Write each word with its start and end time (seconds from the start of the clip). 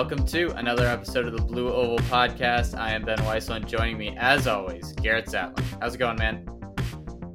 welcome 0.00 0.24
to 0.24 0.50
another 0.56 0.86
episode 0.86 1.26
of 1.26 1.32
the 1.34 1.42
Blue 1.42 1.70
Oval 1.70 1.98
Podcast. 2.08 2.74
I 2.74 2.92
am 2.92 3.04
Ben 3.04 3.18
Weisland. 3.18 3.66
Joining 3.66 3.98
me, 3.98 4.16
as 4.16 4.46
always, 4.46 4.92
Garrett 4.92 5.26
Zatlin. 5.26 5.62
How's 5.78 5.94
it 5.94 5.98
going, 5.98 6.16
man? 6.16 6.48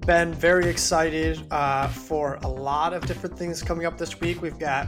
Ben, 0.07 0.33
very 0.33 0.65
excited 0.65 1.45
uh, 1.51 1.87
for 1.87 2.39
a 2.41 2.47
lot 2.47 2.93
of 2.93 3.05
different 3.05 3.37
things 3.37 3.61
coming 3.61 3.85
up 3.85 3.99
this 3.99 4.19
week. 4.19 4.41
We've 4.41 4.57
got 4.57 4.87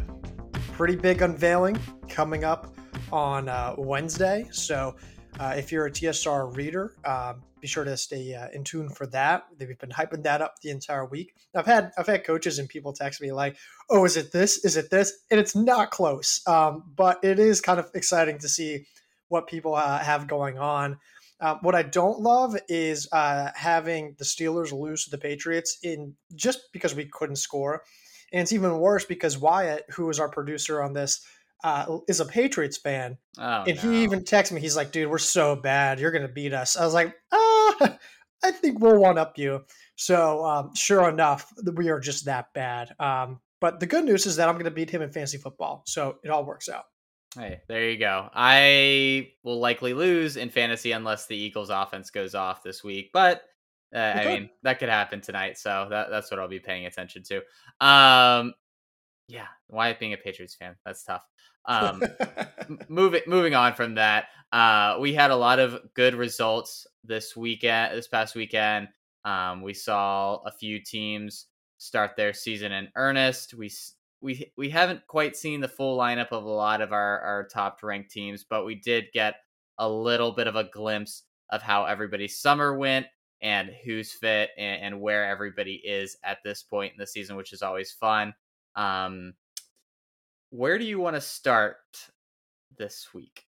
pretty 0.74 0.96
big 0.96 1.22
unveiling 1.22 1.80
coming 2.10 2.44
up 2.44 2.76
on 3.12 3.48
uh, 3.48 3.76
Wednesday. 3.78 4.48
So 4.50 4.96
uh, 5.40 5.54
if 5.56 5.72
you're 5.72 5.86
a 5.86 5.92
TSR 5.92 6.58
reader, 6.58 6.96
um, 7.06 7.44
be 7.60 7.68
sure 7.68 7.84
to 7.84 7.98
stay 7.98 8.34
uh, 8.34 8.48
in 8.54 8.64
tune 8.64 8.90
for 8.90 9.08
that. 9.08 9.46
We've 9.60 9.78
been 9.80 9.90
hyping 9.90 10.24
that 10.24 10.42
up 10.42 10.56
the 10.62 10.70
entire 10.70 11.06
week. 11.06 11.34
I've 11.56 11.66
had 11.66 11.92
I've 11.98 12.08
had 12.08 12.24
coaches 12.24 12.60
and 12.60 12.70
people 12.70 12.94
text 12.94 13.22
me 13.22 13.32
like, 13.32 13.58
"Oh, 13.90 14.06
is 14.06 14.18
it 14.18 14.32
this? 14.32 14.64
Is 14.64 14.78
it 14.78 14.90
this?" 14.90 15.14
And 15.32 15.40
it's 15.40 15.56
not 15.56 15.92
close, 15.92 16.42
um, 16.48 16.84
but 16.96 17.20
it 17.24 17.40
is 17.40 17.62
kind 17.62 17.80
of 17.80 17.90
exciting 17.94 18.40
to 18.40 18.48
see 18.50 18.86
what 19.30 19.48
people 19.48 19.76
uh, 19.76 20.00
have 20.00 20.28
going 20.28 20.58
on. 20.58 21.00
Um, 21.40 21.60
what 21.62 21.76
I 21.76 21.84
don't 21.84 22.20
love 22.22 22.56
is 22.68 23.08
uh, 23.12 23.50
having 23.54 24.16
the 24.18 24.26
Steelers 24.26 24.72
lose 24.72 25.04
to 25.04 25.12
the 25.12 25.18
Patriots 25.20 25.78
in 25.84 26.16
just 26.36 26.72
because 26.74 26.96
we 26.96 27.06
couldn't 27.06 27.36
score, 27.36 27.84
and 28.32 28.42
it's 28.42 28.54
even 28.54 28.80
worse 28.80 29.06
because 29.06 29.38
Wyatt, 29.38 29.86
who 29.92 30.10
is 30.10 30.20
our 30.20 30.30
producer 30.30 30.82
on 30.82 30.94
this, 30.94 31.24
uh, 31.64 31.98
is 32.08 32.20
a 32.20 32.26
Patriots 32.26 32.78
fan, 32.78 33.18
Oh, 33.38 33.64
and 33.68 33.76
no. 33.76 33.82
he 33.92 34.04
even 34.04 34.22
texted 34.22 34.54
me. 34.54 34.62
He's 34.62 34.76
like, 34.76 34.92
"Dude, 34.92 35.10
we're 35.12 35.18
so 35.20 35.56
bad. 35.56 36.00
You're 36.00 36.12
gonna 36.12 36.28
beat 36.28 36.54
us." 36.54 36.76
I 36.76 36.86
was 36.86 36.94
like, 36.96 37.14
"Ah, 37.32 37.47
I 38.44 38.52
think 38.52 38.80
we'll 38.80 39.00
one 39.00 39.18
up 39.18 39.38
you." 39.38 39.64
So, 39.96 40.46
um, 40.46 40.76
sure 40.76 41.10
enough, 41.10 41.52
we 41.76 41.90
are 41.90 42.00
just 42.00 42.26
that 42.26 42.54
bad. 42.54 42.94
Um, 43.00 43.40
but 43.60 43.80
the 43.80 43.88
good 43.88 44.06
news 44.06 44.26
is 44.26 44.36
that 44.36 44.48
I'm 44.48 44.58
gonna 44.58 44.72
beat 44.72 44.90
him 44.90 45.02
in 45.02 45.12
fantasy 45.12 45.38
football, 45.38 45.84
so 45.88 46.18
it 46.24 46.30
all 46.30 46.46
works 46.46 46.70
out. 46.70 46.86
Hey, 47.36 47.60
there 47.68 47.90
you 47.90 47.98
go. 47.98 48.30
I 48.34 49.32
will 49.44 49.60
likely 49.60 49.94
lose 49.94 50.38
in 50.38 50.50
fantasy 50.50 50.92
unless 50.92 51.28
the 51.28 51.36
Eagles' 51.36 51.70
offense 51.70 52.10
goes 52.10 52.36
off 52.36 52.64
this 52.64 52.84
week, 52.84 53.12
but 53.14 53.44
uh, 53.96 54.00
I 54.00 54.26
mean 54.26 54.50
that 54.64 54.80
could 54.80 54.90
happen 54.90 55.22
tonight, 55.22 55.58
so 55.58 55.88
that, 55.90 56.10
that's 56.10 56.32
what 56.32 56.40
I'll 56.40 56.48
be 56.48 56.60
paying 56.60 56.86
attention 56.86 57.24
to. 57.24 57.38
Um, 57.86 58.54
yeah, 59.28 59.48
Wyatt 59.70 60.00
being 60.00 60.14
a 60.14 60.18
Patriots 60.18 60.56
fan, 60.56 60.76
that's 60.86 61.04
tough. 61.04 61.24
Um, 61.66 62.02
moving 62.88 63.22
moving 63.28 63.56
on 63.56 63.74
from 63.74 63.96
that, 63.96 64.26
uh, 64.52 64.98
we 65.00 65.14
had 65.14 65.32
a 65.32 65.36
lot 65.36 65.60
of 65.60 65.80
good 65.94 66.16
results 66.16 66.88
this 67.08 67.36
weekend. 67.36 67.96
This 67.96 68.08
past 68.08 68.36
weekend, 68.36 68.90
um, 69.26 69.62
we 69.62 69.74
saw 69.74 70.38
a 70.46 70.52
few 70.52 70.80
teams 70.80 71.48
start 71.78 72.16
their 72.16 72.34
season 72.34 72.72
in 72.72 72.90
earnest. 72.96 73.54
We 73.54 73.72
we 74.22 74.52
we 74.58 74.70
haven't 74.70 75.08
quite 75.08 75.36
seen 75.36 75.62
the 75.62 75.68
full 75.68 75.98
lineup 75.98 76.32
of 76.32 76.44
a 76.44 76.50
lot 76.50 76.82
of 76.82 76.92
our 76.92 77.20
our 77.22 77.48
top 77.48 77.80
ranked 77.84 78.12
teams, 78.12 78.44
but 78.44 78.66
we 78.66 78.76
did 78.76 79.06
get 79.14 79.36
a 79.78 79.90
little 79.90 80.32
bit 80.32 80.48
of 80.48 80.56
a 80.56 80.64
glimpse 80.64 81.24
of 81.50 81.62
how 81.62 81.86
everybody's 81.86 82.40
summer 82.40 82.78
went 82.78 83.06
and 83.42 83.70
who's 83.86 84.12
fit 84.12 84.50
and, 84.58 84.82
and 84.82 85.02
where 85.02 85.26
everybody 85.30 85.82
is 85.84 86.18
at 86.24 86.40
this 86.44 86.64
point 86.64 86.94
in 86.94 86.98
the 86.98 87.08
season, 87.08 87.36
which 87.36 87.54
is 87.54 87.62
always 87.62 87.92
fun. 87.92 88.34
Um, 88.76 89.34
where 90.50 90.78
do 90.78 90.86
you 90.86 91.00
want 91.00 91.16
to 91.16 91.22
start 91.22 91.78
this 92.78 93.14
week? 93.14 93.47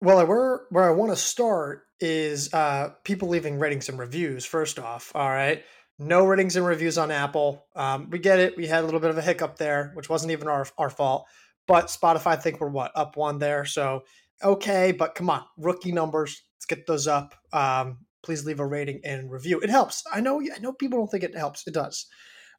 Well, 0.00 0.26
where 0.26 0.60
where 0.70 0.84
I 0.84 0.90
want 0.90 1.12
to 1.12 1.16
start 1.16 1.82
is 2.00 2.52
uh, 2.52 2.90
people 3.04 3.28
leaving 3.28 3.58
ratings 3.58 3.88
and 3.88 3.98
reviews. 3.98 4.44
First 4.44 4.78
off, 4.78 5.12
all 5.14 5.28
right, 5.28 5.64
no 5.98 6.26
ratings 6.26 6.56
and 6.56 6.66
reviews 6.66 6.98
on 6.98 7.10
Apple. 7.10 7.66
Um, 7.74 8.10
we 8.10 8.18
get 8.18 8.38
it. 8.38 8.56
We 8.56 8.66
had 8.66 8.82
a 8.82 8.84
little 8.84 9.00
bit 9.00 9.10
of 9.10 9.18
a 9.18 9.22
hiccup 9.22 9.56
there, 9.56 9.92
which 9.94 10.10
wasn't 10.10 10.32
even 10.32 10.48
our 10.48 10.66
our 10.76 10.90
fault. 10.90 11.26
But 11.66 11.86
Spotify, 11.86 12.28
I 12.28 12.36
think 12.36 12.60
we're 12.60 12.68
what 12.68 12.92
up 12.94 13.16
one 13.16 13.38
there. 13.38 13.64
So 13.64 14.04
okay, 14.42 14.92
but 14.92 15.14
come 15.14 15.30
on, 15.30 15.44
rookie 15.56 15.92
numbers. 15.92 16.42
Let's 16.56 16.66
get 16.66 16.86
those 16.86 17.06
up. 17.06 17.34
Um, 17.52 17.98
please 18.22 18.44
leave 18.44 18.60
a 18.60 18.66
rating 18.66 19.00
and 19.04 19.30
review. 19.30 19.60
It 19.60 19.70
helps. 19.70 20.04
I 20.12 20.20
know. 20.20 20.40
I 20.42 20.58
know 20.60 20.72
people 20.72 20.98
don't 20.98 21.08
think 21.08 21.24
it 21.24 21.36
helps. 21.36 21.66
It 21.66 21.74
does. 21.74 22.06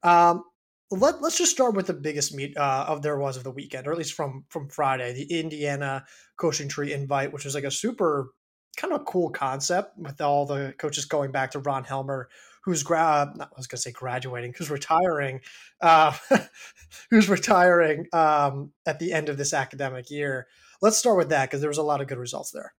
Um, 0.01 0.43
let, 0.91 1.21
let's 1.21 1.37
just 1.37 1.51
start 1.51 1.75
with 1.75 1.87
the 1.87 1.93
biggest 1.93 2.33
meet 2.33 2.55
uh, 2.57 2.85
of 2.87 3.01
there 3.01 3.17
was 3.17 3.37
of 3.37 3.43
the 3.43 3.51
weekend, 3.51 3.87
or 3.87 3.91
at 3.91 3.97
least 3.97 4.13
from 4.13 4.45
from 4.49 4.69
Friday, 4.69 5.13
the 5.13 5.39
Indiana 5.39 6.05
coaching 6.37 6.69
tree 6.69 6.93
invite, 6.93 7.33
which 7.33 7.45
was 7.45 7.55
like 7.55 7.63
a 7.63 7.71
super 7.71 8.31
kind 8.77 8.93
of 8.93 9.05
cool 9.05 9.29
concept 9.29 9.97
with 9.97 10.21
all 10.21 10.45
the 10.45 10.73
coaches 10.77 11.05
going 11.05 11.31
back 11.31 11.51
to 11.51 11.59
Ron 11.59 11.83
Helmer, 11.83 12.29
who's 12.63 12.83
gra- 12.83 13.33
not, 13.35 13.49
I 13.51 13.57
was 13.57 13.67
going 13.67 13.77
to 13.77 13.81
say 13.81 13.91
graduating, 13.91 14.53
who's 14.57 14.69
retiring, 14.69 15.41
uh, 15.81 16.13
who's 17.09 17.27
retiring 17.27 18.07
um, 18.13 18.71
at 18.85 18.99
the 18.99 19.11
end 19.11 19.29
of 19.29 19.37
this 19.37 19.53
academic 19.53 20.11
year. 20.11 20.47
Let's 20.81 20.97
start 20.97 21.17
with 21.17 21.29
that 21.29 21.49
because 21.49 21.59
there 21.59 21.69
was 21.69 21.79
a 21.79 21.83
lot 21.83 22.01
of 22.01 22.07
good 22.07 22.19
results 22.19 22.51
there. 22.51 22.73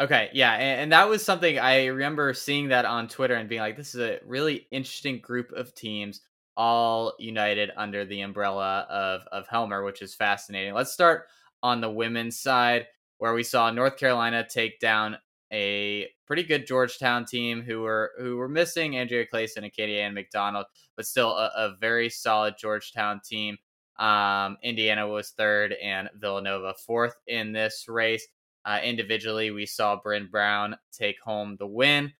Okay, 0.00 0.30
yeah, 0.32 0.54
and, 0.54 0.80
and 0.82 0.92
that 0.92 1.08
was 1.08 1.24
something 1.24 1.58
I 1.58 1.86
remember 1.86 2.34
seeing 2.34 2.68
that 2.68 2.84
on 2.84 3.06
Twitter 3.06 3.34
and 3.34 3.48
being 3.48 3.60
like, 3.60 3.76
this 3.76 3.94
is 3.94 4.00
a 4.00 4.18
really 4.26 4.66
interesting 4.72 5.20
group 5.20 5.52
of 5.52 5.74
teams, 5.74 6.20
all 6.56 7.14
united 7.18 7.70
under 7.76 8.04
the 8.04 8.20
umbrella 8.20 8.86
of 8.90 9.22
of 9.32 9.46
Helmer, 9.48 9.84
which 9.84 10.02
is 10.02 10.14
fascinating. 10.14 10.74
Let's 10.74 10.92
start 10.92 11.26
on 11.62 11.80
the 11.80 11.90
women's 11.90 12.38
side, 12.38 12.86
where 13.18 13.34
we 13.34 13.42
saw 13.42 13.70
North 13.70 13.96
Carolina 13.96 14.46
take 14.48 14.80
down 14.80 15.16
a 15.52 16.08
pretty 16.26 16.42
good 16.42 16.66
Georgetown 16.66 17.24
team 17.24 17.62
who 17.62 17.80
were 17.80 18.12
who 18.18 18.36
were 18.36 18.48
missing 18.48 18.96
Andrea 18.96 19.26
Clayson 19.26 19.58
and 19.62 19.72
Katie 19.72 20.00
Ann 20.00 20.14
McDonald, 20.14 20.66
but 20.96 21.06
still 21.06 21.30
a, 21.30 21.50
a 21.56 21.76
very 21.80 22.08
solid 22.08 22.54
Georgetown 22.58 23.20
team. 23.24 23.56
Um, 23.98 24.56
Indiana 24.62 25.06
was 25.06 25.30
third 25.30 25.72
and 25.80 26.10
Villanova 26.16 26.74
fourth 26.84 27.14
in 27.26 27.52
this 27.52 27.86
race. 27.88 28.26
Uh, 28.64 28.80
individually, 28.82 29.50
we 29.50 29.66
saw 29.66 30.00
Bryn 30.02 30.28
Brown 30.30 30.76
take 30.90 31.20
home 31.20 31.56
the 31.58 31.66
win. 31.66 32.12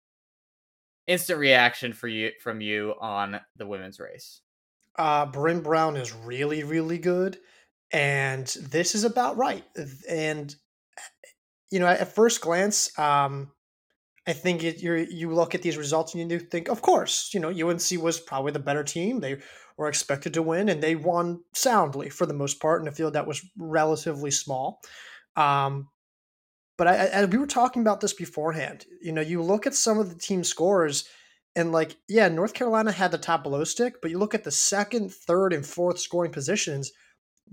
Instant 1.07 1.39
reaction 1.39 1.93
for 1.93 2.09
you 2.09 2.31
from 2.43 2.61
you 2.61 2.95
on 3.01 3.41
the 3.57 3.67
women's 3.67 4.01
race. 4.01 4.41
Uh, 4.97 5.27
Bryn 5.27 5.61
Brown 5.61 5.97
is 5.97 6.15
really, 6.15 6.63
really 6.63 6.99
good, 6.99 7.39
and 7.93 8.47
this 8.47 8.95
is 8.95 9.05
about 9.05 9.37
right. 9.37 9.65
And 10.09 10.55
you 11.71 11.81
know, 11.81 11.87
at 11.87 12.15
first 12.15 12.41
glance, 12.41 12.97
um, 12.99 13.51
I 14.27 14.33
think 14.33 14.65
it, 14.65 14.83
you 14.83 14.95
you 14.95 15.35
look 15.35 15.55
at 15.55 15.63
these 15.63 15.77
results 15.77 16.15
and 16.15 16.31
you 16.31 16.39
think, 16.39 16.69
of 16.69 16.81
course, 16.81 17.31
you 17.35 17.41
know, 17.41 17.51
UNC 17.51 18.01
was 18.01 18.21
probably 18.21 18.53
the 18.53 18.59
better 18.59 18.85
team. 18.85 19.21
They 19.21 19.39
were 19.77 19.89
expected 19.89 20.35
to 20.35 20.43
win, 20.43 20.69
and 20.69 20.83
they 20.83 20.95
won 20.95 21.43
soundly 21.53 22.09
for 22.09 22.25
the 22.25 22.33
most 22.33 22.61
part 22.61 22.81
in 22.81 22.89
a 22.89 22.93
field 22.93 23.13
that 23.15 23.27
was 23.27 23.45
relatively 23.59 24.31
small. 24.31 24.81
Um, 25.37 25.89
but 26.77 26.89
I, 26.89 27.07
I, 27.07 27.25
we 27.25 27.39
were 27.39 27.47
talking 27.47 27.83
about 27.83 28.01
this 28.01 28.13
beforehand. 28.13 28.87
You 29.01 29.13
know, 29.13 29.21
you 29.21 29.43
look 29.43 29.67
at 29.67 29.75
some 29.75 29.99
of 29.99 30.09
the 30.09 30.19
team 30.19 30.45
scores, 30.45 31.09
and 31.57 31.73
like, 31.73 31.97
yeah, 32.09 32.29
North 32.29 32.55
Carolina 32.55 32.91
had 32.93 33.11
the 33.11 33.19
top 33.19 33.43
below 33.43 33.65
stick, 33.65 34.01
but 34.03 34.11
you 34.11 34.19
look 34.19 34.35
at 34.35 34.45
the 34.45 34.51
second, 34.51 35.13
third, 35.13 35.53
and 35.53 35.65
fourth 35.65 35.99
scoring 35.99 36.33
positions, 36.33 36.93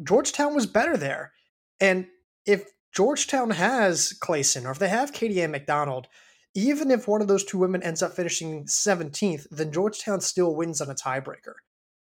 Georgetown 0.03 0.55
was 0.55 0.65
better 0.65 0.97
there. 0.97 1.33
And 1.79 2.07
if 2.45 2.65
Georgetown 2.93 3.51
has 3.51 4.17
Clayson, 4.21 4.65
or 4.65 4.71
if 4.71 4.79
they 4.79 4.89
have 4.89 5.13
Katie 5.13 5.41
Ann 5.41 5.51
McDonald, 5.51 6.07
even 6.53 6.91
if 6.91 7.07
one 7.07 7.21
of 7.21 7.27
those 7.27 7.45
two 7.45 7.57
women 7.57 7.83
ends 7.83 8.03
up 8.03 8.13
finishing 8.13 8.65
17th, 8.65 9.47
then 9.51 9.71
Georgetown 9.71 10.19
still 10.19 10.55
wins 10.55 10.81
on 10.81 10.89
a 10.89 10.95
tiebreaker. 10.95 11.53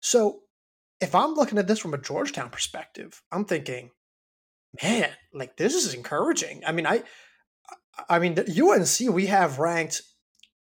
So 0.01 0.41
if 1.01 1.15
I'm 1.15 1.35
looking 1.35 1.59
at 1.59 1.67
this 1.67 1.79
from 1.79 1.95
a 1.95 1.99
Georgetown 1.99 2.51
perspective, 2.51 3.23
I'm 3.33 3.45
thinking, 3.45 3.91
man, 4.83 5.11
like 5.33 5.57
this 5.57 5.75
is 5.75 5.95
encouraging. 5.95 6.63
I 6.67 6.73
mean, 6.73 6.87
I, 6.87 7.03
I 8.09 8.19
mean, 8.19 8.35
the 8.35 8.43
UNC 8.43 9.15
we 9.15 9.27
have 9.27 9.59
ranked 9.59 10.03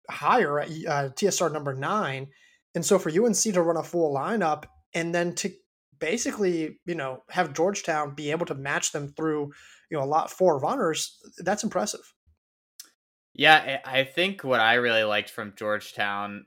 higher 0.10 0.60
at 0.60 0.70
uh, 0.70 1.10
TSR 1.10 1.52
number 1.52 1.74
nine, 1.74 2.28
and 2.76 2.86
so 2.86 3.00
for 3.00 3.10
UNC 3.10 3.36
to 3.36 3.62
run 3.62 3.78
a 3.78 3.84
full 3.84 4.14
lineup 4.14 4.66
and 4.94 5.14
then 5.14 5.34
to 5.36 5.52
basically, 6.00 6.80
you 6.86 6.96
know, 6.96 7.24
have 7.30 7.54
Georgetown 7.54 8.16
be 8.16 8.32
able 8.32 8.46
to 8.46 8.56
match 8.56 8.92
them 8.92 9.14
through, 9.16 9.52
you 9.90 9.98
know, 9.98 10.04
a 10.04 10.06
lot 10.06 10.30
four 10.30 10.60
runners, 10.60 11.18
that's 11.38 11.64
impressive. 11.64 12.02
Yeah, 13.34 13.80
I 13.86 14.04
think 14.04 14.44
what 14.44 14.60
I 14.60 14.76
really 14.76 15.04
liked 15.04 15.30
from 15.30 15.54
Georgetown 15.58 16.46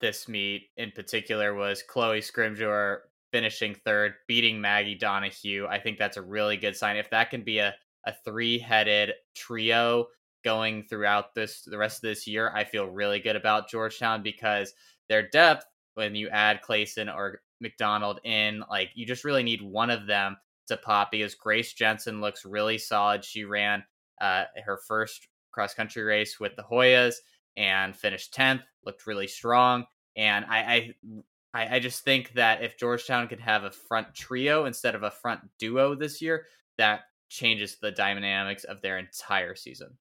this 0.00 0.28
meet 0.28 0.68
in 0.76 0.92
particular 0.92 1.54
was 1.54 1.82
Chloe 1.82 2.20
Scrimgeour 2.20 2.98
finishing 3.32 3.74
third, 3.74 4.14
beating 4.26 4.60
Maggie 4.60 4.94
Donahue. 4.94 5.66
I 5.66 5.78
think 5.78 5.98
that's 5.98 6.16
a 6.16 6.22
really 6.22 6.56
good 6.56 6.76
sign. 6.76 6.96
If 6.96 7.10
that 7.10 7.30
can 7.30 7.42
be 7.42 7.58
a, 7.58 7.74
a 8.06 8.12
three 8.24 8.58
headed 8.58 9.12
trio 9.34 10.06
going 10.42 10.84
throughout 10.84 11.34
this 11.34 11.62
the 11.62 11.78
rest 11.78 11.98
of 11.98 12.02
this 12.02 12.26
year, 12.26 12.50
I 12.54 12.64
feel 12.64 12.86
really 12.86 13.20
good 13.20 13.36
about 13.36 13.68
Georgetown 13.68 14.22
because 14.22 14.74
their 15.08 15.28
depth, 15.28 15.66
when 15.94 16.14
you 16.14 16.28
add 16.28 16.62
Clayson 16.62 17.14
or 17.14 17.42
McDonald 17.60 18.20
in, 18.24 18.64
like 18.70 18.90
you 18.94 19.06
just 19.06 19.24
really 19.24 19.42
need 19.42 19.62
one 19.62 19.90
of 19.90 20.06
them 20.06 20.36
to 20.68 20.76
pop 20.76 21.10
because 21.10 21.34
Grace 21.34 21.72
Jensen 21.72 22.20
looks 22.20 22.44
really 22.44 22.78
solid. 22.78 23.24
She 23.24 23.44
ran 23.44 23.84
uh, 24.20 24.44
her 24.64 24.78
first 24.86 25.28
cross 25.52 25.74
country 25.74 26.02
race 26.02 26.38
with 26.40 26.56
the 26.56 26.62
Hoyas 26.62 27.16
and 27.56 27.94
finished 27.96 28.34
10th, 28.34 28.62
looked 28.84 29.06
really 29.06 29.26
strong. 29.26 29.84
And 30.16 30.44
I, 30.46 30.58
I, 30.58 30.94
I 31.52 31.80
just 31.80 32.04
think 32.04 32.34
that 32.34 32.62
if 32.62 32.78
Georgetown 32.78 33.26
could 33.26 33.40
have 33.40 33.64
a 33.64 33.70
front 33.70 34.14
trio 34.14 34.66
instead 34.66 34.94
of 34.94 35.02
a 35.02 35.10
front 35.10 35.40
duo 35.58 35.94
this 35.94 36.22
year, 36.22 36.46
that 36.78 37.00
changes 37.28 37.78
the 37.80 37.90
dynamics 37.90 38.64
of 38.64 38.82
their 38.82 38.98
entire 38.98 39.54
season. 39.54 39.98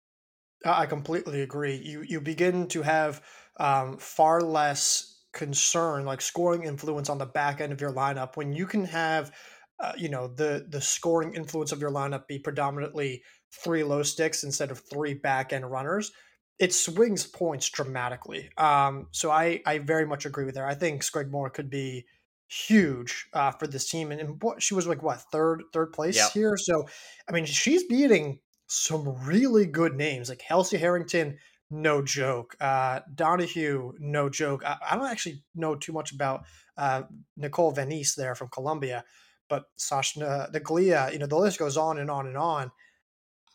I 0.65 0.85
completely 0.85 1.41
agree. 1.41 1.75
You 1.75 2.01
you 2.01 2.19
begin 2.21 2.67
to 2.69 2.81
have 2.81 3.23
um, 3.59 3.97
far 3.97 4.41
less 4.41 5.23
concern, 5.31 6.05
like 6.05 6.21
scoring 6.21 6.63
influence 6.63 7.09
on 7.09 7.17
the 7.17 7.25
back 7.25 7.61
end 7.61 7.71
of 7.71 7.81
your 7.81 7.93
lineup, 7.93 8.35
when 8.35 8.51
you 8.51 8.65
can 8.65 8.85
have, 8.85 9.31
uh, 9.79 9.93
you 9.97 10.09
know, 10.09 10.27
the 10.27 10.65
the 10.69 10.81
scoring 10.81 11.33
influence 11.33 11.71
of 11.71 11.79
your 11.79 11.91
lineup 11.91 12.27
be 12.27 12.39
predominantly 12.39 13.23
three 13.63 13.83
low 13.83 14.03
sticks 14.03 14.43
instead 14.43 14.71
of 14.71 14.79
three 14.79 15.13
back 15.13 15.53
end 15.53 15.69
runners. 15.69 16.11
It 16.59 16.73
swings 16.73 17.25
points 17.25 17.69
dramatically. 17.69 18.49
Um, 18.57 19.07
so 19.11 19.31
I 19.31 19.61
I 19.65 19.79
very 19.79 20.05
much 20.05 20.25
agree 20.25 20.45
with 20.45 20.57
her. 20.57 20.65
I 20.65 20.75
think 20.75 21.03
Scrimgeour 21.03 21.53
could 21.53 21.69
be 21.69 22.05
huge 22.47 23.27
uh, 23.33 23.51
for 23.51 23.67
this 23.67 23.89
team, 23.89 24.11
and, 24.11 24.19
and 24.19 24.43
what 24.43 24.61
she 24.61 24.73
was 24.73 24.87
like 24.87 25.01
what 25.01 25.21
third 25.31 25.63
third 25.73 25.93
place 25.93 26.17
yep. 26.17 26.31
here. 26.31 26.57
So 26.57 26.87
I 27.27 27.31
mean, 27.31 27.45
she's 27.45 27.83
beating 27.85 28.39
some 28.67 29.15
really 29.25 29.65
good 29.65 29.95
names 29.95 30.29
like 30.29 30.41
Halsey 30.41 30.77
Harrington, 30.77 31.37
no 31.71 32.01
joke. 32.01 32.55
Uh, 32.59 33.01
Donahue, 33.15 33.93
no 33.99 34.29
joke. 34.29 34.63
I, 34.65 34.77
I, 34.91 34.95
don't 34.95 35.07
actually 35.07 35.43
know 35.55 35.75
too 35.75 35.91
much 35.91 36.11
about 36.11 36.43
uh, 36.77 37.03
Nicole 37.35 37.71
Venice 37.71 38.15
there 38.15 38.35
from 38.35 38.49
Columbia, 38.49 39.03
but 39.49 39.65
Sasha 39.75 40.49
Naglia, 40.53 41.11
you 41.11 41.19
know, 41.19 41.25
the 41.25 41.35
list 41.35 41.57
goes 41.57 41.77
on 41.77 41.97
and 41.97 42.11
on 42.11 42.27
and 42.27 42.37
on. 42.37 42.71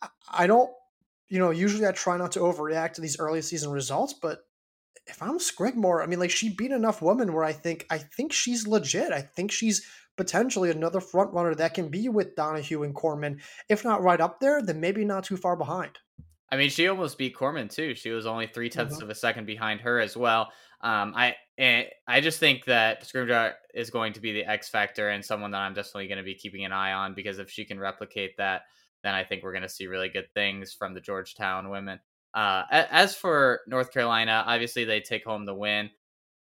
I, 0.02 0.08
I 0.32 0.46
don't, 0.48 0.70
you 1.28 1.38
know, 1.38 1.50
usually 1.50 1.86
I 1.86 1.92
try 1.92 2.16
not 2.16 2.32
to 2.32 2.40
overreact 2.40 2.94
to 2.94 3.00
these 3.00 3.18
early 3.18 3.42
season 3.42 3.70
results, 3.70 4.14
but 4.20 4.40
if 5.06 5.22
I'm 5.22 5.38
Scrimgeour, 5.38 6.02
I 6.02 6.06
mean, 6.06 6.18
like 6.18 6.30
she 6.30 6.54
beat 6.54 6.70
enough 6.70 7.02
women 7.02 7.32
where 7.32 7.44
I 7.44 7.52
think 7.52 7.86
I 7.90 7.98
think 7.98 8.32
she's 8.32 8.66
legit. 8.66 9.12
I 9.12 9.20
think 9.20 9.52
she's 9.52 9.86
potentially 10.16 10.70
another 10.70 11.00
front 11.00 11.32
runner 11.32 11.54
that 11.56 11.74
can 11.74 11.88
be 11.88 12.08
with 12.08 12.36
Donahue 12.36 12.82
and 12.82 12.94
Corman. 12.94 13.40
If 13.68 13.84
not 13.84 14.02
right 14.02 14.20
up 14.20 14.40
there, 14.40 14.62
then 14.62 14.80
maybe 14.80 15.04
not 15.04 15.24
too 15.24 15.36
far 15.36 15.56
behind. 15.56 15.98
I 16.50 16.56
mean, 16.56 16.70
she 16.70 16.86
almost 16.86 17.18
beat 17.18 17.34
Corman 17.34 17.68
too. 17.68 17.94
She 17.94 18.10
was 18.10 18.26
only 18.26 18.46
three 18.46 18.70
tenths 18.70 18.96
mm-hmm. 18.96 19.04
of 19.04 19.10
a 19.10 19.14
second 19.14 19.46
behind 19.46 19.80
her 19.80 19.98
as 19.98 20.16
well. 20.16 20.52
Um, 20.82 21.14
I 21.16 21.34
eh, 21.58 21.84
I 22.06 22.20
just 22.20 22.38
think 22.38 22.66
that 22.66 23.02
Scrimgeour 23.04 23.54
is 23.74 23.90
going 23.90 24.12
to 24.12 24.20
be 24.20 24.32
the 24.32 24.44
X 24.44 24.68
factor 24.68 25.08
and 25.08 25.24
someone 25.24 25.50
that 25.50 25.62
I'm 25.62 25.74
definitely 25.74 26.08
going 26.08 26.18
to 26.18 26.24
be 26.24 26.34
keeping 26.34 26.64
an 26.64 26.72
eye 26.72 26.92
on 26.92 27.14
because 27.14 27.38
if 27.38 27.50
she 27.50 27.64
can 27.64 27.80
replicate 27.80 28.36
that, 28.36 28.62
then 29.04 29.14
I 29.14 29.22
think 29.22 29.42
we're 29.42 29.52
going 29.52 29.62
to 29.62 29.68
see 29.68 29.86
really 29.86 30.08
good 30.08 30.32
things 30.34 30.72
from 30.72 30.94
the 30.94 31.00
Georgetown 31.00 31.68
women. 31.68 32.00
Uh, 32.32 32.64
as 32.70 33.14
for 33.14 33.60
North 33.68 33.92
Carolina, 33.92 34.42
obviously 34.46 34.84
they 34.84 35.00
take 35.00 35.24
home 35.24 35.44
the 35.44 35.54
win. 35.54 35.90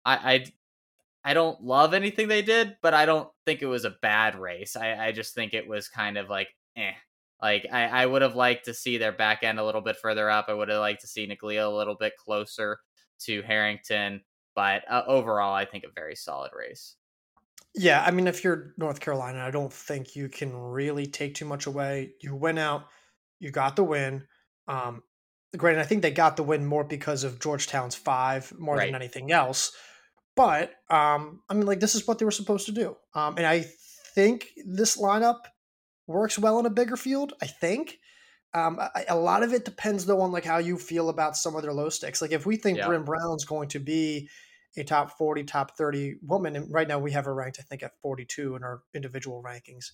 I, 0.03 0.15
I, 0.15 0.45
I 1.23 1.33
don't 1.33 1.61
love 1.61 1.93
anything 1.93 2.27
they 2.27 2.41
did, 2.41 2.77
but 2.81 2.93
I 2.93 3.05
don't 3.05 3.29
think 3.45 3.61
it 3.61 3.67
was 3.67 3.85
a 3.85 3.95
bad 4.01 4.35
race. 4.35 4.75
I, 4.75 5.07
I 5.07 5.11
just 5.11 5.33
think 5.33 5.53
it 5.53 5.67
was 5.67 5.87
kind 5.87 6.17
of 6.17 6.29
like, 6.29 6.49
eh. 6.75 6.91
Like 7.41 7.67
I, 7.71 7.85
I 7.85 8.05
would 8.07 8.23
have 8.23 8.35
liked 8.35 8.65
to 8.65 8.73
see 8.73 8.97
their 8.97 9.11
back 9.11 9.43
end 9.43 9.59
a 9.59 9.65
little 9.65 9.81
bit 9.81 9.97
further 10.01 10.29
up. 10.29 10.45
I 10.47 10.53
would 10.53 10.69
have 10.69 10.79
liked 10.79 11.01
to 11.01 11.07
see 11.07 11.27
Naglia 11.27 11.71
a 11.71 11.75
little 11.75 11.95
bit 11.95 12.13
closer 12.17 12.79
to 13.25 13.43
Harrington, 13.43 14.21
but 14.55 14.83
uh, 14.89 15.03
overall, 15.05 15.53
I 15.53 15.65
think 15.65 15.83
a 15.83 15.91
very 15.93 16.15
solid 16.15 16.51
race. 16.57 16.95
Yeah, 17.77 18.03
I 18.05 18.11
mean, 18.11 18.27
if 18.27 18.43
you're 18.43 18.73
North 18.77 18.99
Carolina, 18.99 19.45
I 19.45 19.51
don't 19.51 19.71
think 19.71 20.15
you 20.15 20.29
can 20.29 20.55
really 20.55 21.05
take 21.05 21.35
too 21.35 21.45
much 21.45 21.67
away. 21.67 22.13
You 22.21 22.35
went 22.35 22.57
out, 22.57 22.87
you 23.39 23.51
got 23.51 23.75
the 23.75 23.83
win. 23.83 24.25
Um, 24.67 25.03
Granted, 25.55 25.81
I 25.81 25.85
think 25.85 26.01
they 26.01 26.11
got 26.11 26.35
the 26.35 26.43
win 26.43 26.65
more 26.65 26.83
because 26.83 27.23
of 27.23 27.39
Georgetown's 27.39 27.95
five 27.95 28.51
more 28.59 28.75
right. 28.75 28.87
than 28.87 28.95
anything 28.95 29.31
else. 29.31 29.71
But 30.35 30.73
um, 30.89 31.41
I 31.49 31.53
mean, 31.53 31.65
like 31.65 31.79
this 31.79 31.95
is 31.95 32.05
what 32.05 32.19
they 32.19 32.25
were 32.25 32.31
supposed 32.31 32.65
to 32.65 32.71
do, 32.71 32.97
um, 33.15 33.35
and 33.37 33.45
I 33.45 33.65
think 34.13 34.49
this 34.65 34.97
lineup 34.97 35.39
works 36.05 36.37
well 36.37 36.59
in 36.59 36.65
a 36.65 36.69
bigger 36.71 36.97
field. 36.97 37.33
I 37.41 37.47
think. 37.47 37.97
Um, 38.53 38.79
I, 38.79 39.05
a 39.09 39.15
lot 39.15 39.43
of 39.43 39.53
it 39.53 39.65
depends 39.65 40.05
though 40.05 40.21
on 40.21 40.31
like 40.31 40.45
how 40.45 40.57
you 40.57 40.77
feel 40.77 41.09
about 41.09 41.37
some 41.37 41.55
of 41.55 41.63
their 41.63 41.73
low 41.73 41.89
sticks. 41.89 42.21
Like 42.21 42.31
if 42.31 42.45
we 42.45 42.55
think 42.55 42.77
yeah. 42.77 42.87
Bryn 42.87 43.03
Brown's 43.03 43.45
going 43.45 43.69
to 43.69 43.79
be 43.79 44.29
a 44.77 44.83
top 44.83 45.17
40, 45.17 45.43
top 45.43 45.77
30 45.77 46.17
woman, 46.21 46.55
and 46.55 46.73
right 46.73 46.87
now 46.87 46.99
we 46.99 47.11
have 47.11 47.25
her 47.25 47.33
ranked, 47.33 47.57
I 47.59 47.63
think, 47.63 47.83
at 47.83 47.99
42 48.01 48.55
in 48.55 48.63
our 48.63 48.81
individual 48.93 49.43
rankings 49.43 49.91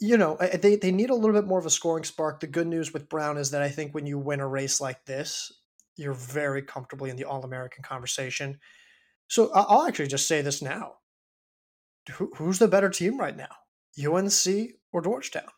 you 0.00 0.16
know, 0.16 0.36
they, 0.60 0.76
they 0.76 0.90
need 0.90 1.10
a 1.10 1.14
little 1.14 1.34
bit 1.34 1.46
more 1.46 1.58
of 1.58 1.66
a 1.66 1.70
scoring 1.70 2.04
spark. 2.04 2.40
The 2.40 2.46
good 2.46 2.66
news 2.66 2.92
with 2.92 3.08
Brown 3.08 3.38
is 3.38 3.50
that 3.52 3.62
I 3.62 3.68
think 3.68 3.94
when 3.94 4.06
you 4.06 4.18
win 4.18 4.40
a 4.40 4.46
race 4.46 4.80
like 4.80 5.04
this, 5.06 5.52
you're 5.96 6.14
very 6.14 6.62
comfortably 6.62 7.10
in 7.10 7.16
the 7.16 7.24
All 7.24 7.44
American 7.44 7.82
conversation. 7.82 8.58
So 9.28 9.50
I'll 9.54 9.86
actually 9.86 10.08
just 10.08 10.28
say 10.28 10.42
this 10.42 10.62
now. 10.62 10.94
Who, 12.12 12.30
who's 12.36 12.58
the 12.58 12.68
better 12.68 12.88
team 12.88 13.18
right 13.18 13.36
now, 13.36 13.48
UNC 13.98 14.70
or 14.92 15.02
Georgetown? 15.02 15.48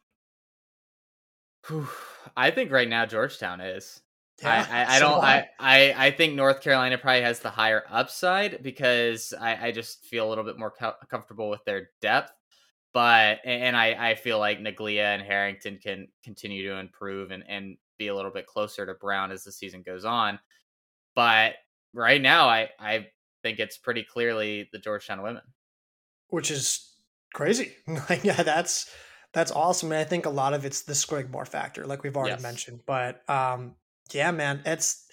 I 2.37 2.51
think 2.51 2.73
right 2.73 2.89
now 2.89 3.07
Georgetown 3.07 3.61
is. 3.61 4.01
Yeah, 4.43 4.67
I, 4.71 4.83
I, 4.83 4.97
I 4.97 4.99
don't 4.99 5.23
I, 5.23 5.49
I 5.59 5.95
I 6.07 6.11
think 6.13 6.35
North 6.35 6.63
Carolina 6.63 6.99
probably 6.99 7.23
has 7.23 7.41
the 7.41 7.51
higher 7.51 7.85
upside 7.91 8.63
because 8.63 9.35
I, 9.39 9.69
I 9.69 9.73
just 9.73 10.05
feel 10.05 10.27
a 10.27 10.31
little 10.31 10.45
bit 10.45 10.59
more 10.59 10.71
co- 10.71 10.95
comfortable 11.11 11.51
with 11.51 11.65
their 11.65 11.91
depth 12.01 12.33
but 12.93 13.39
and 13.45 13.77
I, 13.77 14.11
I 14.11 14.15
feel 14.17 14.39
like 14.39 14.59
Naglia 14.59 15.15
and 15.15 15.23
Harrington 15.23 15.79
can 15.83 16.09
continue 16.25 16.69
to 16.69 16.77
improve 16.77 17.31
and, 17.31 17.45
and 17.49 17.77
be 17.99 18.09
a 18.09 18.15
little 18.15 18.33
bit 18.33 18.47
closer 18.47 18.85
to 18.85 18.95
Brown 18.95 19.31
as 19.31 19.45
the 19.45 19.53
season 19.53 19.83
goes 19.83 20.05
on. 20.05 20.41
But 21.15 21.55
right 21.95 22.21
now 22.21 22.49
I, 22.49 22.71
I 22.79 23.07
think 23.43 23.59
it's 23.61 23.79
pretty 23.79 24.03
clearly 24.03 24.69
the 24.73 24.79
Georgetown 24.79 25.23
women. 25.23 25.43
Which 26.29 26.51
is 26.51 26.95
crazy. 27.33 27.73
like 28.11 28.25
yeah, 28.25 28.43
that's 28.43 28.91
that's 29.33 29.53
awesome. 29.53 29.93
And 29.93 30.01
I 30.01 30.05
think 30.05 30.27
a 30.27 30.31
lot 30.31 30.55
of 30.55 30.65
it's 30.65 30.83
the 30.83 30.93
Scrimgeour 30.93 31.47
factor, 31.47 31.87
like 31.87 32.03
we've 32.03 32.17
already 32.17 32.33
yes. 32.33 32.43
mentioned. 32.43 32.81
But 32.87 33.29
um 33.29 33.77
yeah, 34.15 34.31
man, 34.31 34.63
it's 34.65 35.07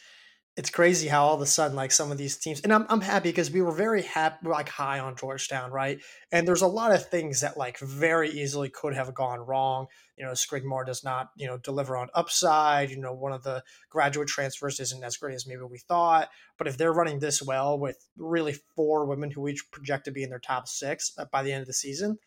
it's 0.57 0.71
crazy 0.71 1.07
how 1.07 1.23
all 1.23 1.35
of 1.35 1.41
a 1.41 1.45
sudden 1.45 1.77
like 1.77 1.91
some 1.91 2.11
of 2.11 2.17
these 2.17 2.35
teams 2.35 2.61
and 2.61 2.73
I'm, 2.73 2.87
I'm 2.89 2.99
happy 2.99 3.29
because 3.29 3.51
we 3.51 3.61
were 3.61 3.71
very 3.71 4.01
happy 4.01 4.47
like 4.47 4.67
high 4.67 4.99
on 4.99 5.15
georgetown 5.15 5.71
right? 5.71 5.99
And 6.31 6.47
there's 6.47 6.63
a 6.63 6.67
lot 6.67 6.91
of 6.91 7.07
things 7.07 7.41
that 7.41 7.57
like 7.57 7.77
very 7.77 8.31
easily 8.31 8.69
could 8.69 8.95
have 8.95 9.13
gone 9.13 9.39
wrong. 9.39 9.85
You 10.17 10.25
know 10.25 10.31
Scrimgeour 10.31 10.85
does 10.85 11.03
not 11.03 11.29
you 11.37 11.45
know 11.45 11.59
deliver 11.59 11.95
on 11.95 12.09
upside 12.15 12.89
you 12.89 12.99
know 12.99 13.13
one 13.13 13.31
of 13.31 13.43
the 13.43 13.63
graduate 13.89 14.27
transfers 14.27 14.79
isn't 14.79 15.03
as 15.03 15.15
great 15.17 15.35
as 15.35 15.45
maybe 15.47 15.61
we 15.61 15.77
thought. 15.77 16.29
But 16.57 16.67
if 16.67 16.75
they're 16.75 16.91
running 16.91 17.19
this 17.19 17.41
well 17.41 17.77
with 17.77 18.03
really 18.17 18.55
four 18.75 19.05
women 19.05 19.29
who 19.29 19.47
each 19.47 19.69
project 19.71 20.05
to 20.05 20.11
be 20.11 20.23
in 20.23 20.31
their 20.31 20.39
top 20.39 20.67
six 20.67 21.13
uh, 21.19 21.25
by 21.31 21.43
the 21.43 21.53
end 21.53 21.61
of 21.61 21.67
the 21.67 21.73
season 21.73 22.17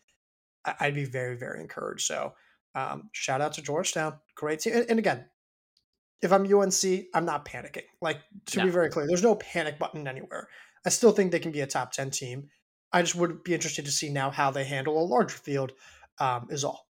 i'd 0.79 0.95
be 0.95 1.05
very 1.05 1.35
very 1.35 1.59
encouraged. 1.59 2.05
So 2.05 2.33
um, 2.75 3.09
shout 3.11 3.41
out 3.41 3.53
to 3.53 3.61
georgetown. 3.61 4.13
Great 4.35 4.61
team 4.61 4.85
and 4.87 4.99
again 4.99 5.25
if 6.21 6.31
I'm 6.31 6.51
UNC, 6.51 7.05
I'm 7.13 7.25
not 7.25 7.45
panicking. 7.45 7.83
Like 8.01 8.19
to 8.47 8.59
no. 8.59 8.65
be 8.65 8.71
very 8.71 8.89
clear, 8.89 9.07
there's 9.07 9.23
no 9.23 9.35
panic 9.35 9.79
button 9.79 10.07
anywhere. 10.07 10.47
I 10.85 10.89
still 10.89 11.11
think 11.11 11.31
they 11.31 11.39
can 11.39 11.51
be 11.51 11.61
a 11.61 11.67
top 11.67 11.91
ten 11.91 12.09
team. 12.09 12.49
I 12.93 13.01
just 13.01 13.15
would 13.15 13.43
be 13.43 13.53
interested 13.53 13.85
to 13.85 13.91
see 13.91 14.09
now 14.09 14.29
how 14.29 14.51
they 14.51 14.65
handle 14.65 15.01
a 15.01 15.05
larger 15.05 15.37
field. 15.37 15.71
Um, 16.19 16.47
is 16.51 16.63
all. 16.63 16.87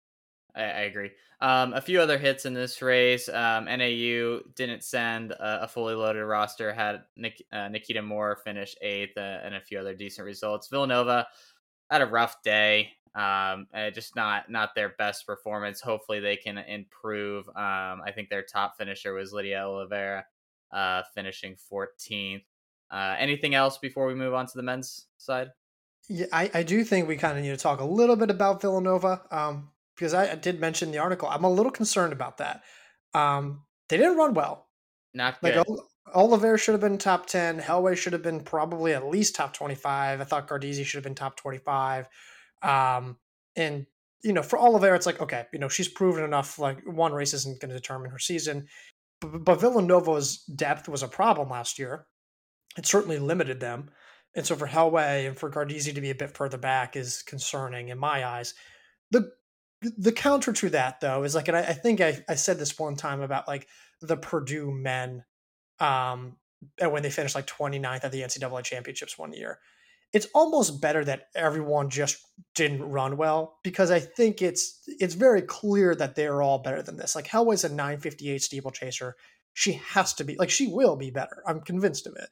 I, 0.56 0.64
I 0.64 0.82
agree. 0.82 1.12
Um, 1.42 1.74
a 1.74 1.82
few 1.82 2.02
other 2.02 2.18
hits 2.18 2.46
in 2.46 2.54
this 2.54 2.82
race. 2.82 3.30
Um, 3.30 3.66
NAU 3.66 4.40
didn't 4.56 4.84
send 4.84 5.32
a, 5.32 5.64
a, 5.64 5.68
fully 5.68 5.94
loaded 5.94 6.24
roster. 6.24 6.74
Had 6.74 7.04
Nick, 7.16 7.42
uh, 7.52 7.70
Nikita 7.70 8.02
Moore 8.02 8.40
finish 8.44 8.76
eighth, 8.82 9.18
uh, 9.18 9.40
and 9.44 9.56
a 9.56 9.62
few 9.62 9.80
other 9.80 9.94
decent 9.94 10.26
results. 10.26 10.68
Villanova 10.68 11.28
had 11.90 12.02
a 12.02 12.06
rough 12.06 12.42
day 12.44 12.90
um, 13.16 13.68
just 13.94 14.16
not 14.16 14.50
not 14.50 14.76
their 14.76 14.90
best 14.98 15.26
performance. 15.26 15.82
Hopefully, 15.82 16.20
they 16.20 16.36
can 16.36 16.58
improve. 16.58 17.48
Um, 17.50 18.02
I 18.06 18.12
think 18.14 18.30
their 18.30 18.44
top 18.44 18.78
finisher 18.78 19.14
was 19.14 19.34
Lydia 19.34 19.60
Olivere, 19.60 20.24
uh, 20.72 21.04
finishing 21.14 21.56
14th. 21.72 22.44
Uh, 22.92 23.16
anything 23.20 23.54
else 23.56 23.78
before 23.78 24.08
we 24.08 24.16
move 24.16 24.34
on 24.34 24.48
to 24.48 24.54
the 24.56 24.64
men's 24.64 25.08
side? 25.18 25.50
Yeah, 26.08 26.26
I, 26.34 26.50
I 26.54 26.64
do 26.64 26.84
think 26.84 27.08
we 27.08 27.18
kind 27.18 27.38
of 27.38 27.44
need 27.44 27.52
to 27.52 27.58
talk 27.58 27.82
a 27.82 27.86
little 27.86 28.16
bit 28.16 28.32
about 28.32 28.62
Villanova 28.62 29.22
um, 29.30 29.70
because 29.96 30.14
I, 30.14 30.32
I 30.32 30.36
did 30.36 30.60
mention 30.60 30.92
the 30.92 30.98
article. 30.98 31.30
I'm 31.30 31.44
a 31.44 31.52
little 31.52 31.72
concerned 31.72 32.14
about 32.14 32.38
that. 32.38 32.64
Um, 33.14 33.64
they 33.90 33.98
didn't 33.98 34.18
run 34.18 34.34
well. 34.34 34.68
Not 35.14 35.42
good. 35.42 35.56
Like 35.56 35.68
Olivere 36.16 36.58
should 36.60 36.74
have 36.74 36.82
been 36.82 36.98
top 36.98 37.28
10. 37.28 37.60
Hellway 37.60 37.96
should 37.96 38.14
have 38.14 38.22
been 38.22 38.42
probably 38.42 38.94
at 38.94 39.08
least 39.08 39.36
top 39.36 39.54
25. 39.54 40.22
I 40.22 40.24
thought 40.24 40.48
Gardizzi 40.48 40.86
should 40.86 40.98
have 40.98 41.04
been 41.04 41.16
top 41.16 41.36
25. 41.36 42.08
Um, 42.62 43.18
and 43.56 43.86
you 44.24 44.34
know, 44.34 44.44
for 44.44 44.60
Olivere, 44.60 44.96
it's 44.96 45.06
like 45.06 45.22
okay, 45.22 45.46
you 45.54 45.60
know, 45.60 45.70
she's 45.70 45.88
proven 45.88 46.24
enough. 46.24 46.60
Like 46.60 46.82
one 46.86 47.14
race 47.14 47.34
isn't 47.34 47.60
going 47.60 47.70
to 47.70 47.76
determine 47.76 48.12
her 48.12 48.20
season, 48.20 48.68
but, 49.22 49.44
but 49.44 49.62
Villanova's 49.62 50.40
depth 50.44 50.90
was 50.90 51.04
a 51.04 51.08
problem 51.08 51.50
last 51.50 51.80
year. 51.80 52.06
It 52.78 52.86
certainly 52.86 53.20
limited 53.20 53.60
them, 53.60 53.90
and 54.36 54.46
so 54.46 54.56
for 54.56 54.68
Hellway 54.68 55.28
and 55.28 55.38
for 55.38 55.50
Gardizzi 55.50 55.94
to 55.96 56.02
be 56.02 56.10
a 56.10 56.16
bit 56.16 56.36
further 56.36 56.58
back 56.58 56.96
is 56.96 57.22
concerning 57.24 57.90
in 57.90 57.98
my 57.98 58.26
eyes. 58.26 58.54
The 59.12 59.32
the 59.82 60.12
counter 60.12 60.52
to 60.52 60.70
that 60.72 61.00
though 61.00 61.24
is 61.24 61.36
like, 61.36 61.48
and 61.48 61.56
I, 61.56 61.62
I 61.62 61.74
think 61.74 62.02
I, 62.02 62.24
I 62.28 62.36
said 62.36 62.60
this 62.60 62.78
one 62.78 62.98
time 62.98 63.22
about 63.22 63.48
like 63.48 63.68
the 64.02 64.18
Purdue 64.18 64.72
men, 64.72 65.24
um, 65.80 66.36
and 66.78 66.92
when 66.92 67.04
they 67.04 67.10
finished 67.10 67.36
like 67.36 67.48
29th 67.48 68.04
at 68.04 68.12
the 68.12 68.22
NCAA 68.22 68.64
championships 68.64 69.18
one 69.18 69.32
year 69.32 69.60
it's 70.14 70.28
almost 70.34 70.82
better 70.82 71.04
that 71.06 71.28
everyone 71.36 71.90
just 71.90 72.18
didn't 72.56 72.84
run 72.84 73.18
well 73.18 73.60
because 73.64 73.92
I 73.92 74.00
think 74.00 74.42
it's 74.42 74.82
it's 74.88 75.14
very 75.14 75.42
clear 75.42 75.94
that 75.96 76.16
they're 76.16 76.42
all 76.42 76.60
better 76.60 76.82
than 76.82 76.98
this. 76.98 77.16
Like 77.16 77.28
Hell 77.28 77.52
is 77.52 77.64
a 77.64 77.70
958 77.70 78.42
steeplechaser. 78.42 79.16
She 79.54 79.74
has 79.74 80.14
to 80.16 80.24
be 80.24 80.36
like 80.38 80.50
she 80.50 80.68
will 80.68 80.96
be 80.96 81.12
better. 81.12 81.44
I'm 81.46 81.62
convinced 81.62 82.08
of 82.08 82.16
it. 82.16 82.30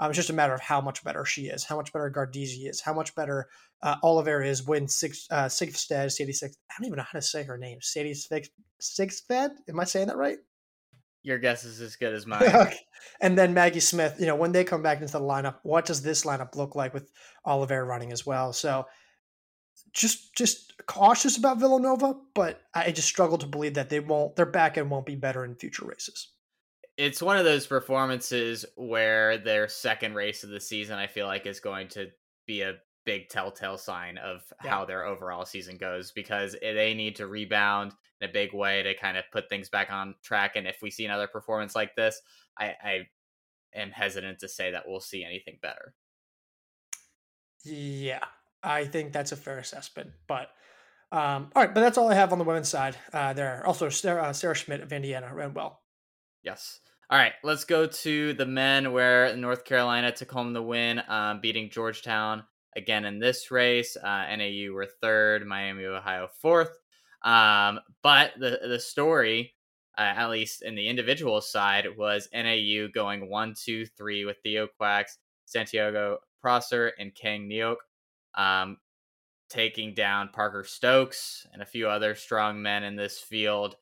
Um, 0.00 0.10
it's 0.10 0.16
just 0.16 0.30
a 0.30 0.34
matter 0.34 0.54
of 0.54 0.60
how 0.60 0.80
much 0.80 1.02
better 1.02 1.24
she 1.24 1.46
is, 1.46 1.64
how 1.64 1.76
much 1.76 1.92
better 1.92 2.10
Gardezi 2.10 2.70
is, 2.70 2.80
how 2.80 2.94
much 2.94 3.14
better 3.16 3.48
uh, 3.82 3.96
Oliver 4.02 4.42
is 4.42 4.64
when 4.64 4.86
six 4.86 5.26
uh, 5.30 5.46
Sigfstead, 5.46 6.12
Sadie 6.12 6.32
Six. 6.32 6.56
I 6.70 6.74
don't 6.78 6.86
even 6.86 6.98
know 6.98 7.02
how 7.02 7.18
to 7.18 7.22
say 7.22 7.42
her 7.42 7.58
name. 7.58 7.78
Sadie 7.82 8.14
Six 8.14 8.48
Sigfstead. 8.80 9.50
Am 9.68 9.80
I 9.80 9.84
saying 9.84 10.06
that 10.06 10.16
right? 10.16 10.38
Your 11.28 11.38
guess 11.38 11.64
is 11.64 11.80
as 11.80 11.96
good 11.96 12.14
as 12.14 12.26
mine. 12.26 12.42
okay. 12.42 12.78
And 13.20 13.38
then 13.38 13.54
Maggie 13.54 13.80
Smith. 13.80 14.16
You 14.18 14.26
know, 14.26 14.36
when 14.36 14.52
they 14.52 14.64
come 14.64 14.82
back 14.82 15.00
into 15.00 15.12
the 15.12 15.20
lineup, 15.20 15.58
what 15.62 15.84
does 15.86 16.02
this 16.02 16.24
lineup 16.24 16.56
look 16.56 16.74
like 16.74 16.92
with 16.92 17.10
Oliver 17.44 17.84
running 17.84 18.12
as 18.12 18.26
well? 18.26 18.52
So 18.52 18.86
just 19.92 20.34
just 20.34 20.72
cautious 20.86 21.36
about 21.36 21.60
Villanova, 21.60 22.14
but 22.34 22.62
I 22.74 22.90
just 22.90 23.08
struggle 23.08 23.38
to 23.38 23.46
believe 23.46 23.74
that 23.74 23.90
they 23.90 24.00
won't. 24.00 24.34
Their 24.34 24.46
back 24.46 24.76
end 24.76 24.90
won't 24.90 25.06
be 25.06 25.14
better 25.14 25.44
in 25.44 25.54
future 25.54 25.86
races 25.86 26.32
it's 26.98 27.22
one 27.22 27.36
of 27.36 27.44
those 27.44 27.66
performances 27.66 28.66
where 28.74 29.38
their 29.38 29.68
second 29.68 30.16
race 30.16 30.42
of 30.42 30.50
the 30.50 30.60
season, 30.60 30.98
I 30.98 31.06
feel 31.06 31.26
like, 31.26 31.46
is 31.46 31.60
going 31.60 31.88
to 31.90 32.08
be 32.44 32.62
a 32.62 32.74
big 33.08 33.30
telltale 33.30 33.78
sign 33.78 34.18
of 34.18 34.42
yeah. 34.62 34.70
how 34.70 34.84
their 34.84 35.06
overall 35.06 35.46
season 35.46 35.78
goes 35.78 36.12
because 36.12 36.54
they 36.60 36.92
need 36.92 37.16
to 37.16 37.26
rebound 37.26 37.94
in 38.20 38.28
a 38.28 38.32
big 38.32 38.52
way 38.52 38.82
to 38.82 38.92
kind 38.92 39.16
of 39.16 39.24
put 39.32 39.48
things 39.48 39.70
back 39.70 39.90
on 39.90 40.14
track. 40.22 40.56
And 40.56 40.66
if 40.66 40.82
we 40.82 40.90
see 40.90 41.06
another 41.06 41.26
performance 41.26 41.74
like 41.74 41.96
this, 41.96 42.20
I, 42.58 42.74
I 42.84 43.08
am 43.74 43.92
hesitant 43.92 44.40
to 44.40 44.48
say 44.48 44.72
that 44.72 44.82
we'll 44.86 45.00
see 45.00 45.24
anything 45.24 45.56
better. 45.62 45.94
Yeah, 47.64 48.26
I 48.62 48.84
think 48.84 49.14
that's 49.14 49.32
a 49.32 49.36
fair 49.36 49.56
assessment. 49.56 50.10
But 50.26 50.50
um, 51.10 51.50
all 51.56 51.62
right, 51.62 51.72
but 51.72 51.80
that's 51.80 51.96
all 51.96 52.10
I 52.10 52.14
have 52.14 52.32
on 52.32 52.38
the 52.38 52.44
women's 52.44 52.68
side. 52.68 52.94
Uh, 53.10 53.32
there 53.32 53.66
also 53.66 53.88
Sarah, 53.88 54.24
uh, 54.24 54.32
Sarah 54.34 54.54
Schmidt 54.54 54.82
of 54.82 54.92
Indiana 54.92 55.34
ran 55.34 55.54
well. 55.54 55.80
Yes. 56.42 56.80
All 57.08 57.18
right, 57.18 57.32
let's 57.42 57.64
go 57.64 57.86
to 57.86 58.34
the 58.34 58.44
men 58.44 58.92
where 58.92 59.34
North 59.34 59.64
Carolina 59.64 60.12
took 60.12 60.30
home 60.30 60.52
the 60.52 60.60
win, 60.60 61.00
um, 61.08 61.40
beating 61.40 61.70
Georgetown 61.70 62.42
again 62.76 63.04
in 63.04 63.18
this 63.18 63.50
race. 63.50 63.96
Uh, 63.96 64.24
NAU 64.36 64.72
were 64.72 64.86
third, 64.86 65.46
Miami, 65.46 65.84
Ohio 65.84 66.28
fourth. 66.40 66.78
Um, 67.22 67.80
but 68.02 68.32
the 68.38 68.60
the 68.62 68.78
story, 68.78 69.54
uh, 69.96 70.02
at 70.16 70.30
least 70.30 70.62
in 70.62 70.74
the 70.74 70.88
individual 70.88 71.40
side, 71.40 71.86
was 71.96 72.28
NAU 72.32 72.88
going 72.94 73.28
one, 73.28 73.54
two, 73.56 73.86
three 73.86 74.24
with 74.24 74.38
Theo 74.42 74.68
Quax, 74.80 75.18
Santiago 75.44 76.18
Prosser, 76.40 76.92
and 76.98 77.14
Kang 77.14 77.48
Nyoak, 77.48 77.76
um, 78.34 78.76
taking 79.50 79.94
down 79.94 80.30
Parker 80.32 80.64
Stokes 80.64 81.46
and 81.52 81.62
a 81.62 81.66
few 81.66 81.88
other 81.88 82.14
strong 82.14 82.62
men 82.62 82.84
in 82.84 82.96
this 82.96 83.18
field 83.18 83.76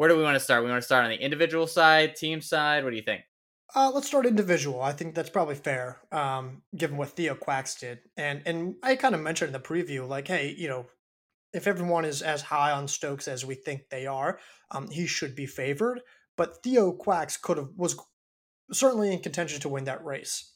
where 0.00 0.08
do 0.08 0.16
we 0.16 0.22
want 0.22 0.34
to 0.34 0.40
start? 0.40 0.64
We 0.64 0.70
want 0.70 0.80
to 0.80 0.86
start 0.86 1.04
on 1.04 1.10
the 1.10 1.22
individual 1.22 1.66
side, 1.66 2.16
team 2.16 2.40
side. 2.40 2.84
What 2.84 2.90
do 2.90 2.96
you 2.96 3.02
think? 3.02 3.20
Uh, 3.74 3.90
let's 3.94 4.08
start 4.08 4.26
individual. 4.26 4.82
I 4.82 4.92
think 4.92 5.14
that's 5.14 5.30
probably 5.30 5.54
fair, 5.54 6.00
um, 6.10 6.62
given 6.76 6.96
what 6.96 7.10
Theo 7.10 7.34
Quax 7.34 7.78
did. 7.78 8.00
And 8.16 8.42
and 8.44 8.74
I 8.82 8.96
kind 8.96 9.14
of 9.14 9.20
mentioned 9.20 9.48
in 9.48 9.52
the 9.52 9.60
preview, 9.60 10.08
like, 10.08 10.26
hey, 10.26 10.54
you 10.56 10.68
know, 10.68 10.86
if 11.52 11.66
everyone 11.66 12.04
is 12.04 12.22
as 12.22 12.42
high 12.42 12.72
on 12.72 12.88
Stokes 12.88 13.28
as 13.28 13.44
we 13.44 13.54
think 13.54 13.88
they 13.88 14.06
are, 14.06 14.38
um, 14.70 14.88
he 14.90 15.06
should 15.06 15.36
be 15.36 15.46
favored. 15.46 16.00
But 16.36 16.62
Theo 16.62 16.92
Quax 16.92 17.40
could 17.40 17.58
have 17.58 17.68
was 17.76 17.96
certainly 18.72 19.12
in 19.12 19.20
contention 19.20 19.60
to 19.60 19.68
win 19.68 19.84
that 19.84 20.04
race. 20.04 20.54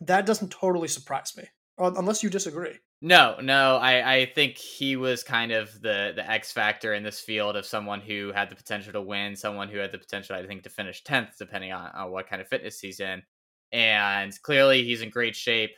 That 0.00 0.26
doesn't 0.26 0.50
totally 0.50 0.88
surprise 0.88 1.36
me, 1.36 1.44
unless 1.78 2.22
you 2.22 2.30
disagree. 2.30 2.78
No, 3.02 3.36
no, 3.40 3.76
I, 3.76 4.14
I 4.16 4.26
think 4.26 4.58
he 4.58 4.94
was 4.96 5.22
kind 5.22 5.52
of 5.52 5.80
the 5.80 6.12
the 6.14 6.28
X 6.30 6.52
factor 6.52 6.92
in 6.92 7.02
this 7.02 7.18
field 7.18 7.56
of 7.56 7.64
someone 7.64 8.00
who 8.00 8.30
had 8.32 8.50
the 8.50 8.56
potential 8.56 8.92
to 8.92 9.00
win, 9.00 9.34
someone 9.36 9.68
who 9.70 9.78
had 9.78 9.90
the 9.92 9.98
potential, 9.98 10.36
I 10.36 10.46
think, 10.46 10.64
to 10.64 10.70
finish 10.70 11.02
tenth, 11.02 11.30
depending 11.38 11.72
on, 11.72 11.90
on 11.92 12.10
what 12.10 12.26
kind 12.28 12.42
of 12.42 12.48
fitness 12.48 12.78
he's 12.80 13.00
in. 13.00 13.22
And 13.72 14.38
clearly, 14.42 14.84
he's 14.84 15.00
in 15.00 15.08
great 15.10 15.34
shape. 15.34 15.70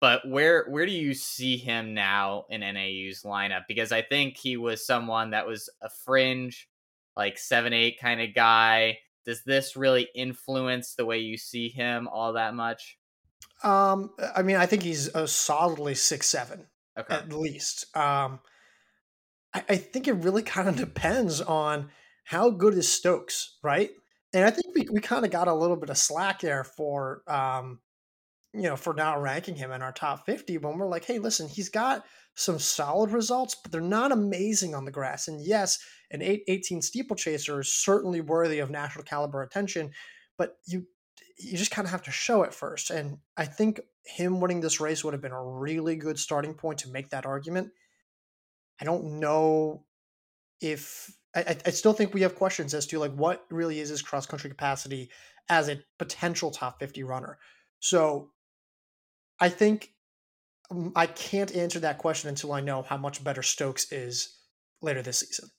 But 0.00 0.28
where 0.28 0.66
where 0.68 0.86
do 0.86 0.92
you 0.92 1.14
see 1.14 1.56
him 1.56 1.94
now 1.94 2.44
in 2.48 2.62
NAU's 2.62 3.22
lineup? 3.24 3.64
Because 3.66 3.90
I 3.90 4.02
think 4.02 4.36
he 4.36 4.56
was 4.56 4.86
someone 4.86 5.30
that 5.30 5.46
was 5.48 5.68
a 5.82 5.90
fringe, 5.90 6.68
like 7.16 7.38
seven 7.38 7.72
eight 7.72 7.98
kind 8.00 8.20
of 8.20 8.34
guy. 8.34 8.98
Does 9.26 9.42
this 9.44 9.74
really 9.76 10.08
influence 10.14 10.94
the 10.94 11.04
way 11.04 11.18
you 11.18 11.36
see 11.38 11.68
him 11.70 12.06
all 12.08 12.34
that 12.34 12.54
much? 12.54 12.97
Um, 13.62 14.10
I 14.36 14.42
mean, 14.42 14.56
I 14.56 14.66
think 14.66 14.82
he's 14.82 15.08
a 15.08 15.26
solidly 15.26 15.94
six 15.94 16.28
seven 16.28 16.66
okay. 16.98 17.14
at 17.14 17.32
least. 17.32 17.94
Um, 17.96 18.40
I, 19.54 19.64
I 19.68 19.76
think 19.76 20.08
it 20.08 20.14
really 20.14 20.42
kind 20.42 20.68
of 20.68 20.76
depends 20.76 21.40
on 21.40 21.90
how 22.24 22.50
good 22.50 22.74
is 22.74 22.90
Stokes, 22.90 23.58
right? 23.62 23.90
And 24.32 24.44
I 24.44 24.50
think 24.50 24.74
we, 24.74 24.86
we 24.92 25.00
kind 25.00 25.24
of 25.24 25.30
got 25.30 25.48
a 25.48 25.54
little 25.54 25.76
bit 25.76 25.90
of 25.90 25.96
slack 25.96 26.40
there 26.40 26.62
for 26.62 27.22
um, 27.26 27.80
you 28.54 28.62
know, 28.62 28.76
for 28.76 28.94
now 28.94 29.20
ranking 29.20 29.54
him 29.54 29.72
in 29.72 29.82
our 29.82 29.92
top 29.92 30.24
50 30.24 30.58
when 30.58 30.78
we're 30.78 30.86
like, 30.86 31.04
hey, 31.04 31.18
listen, 31.18 31.48
he's 31.48 31.68
got 31.68 32.04
some 32.34 32.58
solid 32.58 33.10
results, 33.10 33.54
but 33.54 33.70
they're 33.70 33.80
not 33.80 34.12
amazing 34.12 34.74
on 34.74 34.84
the 34.84 34.90
grass. 34.90 35.28
And 35.28 35.40
yes, 35.44 35.78
an 36.10 36.22
8 36.22 36.44
18 36.48 36.82
steeplechaser 36.82 37.60
is 37.60 37.72
certainly 37.72 38.20
worthy 38.20 38.58
of 38.60 38.70
national 38.70 39.04
caliber 39.04 39.42
attention, 39.42 39.90
but 40.38 40.56
you 40.66 40.86
you 41.38 41.56
just 41.56 41.70
kind 41.70 41.86
of 41.86 41.92
have 41.92 42.02
to 42.02 42.10
show 42.10 42.42
it 42.42 42.52
first. 42.52 42.90
And 42.90 43.18
I 43.36 43.44
think 43.44 43.80
him 44.04 44.40
winning 44.40 44.60
this 44.60 44.80
race 44.80 45.04
would 45.04 45.14
have 45.14 45.22
been 45.22 45.32
a 45.32 45.42
really 45.42 45.96
good 45.96 46.18
starting 46.18 46.54
point 46.54 46.78
to 46.80 46.90
make 46.90 47.10
that 47.10 47.26
argument. 47.26 47.70
I 48.80 48.84
don't 48.84 49.20
know 49.20 49.84
if 50.60 51.12
I, 51.34 51.56
I 51.66 51.70
still 51.70 51.92
think 51.92 52.14
we 52.14 52.22
have 52.22 52.34
questions 52.34 52.74
as 52.74 52.86
to 52.86 52.98
like 52.98 53.14
what 53.14 53.44
really 53.50 53.80
is 53.80 53.90
his 53.90 54.02
cross 54.02 54.26
country 54.26 54.50
capacity 54.50 55.10
as 55.48 55.68
a 55.68 55.80
potential 55.98 56.50
top 56.50 56.80
50 56.80 57.04
runner. 57.04 57.38
So 57.80 58.30
I 59.40 59.48
think 59.48 59.92
um, 60.70 60.92
I 60.96 61.06
can't 61.06 61.54
answer 61.54 61.80
that 61.80 61.98
question 61.98 62.28
until 62.28 62.52
I 62.52 62.60
know 62.60 62.82
how 62.82 62.96
much 62.96 63.22
better 63.22 63.42
Stokes 63.42 63.92
is 63.92 64.36
later 64.82 65.02
this 65.02 65.20
season. 65.20 65.50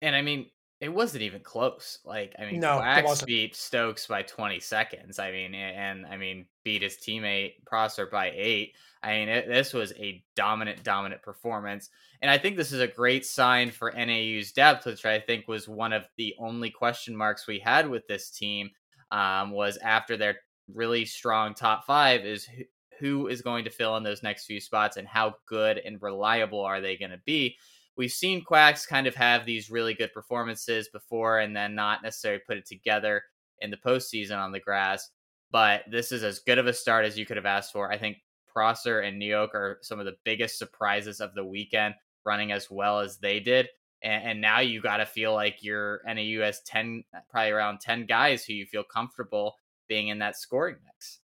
And 0.00 0.16
I 0.16 0.22
mean, 0.22 0.46
it 0.80 0.88
wasn't 0.90 1.22
even 1.22 1.40
close. 1.40 1.98
Like, 2.04 2.34
I 2.38 2.44
mean, 2.44 2.60
no, 2.60 2.78
Quax 2.78 3.24
beat 3.26 3.56
Stokes 3.56 4.06
by 4.06 4.22
20 4.22 4.60
seconds. 4.60 5.18
I 5.18 5.32
mean, 5.32 5.54
and 5.54 6.06
I 6.06 6.16
mean, 6.16 6.46
beat 6.62 6.82
his 6.82 6.96
teammate 6.96 7.64
Prosser 7.66 8.06
by 8.06 8.32
eight. 8.34 8.74
I 9.02 9.18
mean, 9.18 9.28
it, 9.28 9.48
this 9.48 9.72
was 9.72 9.92
a 9.94 10.22
dominant, 10.36 10.84
dominant 10.84 11.22
performance. 11.22 11.90
And 12.22 12.30
I 12.30 12.38
think 12.38 12.56
this 12.56 12.72
is 12.72 12.80
a 12.80 12.86
great 12.86 13.26
sign 13.26 13.70
for 13.70 13.92
NAU's 13.92 14.52
depth, 14.52 14.86
which 14.86 15.04
I 15.04 15.18
think 15.18 15.48
was 15.48 15.68
one 15.68 15.92
of 15.92 16.08
the 16.16 16.34
only 16.38 16.70
question 16.70 17.16
marks 17.16 17.46
we 17.46 17.58
had 17.58 17.88
with 17.88 18.06
this 18.06 18.30
team. 18.30 18.70
Um, 19.10 19.52
was 19.52 19.78
after 19.78 20.18
their 20.18 20.36
really 20.74 21.06
strong 21.06 21.54
top 21.54 21.86
five 21.86 22.26
is 22.26 22.44
who, 22.44 22.64
who 23.00 23.26
is 23.28 23.40
going 23.40 23.64
to 23.64 23.70
fill 23.70 23.96
in 23.96 24.02
those 24.02 24.22
next 24.22 24.44
few 24.44 24.60
spots 24.60 24.98
and 24.98 25.08
how 25.08 25.36
good 25.46 25.78
and 25.78 26.02
reliable 26.02 26.60
are 26.60 26.82
they 26.82 26.98
going 26.98 27.10
to 27.10 27.20
be 27.24 27.56
we've 27.98 28.12
seen 28.12 28.44
Quax 28.44 28.86
kind 28.86 29.06
of 29.06 29.14
have 29.16 29.44
these 29.44 29.70
really 29.70 29.92
good 29.92 30.14
performances 30.14 30.88
before 30.88 31.40
and 31.40 31.54
then 31.54 31.74
not 31.74 32.02
necessarily 32.02 32.40
put 32.46 32.56
it 32.56 32.64
together 32.64 33.24
in 33.60 33.70
the 33.70 33.76
postseason 33.76 34.38
on 34.38 34.52
the 34.52 34.60
grass. 34.60 35.10
But 35.50 35.82
this 35.90 36.12
is 36.12 36.22
as 36.22 36.38
good 36.38 36.58
of 36.58 36.66
a 36.66 36.72
start 36.72 37.04
as 37.04 37.18
you 37.18 37.26
could 37.26 37.36
have 37.36 37.44
asked 37.44 37.72
for. 37.72 37.90
I 37.90 37.98
think 37.98 38.18
Prosser 38.46 39.00
and 39.00 39.20
Nyoak 39.20 39.54
are 39.54 39.78
some 39.82 39.98
of 39.98 40.06
the 40.06 40.16
biggest 40.24 40.58
surprises 40.58 41.20
of 41.20 41.34
the 41.34 41.44
weekend, 41.44 41.94
running 42.24 42.52
as 42.52 42.70
well 42.70 43.00
as 43.00 43.18
they 43.18 43.40
did. 43.40 43.68
And, 44.02 44.24
and 44.24 44.40
now 44.40 44.60
you 44.60 44.80
got 44.80 44.98
to 44.98 45.06
feel 45.06 45.34
like 45.34 45.64
your 45.64 46.00
NAU 46.06 46.42
has 46.42 46.60
10, 46.66 47.02
probably 47.30 47.50
around 47.50 47.80
10 47.80 48.06
guys 48.06 48.44
who 48.44 48.52
you 48.52 48.66
feel 48.66 48.84
comfortable 48.84 49.56
being 49.88 50.08
in 50.08 50.20
that 50.20 50.36
scoring 50.36 50.76
mix. 50.84 51.18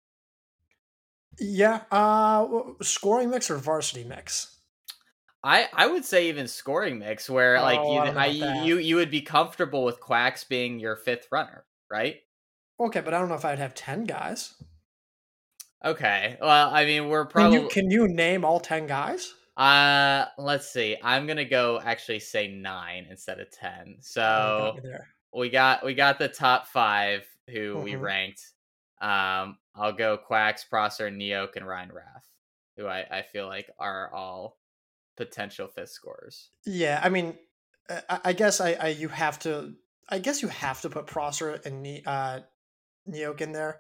Yeah. 1.40 1.82
Uh, 1.92 2.48
scoring 2.82 3.30
mix 3.30 3.50
or 3.50 3.58
varsity 3.58 4.04
mix? 4.04 4.61
I 5.44 5.68
I 5.74 5.88
would 5.88 6.06
say 6.06 6.30
even 6.30 6.48
scoring 6.48 7.00
mix 7.00 7.30
where 7.30 7.58
oh, 7.58 7.62
like 7.62 7.80
you 7.80 8.20
I, 8.20 8.26
you 8.64 8.78
you 8.78 8.96
would 8.98 9.12
be 9.12 9.22
comfortable 9.22 9.84
with 9.84 10.00
Quax 10.00 10.48
being 10.48 10.80
your 10.80 10.96
fifth 10.96 11.28
runner, 11.32 11.66
right? 11.90 12.18
Okay, 12.80 13.02
but 13.02 13.14
I 13.14 13.20
don't 13.20 13.30
know 13.30 13.36
if 13.36 13.46
I'd 13.46 13.60
have 13.60 13.74
ten 13.74 14.06
guys. 14.06 14.54
Okay, 15.84 16.38
well, 16.40 16.70
I 16.72 16.86
mean, 16.86 17.10
we're 17.10 17.26
probably. 17.26 17.58
Can 17.58 17.64
you, 17.64 17.70
can 17.70 17.92
you 17.92 18.08
name 18.08 18.46
all 18.46 18.60
ten 18.60 18.86
guys? 18.86 19.34
Uh, 19.58 20.26
let's 20.38 20.72
see. 20.72 20.96
I'm 21.04 21.26
gonna 21.26 21.46
go 21.46 21.80
actually 21.84 22.20
say 22.20 22.48
nine 22.48 23.08
instead 23.10 23.40
of 23.40 23.50
ten. 23.52 23.96
Oh, 23.98 24.02
so 24.02 24.80
we 25.34 25.50
got 25.50 25.84
we 25.84 25.96
got 25.96 26.20
the 26.20 26.28
top 26.28 26.68
five 26.68 27.26
who 27.50 27.76
mm-hmm. 27.76 27.84
we 27.84 27.96
ranked. 27.96 28.44
Um, 29.02 29.58
I'll 29.76 29.94
go 29.94 30.18
Quax, 30.18 30.70
Prosser, 30.70 31.10
Nyoak, 31.10 31.56
and 31.56 31.68
Ryan 31.68 31.92
Raff, 31.92 32.26
who 32.78 32.86
I 32.86 33.06
I 33.12 33.22
feel 33.24 33.48
like 33.48 33.70
are 33.80 34.14
all 34.14 34.58
potential 35.26 35.68
fifth 35.68 35.92
scorers. 35.92 36.50
Yeah, 36.66 37.00
I 37.04 37.10
mean, 37.10 37.38
I, 38.10 38.20
I 38.26 38.34
guess 38.34 38.60
I, 38.60 38.74
I, 38.74 38.88
you 38.88 39.08
have 39.08 39.38
to. 39.40 39.74
I 40.10 40.18
guess 40.18 40.42
you 40.42 40.48
have 40.48 40.82
to 40.82 40.90
put 40.90 41.06
Prosser 41.06 41.62
and 41.64 42.02
uh, 42.06 42.40
Nyoak 43.08 43.42
in 43.42 43.52
there 43.52 43.80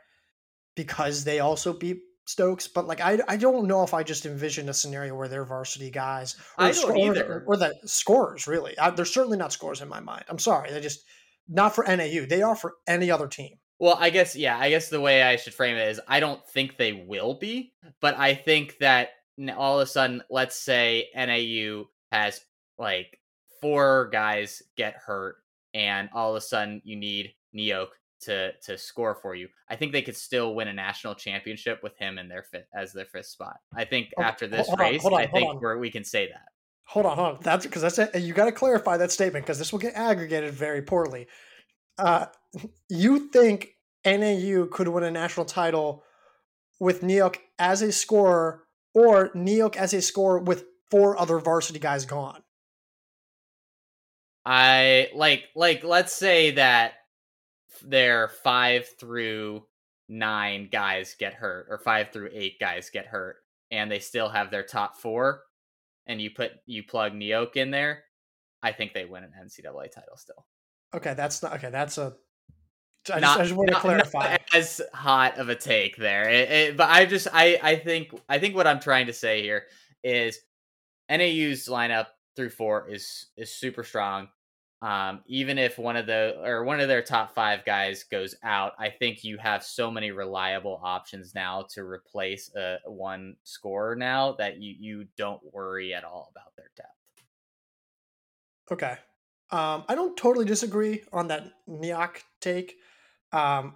because 0.75 1.23
they 1.23 1.39
also 1.39 1.73
beat 1.73 1.99
Stokes, 2.25 2.67
but 2.67 2.85
like 2.87 3.01
I, 3.01 3.19
I 3.27 3.37
don't 3.37 3.67
know 3.67 3.83
if 3.83 3.95
I 3.95 4.03
just 4.03 4.27
envision 4.27 4.69
a 4.69 4.73
scenario 4.73 5.15
where 5.15 5.27
they're 5.27 5.43
varsity 5.43 5.89
guys 5.89 6.35
or, 6.57 6.65
I 6.65 6.71
don't 6.71 6.97
either. 6.97 7.43
or, 7.47 7.55
or 7.55 7.57
the 7.57 7.73
scorers 7.85 8.47
really. 8.47 8.77
I, 8.77 8.91
they're 8.91 9.05
certainly 9.05 9.37
not 9.37 9.51
scorers 9.51 9.81
in 9.81 9.89
my 9.89 9.99
mind. 9.99 10.25
I'm 10.29 10.39
sorry, 10.39 10.71
they 10.71 10.79
just 10.79 11.03
not 11.49 11.75
for 11.75 11.83
NAU. 11.83 12.27
They 12.29 12.43
are 12.43 12.55
for 12.55 12.75
any 12.87 13.09
other 13.09 13.27
team. 13.27 13.57
Well, 13.79 13.97
I 13.99 14.11
guess 14.11 14.35
yeah. 14.35 14.57
I 14.57 14.69
guess 14.69 14.89
the 14.89 15.01
way 15.01 15.23
I 15.23 15.37
should 15.37 15.55
frame 15.55 15.75
it 15.75 15.89
is 15.89 15.99
I 16.07 16.19
don't 16.19 16.47
think 16.47 16.77
they 16.77 16.93
will 16.93 17.33
be, 17.33 17.73
but 17.99 18.15
I 18.17 18.35
think 18.35 18.77
that 18.79 19.09
all 19.49 19.79
of 19.79 19.87
a 19.87 19.89
sudden, 19.89 20.21
let's 20.29 20.55
say 20.55 21.09
NAU 21.15 21.85
has 22.11 22.41
like 22.77 23.19
four 23.61 24.09
guys 24.11 24.61
get 24.77 24.95
hurt, 24.95 25.37
and 25.73 26.09
all 26.13 26.31
of 26.31 26.35
a 26.35 26.41
sudden 26.41 26.81
you 26.83 26.95
need 26.95 27.33
Nyoak 27.55 27.87
to 28.21 28.51
to 28.63 28.77
score 28.77 29.15
for 29.15 29.35
you. 29.35 29.47
I 29.69 29.75
think 29.75 29.91
they 29.91 30.01
could 30.01 30.17
still 30.17 30.55
win 30.55 30.67
a 30.67 30.73
national 30.73 31.15
championship 31.15 31.81
with 31.83 31.97
him 31.97 32.17
in 32.17 32.27
their 32.27 32.43
fifth 32.43 32.67
as 32.73 32.93
their 32.93 33.05
fifth 33.05 33.27
spot. 33.27 33.57
I 33.75 33.85
think 33.85 34.09
okay, 34.17 34.27
after 34.27 34.47
this 34.47 34.69
race, 34.77 35.03
on, 35.05 35.13
on, 35.13 35.19
I 35.21 35.27
think 35.27 35.61
where 35.61 35.77
we 35.77 35.91
can 35.91 36.03
say 36.03 36.27
that. 36.27 36.49
Hold 36.85 37.05
on, 37.05 37.15
hold 37.15 37.35
on. 37.35 37.39
That's 37.41 37.65
because 37.65 37.81
that's 37.81 37.99
it. 37.99 38.21
You 38.21 38.33
got 38.33 38.45
to 38.45 38.51
clarify 38.51 38.97
that 38.97 39.11
statement 39.11 39.45
because 39.45 39.57
this 39.57 39.71
will 39.71 39.79
get 39.79 39.93
aggregated 39.95 40.53
very 40.53 40.81
poorly. 40.81 41.27
Uh, 41.97 42.25
you 42.89 43.29
think 43.29 43.75
NAU 44.05 44.65
could 44.65 44.87
win 44.87 45.03
a 45.03 45.11
national 45.11 45.45
title 45.45 46.03
with 46.79 47.01
Nyoak 47.01 47.37
as 47.59 47.81
a 47.81 47.91
scorer, 47.91 48.63
or 48.93 49.29
Nyoak 49.29 49.75
as 49.75 49.93
a 49.93 50.01
scorer 50.01 50.39
with 50.39 50.65
four 50.89 51.19
other 51.19 51.39
varsity 51.39 51.79
guys 51.79 52.05
gone? 52.05 52.43
I 54.45 55.09
like 55.13 55.45
like 55.55 55.83
let's 55.83 56.13
say 56.13 56.51
that 56.51 56.93
their 57.83 58.27
five 58.27 58.87
through 58.99 59.63
nine 60.09 60.67
guys 60.71 61.15
get 61.17 61.33
hurt, 61.33 61.67
or 61.69 61.77
five 61.77 62.11
through 62.11 62.29
eight 62.33 62.59
guys 62.59 62.89
get 62.89 63.05
hurt, 63.05 63.37
and 63.71 63.91
they 63.91 63.99
still 63.99 64.29
have 64.29 64.51
their 64.51 64.63
top 64.63 64.97
four, 64.97 65.43
and 66.07 66.21
you 66.21 66.31
put 66.31 66.51
you 66.65 66.83
plug 66.83 67.13
Nyoak 67.13 67.55
in 67.55 67.71
there, 67.71 68.03
I 68.61 68.71
think 68.71 68.93
they 68.93 69.05
win 69.05 69.23
an 69.23 69.31
NCAA 69.43 69.91
title 69.91 70.17
still. 70.17 70.45
Okay, 70.93 71.13
that's 71.13 71.41
not 71.41 71.53
okay. 71.53 71.69
That's 71.69 71.97
a. 71.97 72.13
I 73.09 73.19
not, 73.19 73.21
just, 73.21 73.39
I 73.39 73.43
just 73.43 73.55
want 73.55 73.69
to 73.69 73.75
clarify. 73.75 74.37
as 74.53 74.81
hot 74.93 75.37
of 75.37 75.49
a 75.49 75.55
take 75.55 75.97
there, 75.97 76.29
it, 76.29 76.51
it, 76.51 76.77
but 76.77 76.89
I 76.89 77.05
just 77.05 77.27
I 77.33 77.59
I 77.61 77.75
think 77.77 78.13
I 78.29 78.37
think 78.37 78.55
what 78.55 78.67
I'm 78.67 78.79
trying 78.79 79.07
to 79.07 79.13
say 79.13 79.41
here 79.41 79.65
is 80.03 80.39
NAU's 81.09 81.67
lineup 81.67 82.07
through 82.35 82.49
four 82.49 82.89
is 82.89 83.27
is 83.37 83.51
super 83.51 83.83
strong. 83.83 84.27
Um, 84.83 85.21
even 85.27 85.59
if 85.59 85.77
one 85.77 85.95
of 85.95 86.07
the 86.07 86.37
or 86.43 86.63
one 86.63 86.79
of 86.79 86.87
their 86.87 87.03
top 87.03 87.33
five 87.33 87.65
guys 87.65 88.03
goes 88.03 88.35
out, 88.43 88.73
I 88.79 88.89
think 88.89 89.23
you 89.23 89.37
have 89.37 89.63
so 89.63 89.91
many 89.91 90.11
reliable 90.11 90.79
options 90.83 91.35
now 91.35 91.65
to 91.73 91.83
replace 91.83 92.49
a 92.55 92.77
one 92.85 93.35
scorer 93.43 93.95
now 93.95 94.33
that 94.33 94.61
you 94.61 94.75
you 94.79 95.07
don't 95.17 95.41
worry 95.53 95.93
at 95.93 96.03
all 96.03 96.31
about 96.31 96.55
their 96.55 96.69
depth. 96.75 96.89
Okay, 98.71 98.97
um, 99.51 99.83
I 99.87 99.95
don't 99.95 100.15
totally 100.15 100.45
disagree 100.45 101.03
on 101.11 101.27
that 101.27 101.51
Nyoak 101.67 102.21
take. 102.39 102.77
Um, 103.31 103.75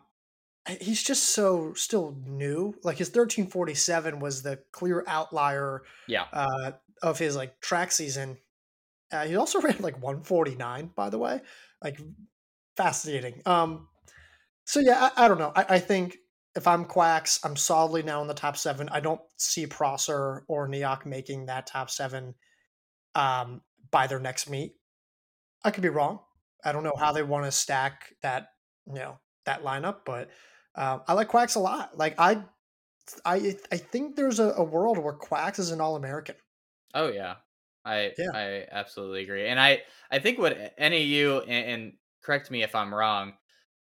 he's 0.81 1.03
just 1.03 1.29
so 1.29 1.74
still 1.74 2.17
new. 2.25 2.75
Like 2.83 2.97
his 2.97 3.09
1347 3.09 4.19
was 4.19 4.43
the 4.43 4.59
clear 4.71 5.03
outlier. 5.07 5.83
Yeah. 6.07 6.25
Uh, 6.33 6.71
of 7.01 7.19
his 7.19 7.35
like 7.35 7.59
track 7.59 7.91
season 7.91 8.38
uh, 9.12 9.25
he 9.25 9.35
also 9.35 9.62
ran 9.62 9.77
like 9.79 10.01
149, 10.01 10.91
by 10.95 11.10
the 11.10 11.17
way. 11.17 11.41
Like 11.84 11.99
fascinating. 12.77 13.41
Um, 13.45 13.88
so 14.65 14.80
yeah, 14.80 15.10
I, 15.15 15.25
I 15.25 15.27
don't 15.27 15.38
know. 15.38 15.51
I, 15.56 15.65
I, 15.69 15.80
think 15.80 16.17
if 16.56 16.67
I'm 16.67 16.86
Quax, 16.86 17.39
I'm 17.43 17.56
solidly 17.56 18.03
now 18.03 18.21
in 18.21 18.27
the 18.27 18.34
top 18.34 18.58
seven. 18.58 18.89
I 18.89 18.99
don't 18.99 19.21
see 19.38 19.67
Prosser 19.67 20.43
or 20.47 20.67
Nyoak 20.67 21.06
making 21.06 21.45
that 21.45 21.67
top 21.67 21.89
seven 21.89 22.34
um, 23.13 23.62
by 23.91 24.08
their 24.08 24.19
next 24.19 24.49
meet. 24.49 24.73
I 25.63 25.71
could 25.71 25.84
be 25.84 25.89
wrong. 25.89 26.19
I 26.63 26.71
don't 26.71 26.84
know 26.84 26.95
how 26.97 27.12
they 27.12 27.23
want 27.23 27.45
to 27.45 27.51
stack 27.51 28.13
that, 28.23 28.47
you 28.88 28.95
know, 28.95 29.19
that 29.45 29.63
lineup, 29.63 29.97
but 30.05 30.29
uh, 30.75 30.99
I 31.08 31.13
like 31.13 31.29
Quax 31.29 31.55
a 31.55 31.60
lot. 31.60 31.97
Like 31.97 32.15
I, 32.19 32.43
I, 33.23 33.55
I 33.71 33.77
think 33.77 34.15
there's 34.15 34.39
a, 34.39 34.51
a 34.51 34.63
world 34.63 34.97
where 34.97 35.13
Quax 35.13 35.60
is 35.60 35.71
an 35.71 35.81
All 35.81 35.95
American. 35.95 36.36
Oh 36.93 37.10
yeah, 37.10 37.36
I 37.84 38.12
yeah. 38.17 38.31
I 38.34 38.65
absolutely 38.71 39.23
agree, 39.23 39.47
and 39.47 39.60
I 39.60 39.81
I 40.12 40.19
think 40.19 40.39
what 40.39 40.58
NAU 40.79 41.41
and, 41.47 41.49
and 41.69 41.93
correct 42.23 42.49
me 42.51 42.63
if 42.63 42.75
I'm 42.75 42.93
wrong, 42.93 43.34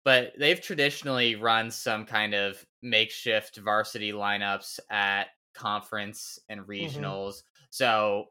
but 0.04 0.34
they've 0.38 0.62
traditionally 0.62 1.36
run 1.36 1.72
some 1.72 2.06
kind 2.06 2.34
of 2.34 2.64
makeshift 2.82 3.58
varsity 3.58 4.14
lineups 4.14 4.80
at 4.90 5.28
conference 5.54 6.40
and 6.50 6.62
mm-hmm. 6.62 6.72
regionals. 6.72 7.28
Mm-hmm. 7.30 7.66
So 7.72 8.26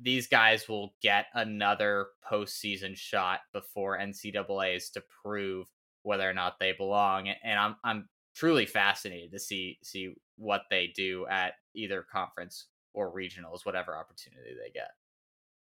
these 0.00 0.28
guys 0.28 0.68
will 0.68 0.94
get 1.02 1.26
another 1.34 2.08
postseason 2.30 2.96
shot 2.96 3.40
before 3.52 3.98
NCAA's 3.98 4.90
to 4.90 5.02
prove 5.22 5.66
whether 6.08 6.28
or 6.28 6.32
not 6.32 6.58
they 6.58 6.72
belong. 6.72 7.28
And 7.28 7.60
I'm 7.60 7.76
I'm 7.84 8.08
truly 8.34 8.66
fascinated 8.66 9.30
to 9.32 9.38
see 9.38 9.78
see 9.82 10.14
what 10.36 10.62
they 10.70 10.92
do 10.96 11.26
at 11.30 11.54
either 11.74 12.04
conference 12.10 12.66
or 12.94 13.14
regionals, 13.14 13.64
whatever 13.64 13.96
opportunity 13.96 14.54
they 14.60 14.70
get. 14.72 14.90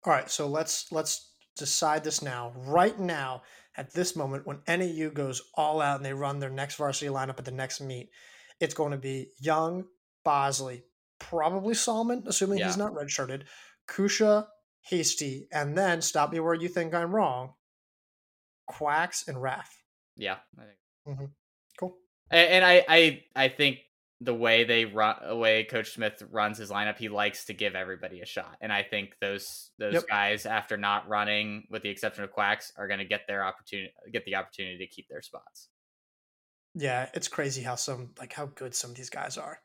All 0.04 0.12
right, 0.12 0.30
so 0.30 0.46
let's 0.46 0.90
let's 0.92 1.32
decide 1.56 2.04
this 2.04 2.22
now. 2.22 2.52
Right 2.56 2.98
now, 2.98 3.42
at 3.76 3.92
this 3.92 4.14
moment, 4.14 4.46
when 4.46 4.62
NAU 4.68 5.10
goes 5.10 5.42
all 5.54 5.80
out 5.80 5.96
and 5.96 6.04
they 6.06 6.12
run 6.12 6.38
their 6.38 6.50
next 6.50 6.76
varsity 6.76 7.10
lineup 7.10 7.38
at 7.38 7.44
the 7.44 7.50
next 7.50 7.80
meet, 7.80 8.10
it's 8.60 8.74
going 8.74 8.92
to 8.92 8.98
be 8.98 9.32
Young, 9.40 9.84
Bosley, 10.24 10.84
probably 11.18 11.74
Salmon, 11.74 12.22
assuming 12.26 12.58
yeah. 12.58 12.66
he's 12.66 12.76
not 12.76 12.94
redshirted, 12.94 13.42
Kusche, 13.88 14.46
Hasty, 14.82 15.48
and 15.50 15.76
then 15.76 16.00
stop 16.02 16.30
me 16.30 16.38
where 16.38 16.54
you 16.54 16.68
think 16.68 16.94
I'm 16.94 17.14
wrong. 17.14 17.54
Quax 18.70 19.26
and 19.26 19.40
Raff. 19.40 19.85
Yeah, 20.16 20.36
mm-hmm. 21.06 21.26
Cool. 21.78 21.96
And, 22.30 22.48
and 22.48 22.64
I, 22.64 22.84
I, 22.88 23.24
I 23.34 23.48
think 23.48 23.78
the 24.20 24.34
way 24.34 24.64
they 24.64 24.84
run, 24.84 25.16
the 25.26 25.36
way 25.36 25.64
Coach 25.64 25.92
Smith 25.92 26.22
runs 26.30 26.58
his 26.58 26.70
lineup, 26.70 26.96
he 26.96 27.08
likes 27.08 27.44
to 27.46 27.52
give 27.52 27.74
everybody 27.74 28.20
a 28.20 28.26
shot, 28.26 28.56
and 28.60 28.72
I 28.72 28.82
think 28.82 29.16
those 29.20 29.70
those 29.78 29.94
yep. 29.94 30.04
guys, 30.08 30.46
after 30.46 30.76
not 30.76 31.08
running, 31.08 31.66
with 31.70 31.82
the 31.82 31.90
exception 31.90 32.24
of 32.24 32.32
Quax, 32.32 32.72
are 32.78 32.88
going 32.88 33.00
to 33.00 33.04
get 33.04 33.22
their 33.28 33.44
opportunity, 33.44 33.92
get 34.12 34.24
the 34.24 34.36
opportunity 34.36 34.78
to 34.78 34.86
keep 34.86 35.08
their 35.08 35.22
spots. 35.22 35.68
Yeah, 36.74 37.08
it's 37.14 37.28
crazy 37.28 37.62
how 37.62 37.74
some 37.74 38.10
like 38.18 38.32
how 38.32 38.46
good 38.46 38.74
some 38.74 38.90
of 38.90 38.96
these 38.96 39.10
guys 39.10 39.36
are. 39.36 39.60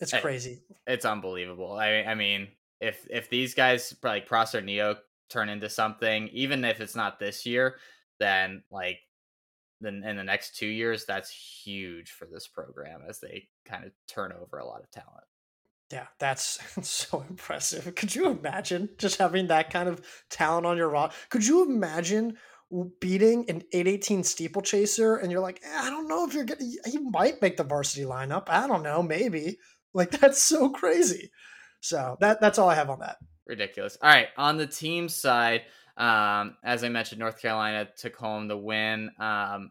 It's 0.00 0.12
crazy. 0.12 0.62
it's 0.86 1.04
unbelievable. 1.04 1.72
I 1.72 2.02
I 2.02 2.14
mean, 2.14 2.48
if 2.80 3.06
if 3.10 3.30
these 3.30 3.54
guys 3.54 3.94
like 4.02 4.26
Prosser 4.26 4.60
Neo 4.60 4.96
turn 5.30 5.48
into 5.48 5.70
something, 5.70 6.28
even 6.28 6.64
if 6.64 6.80
it's 6.80 6.96
not 6.96 7.18
this 7.18 7.46
year, 7.46 7.76
then 8.18 8.62
like 8.70 8.98
then 9.84 10.02
in 10.04 10.16
the 10.16 10.24
next 10.24 10.56
two 10.56 10.66
years, 10.66 11.04
that's 11.04 11.30
huge 11.30 12.10
for 12.10 12.26
this 12.26 12.46
program 12.46 13.02
as 13.08 13.20
they 13.20 13.48
kind 13.64 13.84
of 13.84 13.92
turn 14.06 14.32
over 14.32 14.58
a 14.58 14.66
lot 14.66 14.80
of 14.80 14.90
talent. 14.90 15.24
Yeah, 15.92 16.06
that's 16.18 16.58
so 16.88 17.24
impressive. 17.28 17.94
Could 17.94 18.14
you 18.14 18.30
imagine 18.30 18.90
just 18.98 19.18
having 19.18 19.48
that 19.48 19.70
kind 19.70 19.88
of 19.88 20.02
talent 20.30 20.66
on 20.66 20.76
your 20.76 20.88
roster? 20.88 21.16
Could 21.30 21.46
you 21.46 21.64
imagine 21.64 22.36
beating 23.00 23.48
an 23.48 23.62
818 23.72 24.24
steeplechaser 24.24 25.16
and 25.16 25.30
you're 25.30 25.40
like, 25.40 25.60
eh, 25.62 25.80
I 25.80 25.90
don't 25.90 26.08
know 26.08 26.26
if 26.26 26.34
you're 26.34 26.44
getting, 26.44 26.74
he 26.86 26.98
might 26.98 27.40
make 27.40 27.56
the 27.56 27.64
varsity 27.64 28.04
lineup. 28.04 28.44
I 28.48 28.66
don't 28.66 28.82
know, 28.82 29.02
maybe. 29.02 29.58
Like, 29.92 30.10
that's 30.20 30.42
so 30.42 30.70
crazy. 30.70 31.30
So 31.80 32.16
that 32.20 32.40
that's 32.40 32.58
all 32.58 32.68
I 32.68 32.74
have 32.74 32.88
on 32.88 33.00
that. 33.00 33.18
Ridiculous. 33.46 33.98
All 34.00 34.08
right, 34.08 34.28
on 34.38 34.56
the 34.56 34.66
team 34.66 35.08
side, 35.08 35.62
um, 35.96 36.56
as 36.64 36.82
I 36.82 36.88
mentioned, 36.88 37.20
North 37.20 37.40
Carolina 37.40 37.88
took 37.96 38.16
home 38.16 38.48
the 38.48 38.56
win. 38.56 39.10
Um, 39.18 39.70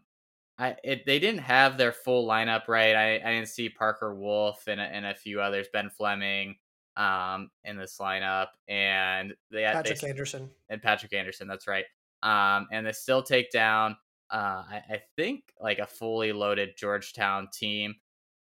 I 0.58 0.76
it, 0.84 1.04
they 1.04 1.18
didn't 1.18 1.40
have 1.40 1.76
their 1.76 1.92
full 1.92 2.26
lineup 2.26 2.68
right. 2.68 2.94
I, 2.94 3.16
I 3.16 3.32
didn't 3.32 3.48
see 3.48 3.68
Parker 3.68 4.14
Wolfe 4.14 4.66
and 4.68 4.80
a, 4.80 4.84
and 4.84 5.04
a 5.04 5.14
few 5.14 5.40
others, 5.40 5.66
Ben 5.72 5.90
Fleming, 5.90 6.56
um, 6.96 7.50
in 7.64 7.76
this 7.76 7.98
lineup, 8.00 8.48
and 8.68 9.34
they 9.50 9.64
Patrick 9.64 10.00
they, 10.00 10.08
Anderson 10.08 10.50
and 10.68 10.80
Patrick 10.80 11.12
Anderson. 11.12 11.48
That's 11.48 11.66
right. 11.66 11.84
Um, 12.22 12.68
and 12.72 12.86
they 12.86 12.92
still 12.92 13.22
take 13.22 13.50
down. 13.50 13.96
Uh, 14.30 14.64
I, 14.70 14.82
I 14.90 15.02
think 15.16 15.42
like 15.60 15.78
a 15.78 15.86
fully 15.86 16.32
loaded 16.32 16.70
Georgetown 16.76 17.48
team. 17.52 17.94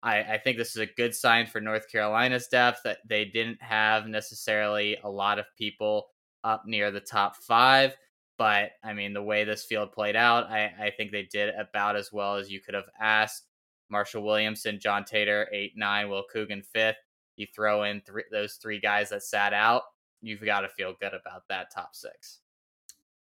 I, 0.02 0.20
I 0.20 0.38
think 0.38 0.56
this 0.56 0.70
is 0.70 0.78
a 0.82 0.86
good 0.86 1.14
sign 1.14 1.46
for 1.46 1.60
North 1.60 1.90
Carolina's 1.92 2.48
depth 2.48 2.80
that 2.84 2.98
they 3.06 3.26
didn't 3.26 3.62
have 3.62 4.06
necessarily 4.06 4.96
a 5.04 5.10
lot 5.10 5.38
of 5.38 5.44
people 5.58 6.06
up 6.44 6.64
near 6.66 6.90
the 6.90 7.00
top 7.00 7.36
five. 7.36 7.96
But 8.38 8.70
I 8.82 8.94
mean, 8.94 9.12
the 9.12 9.22
way 9.22 9.44
this 9.44 9.64
field 9.64 9.92
played 9.92 10.16
out, 10.16 10.50
I, 10.50 10.72
I 10.80 10.90
think 10.96 11.12
they 11.12 11.24
did 11.24 11.54
about 11.54 11.96
as 11.96 12.10
well 12.12 12.36
as 12.36 12.50
you 12.50 12.60
could 12.60 12.74
have 12.74 12.88
asked. 13.00 13.44
Marshall 13.90 14.22
Williamson, 14.22 14.78
John 14.78 15.04
Tater, 15.04 15.48
eight, 15.52 15.72
nine, 15.76 16.08
Will 16.08 16.24
Coogan, 16.32 16.62
fifth. 16.62 16.96
You 17.36 17.46
throw 17.54 17.82
in 17.84 18.02
those 18.30 18.54
three 18.54 18.80
guys 18.80 19.10
that 19.10 19.22
sat 19.22 19.52
out, 19.52 19.82
you've 20.22 20.44
got 20.44 20.60
to 20.60 20.68
feel 20.68 20.94
good 21.00 21.12
about 21.12 21.42
that 21.48 21.72
top 21.74 21.94
six. 21.94 22.40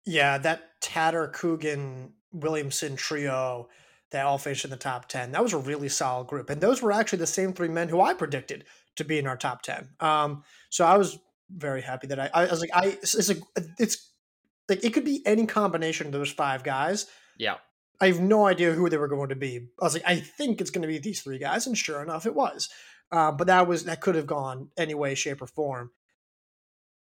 Yeah, 0.06 0.38
that 0.40 0.82
Tatter, 0.82 1.28
Coogan, 1.28 2.14
Williamson 2.32 2.96
trio 2.96 3.70
that 4.12 4.26
all 4.26 4.38
finished 4.38 4.66
in 4.66 4.72
the 4.72 4.78
top 4.78 5.08
10. 5.08 5.32
That 5.32 5.44
was 5.44 5.54
a 5.54 5.58
really 5.58 5.90
solid 5.90 6.28
group. 6.28 6.50
And 6.50 6.62
those 6.62 6.82
were 6.82 6.92
actually 6.92 7.20
the 7.20 7.28
same 7.28 7.54
three 7.54 7.68
men 7.68 7.90
who 7.90 8.02
I 8.02 8.14
predicted 8.14 8.66
to 8.98 9.04
be 9.04 9.18
in 9.18 9.28
our 9.28 9.38
top 9.38 9.62
10. 9.62 9.90
Um, 10.00 10.44
so 10.70 10.86
I 10.86 10.98
was 10.98 11.20
very 11.50 11.82
happy 11.82 12.08
that 12.08 12.20
I, 12.20 12.30
I 12.34 12.46
was 12.46 12.62
like, 12.62 12.72
I, 12.74 12.98
it's, 13.02 13.30
a, 13.30 13.36
it's 13.78 14.12
like, 14.70 14.84
it 14.84 14.94
could 14.94 15.06
be 15.06 15.22
any 15.26 15.46
combination 15.46 16.08
of 16.08 16.14
those 16.14 16.32
five 16.32 16.64
guys. 16.64 17.06
Yeah. 17.38 17.56
I 18.02 18.08
have 18.08 18.20
no 18.20 18.46
idea 18.46 18.74
who 18.74 18.90
they 18.90 18.98
were 18.98 19.08
going 19.08 19.30
to 19.30 19.36
be. 19.36 19.68
I 19.80 19.86
was 19.86 19.94
like, 19.94 20.04
I 20.06 20.18
think 20.18 20.60
it's 20.60 20.72
going 20.72 20.82
to 20.82 20.88
be 20.88 20.98
these 20.98 21.22
three 21.22 21.40
guys. 21.40 21.68
And 21.68 21.78
sure 21.78 22.02
enough, 22.02 22.26
it 22.26 22.36
was. 22.36 22.70
Uh, 23.12 23.32
but 23.32 23.48
that 23.48 23.68
was, 23.68 23.86
that 23.86 24.02
could 24.02 24.16
have 24.16 24.28
gone 24.28 24.70
any 24.78 24.94
way, 24.94 25.16
shape, 25.16 25.42
or 25.42 25.48
form. 25.48 25.92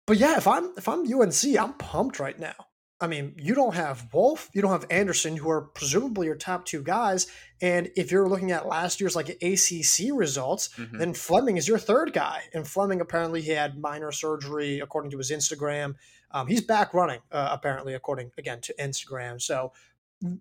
But 0.07 0.17
yeah, 0.17 0.37
if 0.37 0.49
I'm, 0.49 0.73
if 0.77 0.89
I'm 0.89 1.01
UNC, 1.01 1.59
I'm 1.59 1.75
pumped 1.75 2.19
right 2.19 2.39
now. 2.39 2.55
I 3.01 3.07
mean, 3.07 3.35
you 3.39 3.55
don't 3.55 3.75
have 3.75 4.09
Wolfe, 4.13 4.51
you 4.53 4.61
don't 4.61 4.73
have 4.73 4.87
Anderson, 4.91 5.37
who 5.37 5.49
are 5.49 5.63
presumably 5.63 6.27
your 6.27 6.37
top 6.37 6.67
two 6.67 6.83
guys. 6.83 7.27
And 7.63 7.91
if 7.97 8.11
you're 8.11 8.29
looking 8.29 8.53
at 8.53 8.67
last 8.67 9.01
year's 9.01 9.17
like 9.17 9.31
ACC 9.31 10.13
results, 10.13 10.69
mm-hmm. 10.77 10.99
then 10.99 11.15
Fleming 11.15 11.57
is 11.57 11.67
your 11.67 11.79
third 11.79 12.13
guy. 12.13 12.43
And 12.53 12.69
Fleming 12.69 13.01
apparently 13.01 13.41
he 13.41 13.53
had 13.53 13.79
minor 13.79 14.13
surgery 14.13 14.81
according 14.81 15.11
to 15.13 15.19
his 15.19 15.31
Instagram. 15.31 15.95
Um, 16.31 16.47
he's 16.47 16.61
back 16.61 16.93
running 16.93 17.21
uh, 17.33 17.49
apparently 17.53 17.95
according 17.95 18.33
again 18.37 18.61
to 18.63 18.75
Instagram. 18.79 19.41
So 19.41 19.73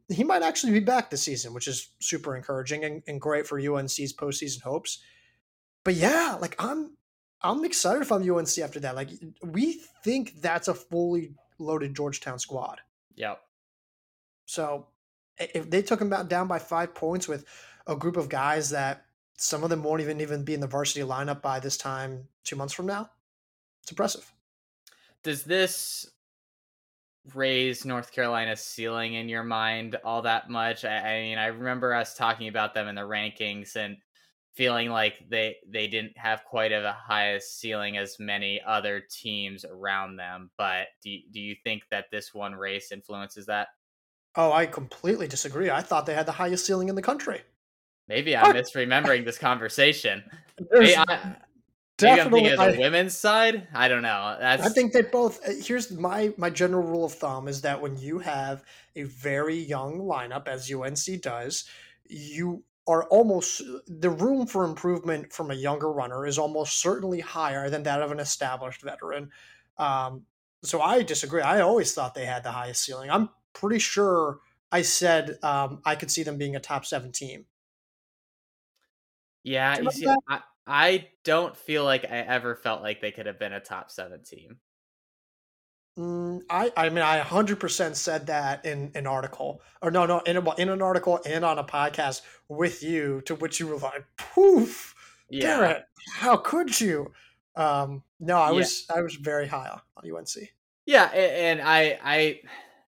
he 0.09 0.25
might 0.25 0.41
actually 0.41 0.73
be 0.73 0.81
back 0.81 1.09
this 1.09 1.23
season, 1.23 1.53
which 1.53 1.67
is 1.67 1.91
super 1.99 2.35
encouraging 2.35 2.83
and, 2.83 3.01
and 3.07 3.21
great 3.21 3.47
for 3.47 3.57
UNC's 3.57 4.13
postseason 4.13 4.61
hopes. 4.61 4.99
But 5.85 5.95
yeah, 5.95 6.37
like 6.39 6.61
I'm 6.61 6.97
I'm 7.41 7.63
excited 7.63 8.01
if 8.01 8.11
I'm 8.11 8.29
UNC 8.29 8.57
after 8.59 8.81
that. 8.81 8.95
Like 8.95 9.09
we 9.41 9.81
think 10.03 10.41
that's 10.41 10.67
a 10.67 10.73
fully 10.73 11.31
loaded 11.59 11.95
Georgetown 11.95 12.39
squad. 12.39 12.81
Yep. 13.15 13.41
So 14.45 14.87
if 15.37 15.69
they 15.69 15.81
took 15.81 15.99
them 15.99 16.27
down 16.27 16.47
by 16.47 16.59
five 16.59 16.95
points 16.95 17.27
with 17.27 17.45
a 17.87 17.95
group 17.95 18.17
of 18.17 18.29
guys 18.29 18.69
that 18.71 19.05
some 19.37 19.63
of 19.63 19.69
them 19.69 19.83
won't 19.83 20.01
even 20.01 20.21
even 20.21 20.43
be 20.43 20.53
in 20.53 20.59
the 20.59 20.67
varsity 20.67 21.01
lineup 21.01 21.41
by 21.41 21.59
this 21.59 21.77
time 21.77 22.27
two 22.43 22.55
months 22.55 22.73
from 22.73 22.85
now, 22.85 23.09
it's 23.81 23.91
impressive. 23.91 24.31
Does 25.23 25.43
this 25.43 26.09
raise 27.33 27.85
North 27.85 28.11
Carolina's 28.11 28.61
ceiling 28.61 29.13
in 29.13 29.29
your 29.29 29.43
mind 29.43 29.97
all 30.03 30.21
that 30.23 30.49
much? 30.49 30.85
I, 30.85 30.97
I 30.97 31.21
mean, 31.21 31.37
I 31.37 31.47
remember 31.47 31.93
us 31.93 32.15
talking 32.15 32.47
about 32.47 32.73
them 32.73 32.87
in 32.87 32.95
the 32.95 33.01
rankings 33.01 33.75
and 33.75 33.97
feeling 34.53 34.89
like 34.89 35.23
they 35.29 35.55
they 35.67 35.87
didn't 35.87 36.17
have 36.17 36.43
quite 36.43 36.71
of 36.71 36.83
a 36.83 36.91
highest 36.91 37.59
ceiling 37.59 37.97
as 37.97 38.17
many 38.19 38.61
other 38.65 39.01
teams 39.09 39.65
around 39.65 40.17
them. 40.17 40.49
But 40.57 40.87
do 41.03 41.15
do 41.31 41.39
you 41.39 41.55
think 41.63 41.83
that 41.91 42.05
this 42.11 42.33
one 42.33 42.53
race 42.53 42.91
influences 42.91 43.45
that? 43.45 43.69
Oh, 44.35 44.51
I 44.51 44.65
completely 44.65 45.27
disagree. 45.27 45.69
I 45.69 45.81
thought 45.81 46.05
they 46.05 46.13
had 46.13 46.25
the 46.25 46.33
highest 46.33 46.65
ceiling 46.65 46.89
in 46.89 46.95
the 46.95 47.01
country. 47.01 47.41
Maybe 48.07 48.35
I'm 48.35 48.55
misremembering 48.55 49.23
this 49.23 49.37
conversation. 49.37 50.23
Maybe, 50.71 50.97
I, 50.97 51.35
maybe 52.01 52.21
I'm 52.21 52.31
thinking 52.31 52.59
of 52.59 52.73
the 52.73 52.79
women's 52.79 53.17
side. 53.17 53.69
I 53.73 53.87
don't 53.87 54.01
know. 54.01 54.35
That's... 54.37 54.65
I 54.65 54.69
think 54.69 54.91
they 54.91 55.03
both. 55.03 55.39
Uh, 55.47 55.53
here's 55.61 55.89
my 55.89 56.33
my 56.35 56.49
general 56.49 56.85
rule 56.85 57.05
of 57.05 57.13
thumb 57.13 57.47
is 57.47 57.61
that 57.61 57.81
when 57.81 57.97
you 57.97 58.19
have 58.19 58.63
a 58.97 59.03
very 59.03 59.55
young 59.55 59.99
lineup, 59.99 60.49
as 60.49 60.69
UNC 60.69 61.21
does, 61.21 61.63
you 62.09 62.63
are 62.89 63.03
almost 63.05 63.61
the 63.87 64.09
room 64.09 64.47
for 64.47 64.65
improvement 64.65 65.31
from 65.31 65.51
a 65.51 65.53
younger 65.53 65.91
runner 65.91 66.25
is 66.25 66.39
almost 66.39 66.81
certainly 66.81 67.19
higher 67.19 67.69
than 67.69 67.83
that 67.83 68.01
of 68.01 68.11
an 68.11 68.19
established 68.19 68.81
veteran. 68.81 69.29
Um, 69.77 70.23
so 70.63 70.81
I 70.81 71.03
disagree. 71.03 71.43
I 71.43 71.61
always 71.61 71.93
thought 71.93 72.15
they 72.15 72.25
had 72.25 72.43
the 72.43 72.51
highest 72.51 72.81
ceiling. 72.81 73.11
I'm 73.11 73.29
pretty 73.53 73.77
sure 73.77 74.39
I 74.71 74.81
said 74.81 75.37
um, 75.43 75.83
I 75.85 75.93
could 75.93 76.09
see 76.09 76.23
them 76.23 76.39
being 76.39 76.55
a 76.55 76.59
top 76.59 76.83
seven 76.83 77.11
team. 77.11 77.45
Yeah, 79.43 79.79
you 79.79 79.91
see, 79.91 80.07
I, 80.27 80.41
I 80.65 81.07
don't 81.23 81.55
feel 81.55 81.83
like 81.83 82.05
I 82.05 82.17
ever 82.17 82.55
felt 82.55 82.81
like 82.81 83.01
they 83.01 83.11
could 83.11 83.27
have 83.27 83.37
been 83.37 83.53
a 83.53 83.59
top 83.59 83.91
seven 83.91 84.23
team. 84.23 84.57
Mm, 85.99 86.43
I 86.49 86.71
I 86.77 86.87
mean 86.87 87.03
I 87.03 87.19
100% 87.19 87.95
said 87.95 88.27
that 88.27 88.63
in 88.63 88.89
an 88.95 89.05
article 89.05 89.61
or 89.81 89.91
no 89.91 90.05
no 90.05 90.19
in 90.19 90.37
a, 90.37 90.55
in 90.55 90.69
an 90.69 90.81
article 90.81 91.19
and 91.25 91.43
on 91.43 91.59
a 91.59 91.63
podcast 91.63 92.21
with 92.47 92.81
you 92.81 93.19
to 93.25 93.35
which 93.35 93.59
you 93.59 93.67
were 93.67 93.75
like 93.75 94.05
poof 94.15 94.95
yeah. 95.29 95.41
Garrett 95.41 95.83
how 96.13 96.37
could 96.37 96.79
you 96.79 97.11
um 97.57 98.03
no 98.21 98.37
I 98.37 98.51
yeah. 98.51 98.55
was 98.55 98.85
I 98.95 99.01
was 99.01 99.15
very 99.15 99.45
high 99.45 99.77
on 99.97 100.09
UNC 100.09 100.49
yeah 100.85 101.07
and 101.07 101.59
I 101.61 101.99
I 102.01 102.39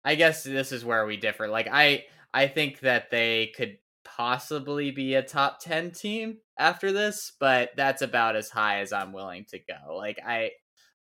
I 0.05 0.15
guess 0.15 0.45
this 0.45 0.71
is 0.71 0.85
where 0.85 1.07
we 1.07 1.17
differ 1.17 1.49
like 1.49 1.69
I 1.73 2.05
I 2.35 2.49
think 2.49 2.81
that 2.81 3.11
they 3.11 3.51
could 3.57 3.79
possibly 4.05 4.91
be 4.91 5.15
a 5.15 5.23
top 5.23 5.61
10 5.61 5.93
team 5.93 6.37
after 6.59 6.93
this 6.93 7.33
but 7.41 7.71
that's 7.77 8.03
about 8.03 8.37
as 8.37 8.51
high 8.51 8.81
as 8.81 8.93
I'm 8.93 9.15
willing 9.15 9.47
to 9.47 9.59
go 9.59 9.97
like 9.97 10.19
I 10.23 10.51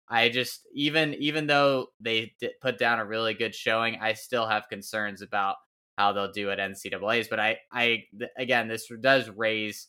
I 0.09 0.29
just 0.29 0.67
even 0.73 1.13
even 1.15 1.47
though 1.47 1.87
they 1.99 2.33
put 2.61 2.77
down 2.77 2.99
a 2.99 3.05
really 3.05 3.33
good 3.33 3.53
showing, 3.53 3.97
I 4.01 4.13
still 4.13 4.47
have 4.47 4.69
concerns 4.69 5.21
about 5.21 5.57
how 5.97 6.13
they'll 6.13 6.31
do 6.31 6.49
at 6.49 6.57
NCAA's. 6.57 7.27
But 7.27 7.39
I 7.39 7.59
I 7.71 8.05
again, 8.37 8.67
this 8.67 8.91
does 9.01 9.29
raise 9.29 9.87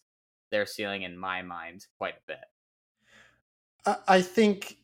their 0.50 0.66
ceiling 0.66 1.02
in 1.02 1.16
my 1.16 1.42
mind 1.42 1.87
quite 1.98 2.14
a 2.14 2.26
bit. 2.26 3.96
I 4.06 4.20
think 4.20 4.76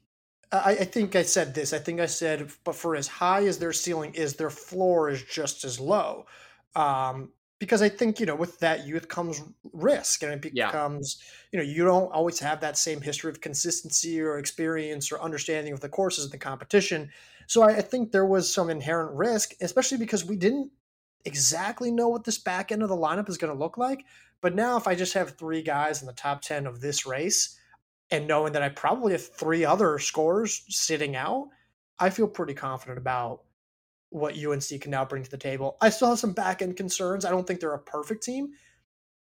I, 0.53 0.70
I 0.70 0.85
think 0.85 1.16
I 1.16 1.22
said 1.22 1.55
this. 1.55 1.72
I 1.72 1.79
think 1.79 2.01
I 2.01 2.07
said, 2.07 2.51
but 2.64 2.75
for 2.75 2.96
as 2.96 3.09
high 3.09 3.44
as 3.46 3.59
their 3.59 3.72
ceiling 3.72 4.14
is, 4.14 4.35
their 4.35 4.51
floor 4.51 5.11
is 5.11 5.22
just 5.22 5.64
as 5.64 5.79
low. 5.79 6.27
Um, 6.75 7.33
because 7.59 7.83
I 7.83 7.88
think 7.88 8.21
you 8.21 8.27
know 8.27 8.35
with 8.35 8.59
that 8.61 8.87
youth 8.87 9.09
comes 9.09 9.42
risk, 9.73 10.23
and 10.23 10.33
it 10.33 10.42
becomes 10.42 11.19
yeah. 11.21 11.49
you 11.53 11.59
know 11.59 11.71
you 11.71 11.85
don't 11.85 12.12
always 12.12 12.38
have 12.40 12.61
that 12.61 12.77
same 12.77 13.01
history 13.01 13.31
of 13.31 13.40
consistency 13.40 14.21
or 14.21 14.38
experience 14.38 15.11
or 15.11 15.21
understanding 15.21 15.73
of 15.73 15.81
the 15.81 15.88
courses 15.88 16.25
and 16.25 16.33
the 16.33 16.38
competition. 16.38 17.11
So 17.47 17.62
I, 17.62 17.77
I 17.77 17.81
think 17.81 18.11
there 18.11 18.27
was 18.27 18.53
some 18.53 18.71
inherent 18.71 19.16
risk, 19.16 19.55
especially 19.61 19.99
because 19.99 20.25
we 20.25 20.37
didn't 20.37 20.71
exactly 21.25 21.90
know 21.90 22.09
what 22.09 22.25
this 22.25 22.38
back 22.38 22.73
end 22.73 22.83
of 22.83 22.88
the 22.88 22.97
lineup 22.97 23.29
is 23.29 23.38
going 23.38 23.53
to 23.53 23.59
look 23.59 23.79
like. 23.79 24.05
But 24.40 24.55
now, 24.55 24.77
if 24.77 24.87
I 24.87 24.95
just 24.95 25.14
have 25.14 25.31
three 25.31 25.62
guys 25.62 26.03
in 26.03 26.07
the 26.07 26.12
top 26.12 26.42
ten 26.42 26.66
of 26.66 26.81
this 26.81 27.07
race, 27.07 27.59
and 28.11 28.29
knowing 28.29 28.53
that 28.53 28.62
I 28.62 28.69
probably 28.69 29.12
have 29.12 29.27
three 29.27 29.64
other 29.64 29.99
scores 29.99 30.64
sitting 30.69 31.16
out, 31.16 31.49
I 31.99 32.11
feel 32.11 32.29
pretty 32.29 32.55
confident 32.55 32.99
about 32.99 33.42
what 34.16 34.35
UNC 34.35 34.81
can 34.81 34.90
now 34.90 35.05
bring 35.05 35.22
to 35.22 35.31
the 35.31 35.37
table. 35.37 35.76
I 35.81 35.90
still 35.90 36.09
have 36.09 36.18
some 36.18 36.33
back 36.33 36.62
end 36.62 36.76
concerns. 36.76 37.24
I 37.24 37.31
don't 37.31 37.46
think 37.46 37.61
they're 37.61 37.74
a 37.74 37.79
perfect 37.79 38.22
team, 38.22 38.52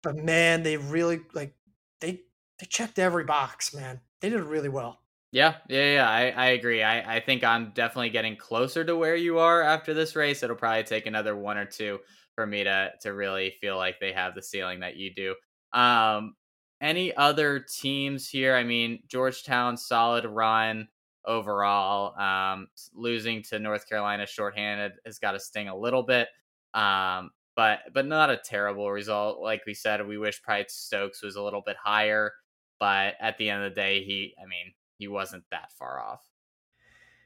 but 0.03 0.15
man, 0.15 0.61
they 0.61 0.77
really 0.77 1.21
like 1.33 1.55
they 1.99 2.21
they 2.59 2.67
checked 2.69 2.99
every 2.99 3.23
box, 3.23 3.73
man. 3.73 3.99
They 4.21 4.29
did 4.29 4.41
really 4.41 4.69
well. 4.69 4.99
Yeah, 5.31 5.55
yeah, 5.67 5.93
yeah. 5.93 6.09
I, 6.09 6.29
I 6.29 6.45
agree. 6.49 6.83
I, 6.83 7.15
I 7.15 7.19
think 7.19 7.43
I'm 7.43 7.71
definitely 7.73 8.11
getting 8.11 8.37
closer 8.37 8.83
to 8.83 8.95
where 8.95 9.15
you 9.15 9.39
are 9.39 9.63
after 9.63 9.95
this 9.95 10.15
race. 10.15 10.43
It'll 10.43 10.55
probably 10.55 10.83
take 10.83 11.07
another 11.07 11.35
one 11.35 11.57
or 11.57 11.65
two 11.65 11.99
for 12.35 12.45
me 12.45 12.63
to 12.63 12.91
to 13.01 13.13
really 13.13 13.55
feel 13.59 13.77
like 13.77 13.99
they 13.99 14.11
have 14.11 14.35
the 14.35 14.43
ceiling 14.43 14.81
that 14.81 14.95
you 14.95 15.11
do. 15.13 15.35
Um, 15.77 16.35
any 16.79 17.15
other 17.15 17.59
teams 17.59 18.29
here? 18.29 18.55
I 18.55 18.63
mean, 18.63 18.99
Georgetown, 19.07 19.75
solid 19.75 20.25
run 20.25 20.87
overall. 21.25 22.17
Um, 22.19 22.67
losing 22.93 23.43
to 23.43 23.59
North 23.59 23.87
Carolina 23.87 24.25
shorthanded 24.25 24.93
has 25.05 25.19
got 25.19 25.31
to 25.31 25.39
sting 25.39 25.67
a 25.67 25.77
little 25.77 26.03
bit, 26.03 26.27
um, 26.73 27.31
but 27.55 27.79
but 27.93 28.05
not 28.05 28.29
a 28.29 28.37
terrible 28.37 28.91
result. 28.91 29.41
Like 29.41 29.65
we 29.65 29.73
said, 29.73 30.05
we 30.05 30.17
wish 30.17 30.41
Price 30.41 30.73
Stokes 30.73 31.21
was 31.21 31.35
a 31.35 31.41
little 31.41 31.63
bit 31.65 31.77
higher, 31.81 32.33
but 32.79 33.15
at 33.19 33.37
the 33.37 33.49
end 33.49 33.63
of 33.63 33.71
the 33.71 33.75
day, 33.75 34.03
he 34.03 34.35
I 34.41 34.45
mean 34.45 34.73
he 34.97 35.07
wasn't 35.07 35.43
that 35.51 35.71
far 35.71 35.99
off. 35.99 36.29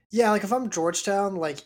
Yeah, 0.09 0.31
like 0.31 0.43
if 0.43 0.53
I'm 0.53 0.69
Georgetown, 0.69 1.35
like 1.35 1.59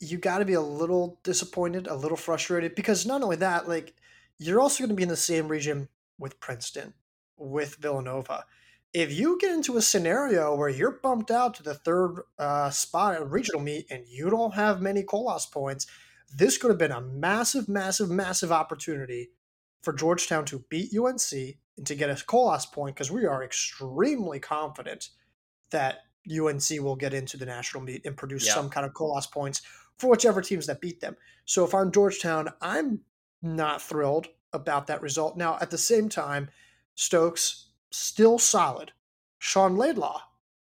you 0.00 0.18
got 0.18 0.38
to 0.38 0.44
be 0.44 0.54
a 0.54 0.60
little 0.60 1.20
disappointed, 1.22 1.86
a 1.86 1.94
little 1.94 2.16
frustrated 2.16 2.74
because 2.74 3.06
not 3.06 3.22
only 3.22 3.36
that, 3.36 3.68
like 3.68 3.94
you're 4.38 4.60
also 4.60 4.82
going 4.82 4.90
to 4.90 4.96
be 4.96 5.02
in 5.02 5.08
the 5.08 5.16
same 5.16 5.48
region 5.48 5.88
with 6.18 6.40
Princeton, 6.40 6.94
with 7.36 7.76
Villanova 7.76 8.44
if 8.94 9.12
you 9.12 9.38
get 9.38 9.54
into 9.54 9.76
a 9.76 9.82
scenario 9.82 10.54
where 10.54 10.68
you're 10.68 10.98
bumped 11.02 11.30
out 11.30 11.54
to 11.54 11.62
the 11.62 11.74
third 11.74 12.22
uh, 12.38 12.70
spot 12.70 13.14
at 13.14 13.22
a 13.22 13.26
regional 13.26 13.60
meet 13.60 13.86
and 13.90 14.04
you 14.08 14.30
don't 14.30 14.54
have 14.54 14.80
many 14.80 15.02
Kolas 15.02 15.50
points, 15.50 15.86
this 16.34 16.58
could 16.58 16.70
have 16.70 16.78
been 16.78 16.92
a 16.92 17.00
massive, 17.00 17.68
massive, 17.68 18.10
massive 18.10 18.52
opportunity 18.52 19.30
for 19.82 19.92
Georgetown 19.92 20.44
to 20.46 20.64
beat 20.70 20.96
UNC 20.96 21.32
and 21.76 21.86
to 21.86 21.94
get 21.94 22.10
a 22.10 22.14
Kolas 22.14 22.70
point 22.70 22.96
because 22.96 23.10
we 23.10 23.26
are 23.26 23.44
extremely 23.44 24.40
confident 24.40 25.10
that 25.70 25.98
UNC 26.30 26.68
will 26.80 26.96
get 26.96 27.14
into 27.14 27.36
the 27.36 27.46
national 27.46 27.82
meet 27.82 28.04
and 28.04 28.16
produce 28.16 28.46
yeah. 28.46 28.54
some 28.54 28.68
kind 28.68 28.86
of 28.86 28.92
Kolas 28.92 29.30
points 29.30 29.62
for 29.98 30.08
whichever 30.10 30.42
teams 30.42 30.66
that 30.66 30.80
beat 30.80 31.00
them. 31.00 31.16
So 31.44 31.64
if 31.64 31.74
I'm 31.74 31.92
Georgetown, 31.92 32.48
I'm 32.60 33.00
not 33.42 33.82
thrilled 33.82 34.28
about 34.52 34.86
that 34.86 35.02
result. 35.02 35.36
Now, 35.36 35.58
at 35.60 35.70
the 35.70 35.78
same 35.78 36.08
time, 36.08 36.50
Stokes 36.94 37.67
still 37.90 38.38
solid. 38.38 38.92
Sean 39.38 39.76
Laidlaw, 39.76 40.20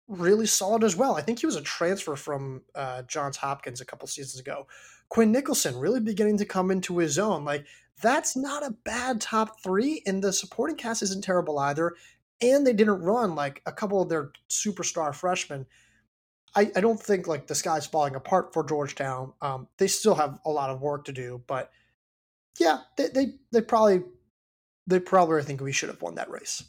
really 0.08 0.46
solid 0.46 0.84
as 0.84 0.96
well. 0.96 1.16
I 1.16 1.22
think 1.22 1.38
he 1.38 1.46
was 1.46 1.56
a 1.56 1.62
transfer 1.62 2.16
from 2.16 2.62
uh, 2.74 3.02
Johns 3.02 3.36
Hopkins 3.36 3.80
a 3.80 3.84
couple 3.84 4.06
seasons 4.08 4.40
ago. 4.40 4.66
Quinn 5.08 5.32
Nicholson 5.32 5.78
really 5.78 6.00
beginning 6.00 6.38
to 6.38 6.44
come 6.44 6.70
into 6.70 6.98
his 6.98 7.18
own. 7.18 7.44
Like 7.44 7.66
That's 8.02 8.36
not 8.36 8.64
a 8.64 8.74
bad 8.84 9.20
top 9.20 9.62
three, 9.62 10.02
and 10.06 10.22
the 10.22 10.32
supporting 10.32 10.76
cast 10.76 11.02
isn't 11.02 11.22
terrible 11.22 11.58
either. 11.58 11.94
And 12.40 12.66
they 12.66 12.72
didn't 12.72 13.02
run 13.02 13.34
like 13.34 13.62
a 13.64 13.72
couple 13.72 14.02
of 14.02 14.08
their 14.08 14.32
superstar 14.50 15.14
freshmen. 15.14 15.66
I, 16.56 16.70
I 16.76 16.80
don't 16.80 17.00
think 17.00 17.26
like 17.26 17.46
the 17.46 17.54
sky's 17.54 17.86
falling 17.86 18.16
apart 18.16 18.52
for 18.52 18.64
Georgetown. 18.64 19.32
Um, 19.40 19.68
they 19.78 19.86
still 19.86 20.14
have 20.14 20.38
a 20.44 20.50
lot 20.50 20.70
of 20.70 20.80
work 20.80 21.04
to 21.06 21.12
do, 21.12 21.42
but 21.46 21.70
yeah, 22.58 22.78
they 22.96 23.08
they, 23.08 23.26
they 23.52 23.60
probably 23.60 24.02
they 24.86 25.00
probably 25.00 25.42
think 25.42 25.60
we 25.60 25.72
should 25.72 25.88
have 25.88 26.02
won 26.02 26.16
that 26.16 26.30
race. 26.30 26.62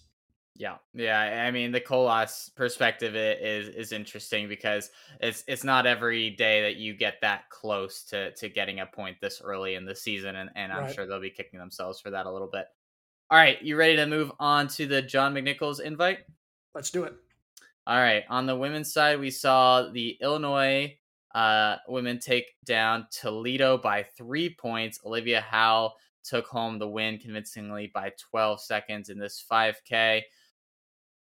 Yeah, 0.58 0.76
yeah. 0.94 1.44
I 1.46 1.52
mean, 1.52 1.74
the 1.74 1.82
Kolas 1.82 2.54
perspective 2.56 3.16
is 3.16 3.68
is 3.68 3.92
interesting 3.92 4.48
because 4.48 4.90
it's 5.20 5.44
it's 5.48 5.66
not 5.66 5.86
every 5.86 6.30
day 6.30 6.62
that 6.62 6.78
you 6.78 6.94
get 6.94 7.16
that 7.22 7.50
close 7.50 8.04
to 8.06 8.32
to 8.36 8.48
getting 8.48 8.80
a 8.80 8.86
point 8.86 9.18
this 9.20 9.42
early 9.44 9.76
in 9.76 9.84
the 9.84 9.96
season, 9.96 10.38
and, 10.38 10.50
and 10.56 10.72
I'm 10.72 10.84
right. 10.84 10.96
sure 10.96 11.06
they'll 11.06 11.20
be 11.20 11.30
kicking 11.30 11.60
themselves 11.60 12.00
for 12.00 12.10
that 12.12 12.26
a 12.26 12.32
little 12.32 12.48
bit. 12.48 12.68
All 13.30 13.38
right, 13.38 13.62
you 13.62 13.76
ready 13.76 13.98
to 13.98 14.06
move 14.06 14.32
on 14.40 14.70
to 14.70 14.86
the 14.86 15.02
John 15.02 15.34
McNichols 15.34 15.82
invite? 15.82 16.20
Let's 16.74 16.90
do 16.90 17.04
it. 17.04 17.16
All 17.86 17.98
right, 17.98 18.24
on 18.30 18.46
the 18.46 18.56
women's 18.56 18.94
side, 18.94 19.20
we 19.20 19.32
saw 19.32 19.90
the 19.90 20.18
Illinois 20.22 20.96
uh, 21.36 21.76
women 21.90 22.18
take 22.18 22.56
down 22.64 23.08
Toledo 23.12 23.78
by 23.78 24.04
three 24.04 24.56
points. 24.56 25.02
Olivia 25.06 25.42
Howell 25.42 25.96
took 26.24 26.48
home 26.48 26.80
the 26.80 26.88
win 26.88 27.18
convincingly 27.18 27.92
by 27.94 28.14
12 28.32 28.62
seconds 28.62 29.10
in 29.10 29.20
this 29.20 29.44
5K 29.52 30.22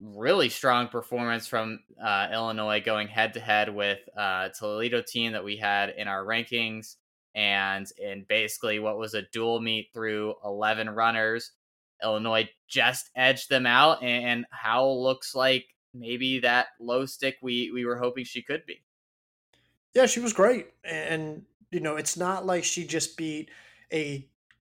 really 0.02 0.50
strong 0.50 0.88
performance 0.88 1.48
from 1.48 1.80
uh, 2.04 2.28
Illinois 2.32 2.82
going 2.82 3.08
head 3.08 3.34
to 3.34 3.40
head 3.40 3.74
with 3.74 4.00
uh, 4.18 4.50
Toledo 4.50 5.02
team 5.02 5.32
that 5.34 5.44
we 5.44 5.58
had 5.58 5.90
in 5.90 6.08
our 6.08 6.26
rankings, 6.26 6.96
and 7.34 7.88
in 7.98 8.26
basically 8.28 8.80
what 8.80 8.98
was 8.98 9.14
a 9.14 9.24
dual 9.34 9.62
meet 9.62 9.90
through 9.94 10.36
eleven 10.44 10.90
runners. 10.90 11.52
Illinois 12.04 12.50
just 12.68 13.10
edged 13.16 13.50
them 13.50 13.66
out, 13.66 14.04
and 14.04 14.46
Howell 14.52 15.02
looks 15.02 15.34
like 15.34 15.66
maybe 15.94 16.40
that 16.40 16.68
low 16.80 17.06
stick 17.06 17.38
we 17.42 17.72
we 17.74 17.86
were 17.86 17.98
hoping 17.98 18.26
she 18.26 18.42
could 18.42 18.66
be. 18.66 18.84
Yeah, 19.94 20.08
she 20.08 20.20
was 20.20 20.34
great, 20.34 20.68
and 20.84 21.44
you 21.72 21.80
know 21.80 21.96
it's 21.96 22.18
not 22.18 22.46
like 22.46 22.64
she 22.64 22.86
just 22.86 23.18
beat 23.18 23.50
a 23.94 24.28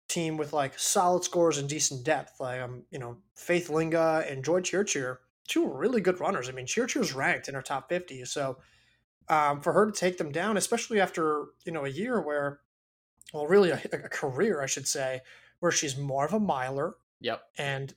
team 0.08 0.36
with 0.36 0.52
like 0.52 0.78
solid 0.78 1.24
scores 1.24 1.58
and 1.58 1.68
decent 1.68 2.04
depth. 2.04 2.40
Like 2.40 2.60
um, 2.60 2.82
you 2.90 2.98
know, 2.98 3.18
Faith 3.34 3.70
Linga 3.70 4.24
and 4.28 4.44
Joy 4.44 4.60
Chirchir, 4.60 5.18
two 5.48 5.66
really 5.66 6.00
good 6.00 6.20
runners. 6.20 6.48
I 6.48 6.52
mean, 6.52 6.66
Chirchir's 6.66 7.12
ranked 7.12 7.48
in 7.48 7.54
her 7.54 7.62
top 7.62 7.88
fifty, 7.88 8.24
so 8.24 8.58
um, 9.28 9.60
for 9.60 9.72
her 9.72 9.86
to 9.86 9.92
take 9.92 10.18
them 10.18 10.32
down, 10.32 10.56
especially 10.56 11.00
after 11.00 11.46
you 11.64 11.72
know 11.72 11.84
a 11.84 11.90
year 11.90 12.20
where, 12.20 12.60
well, 13.32 13.46
really 13.46 13.70
a, 13.70 13.80
a 13.92 14.08
career, 14.08 14.62
I 14.62 14.66
should 14.66 14.86
say, 14.86 15.20
where 15.60 15.72
she's 15.72 15.96
more 15.96 16.24
of 16.24 16.32
a 16.32 16.40
miler. 16.40 16.96
Yep. 17.20 17.42
And 17.58 17.94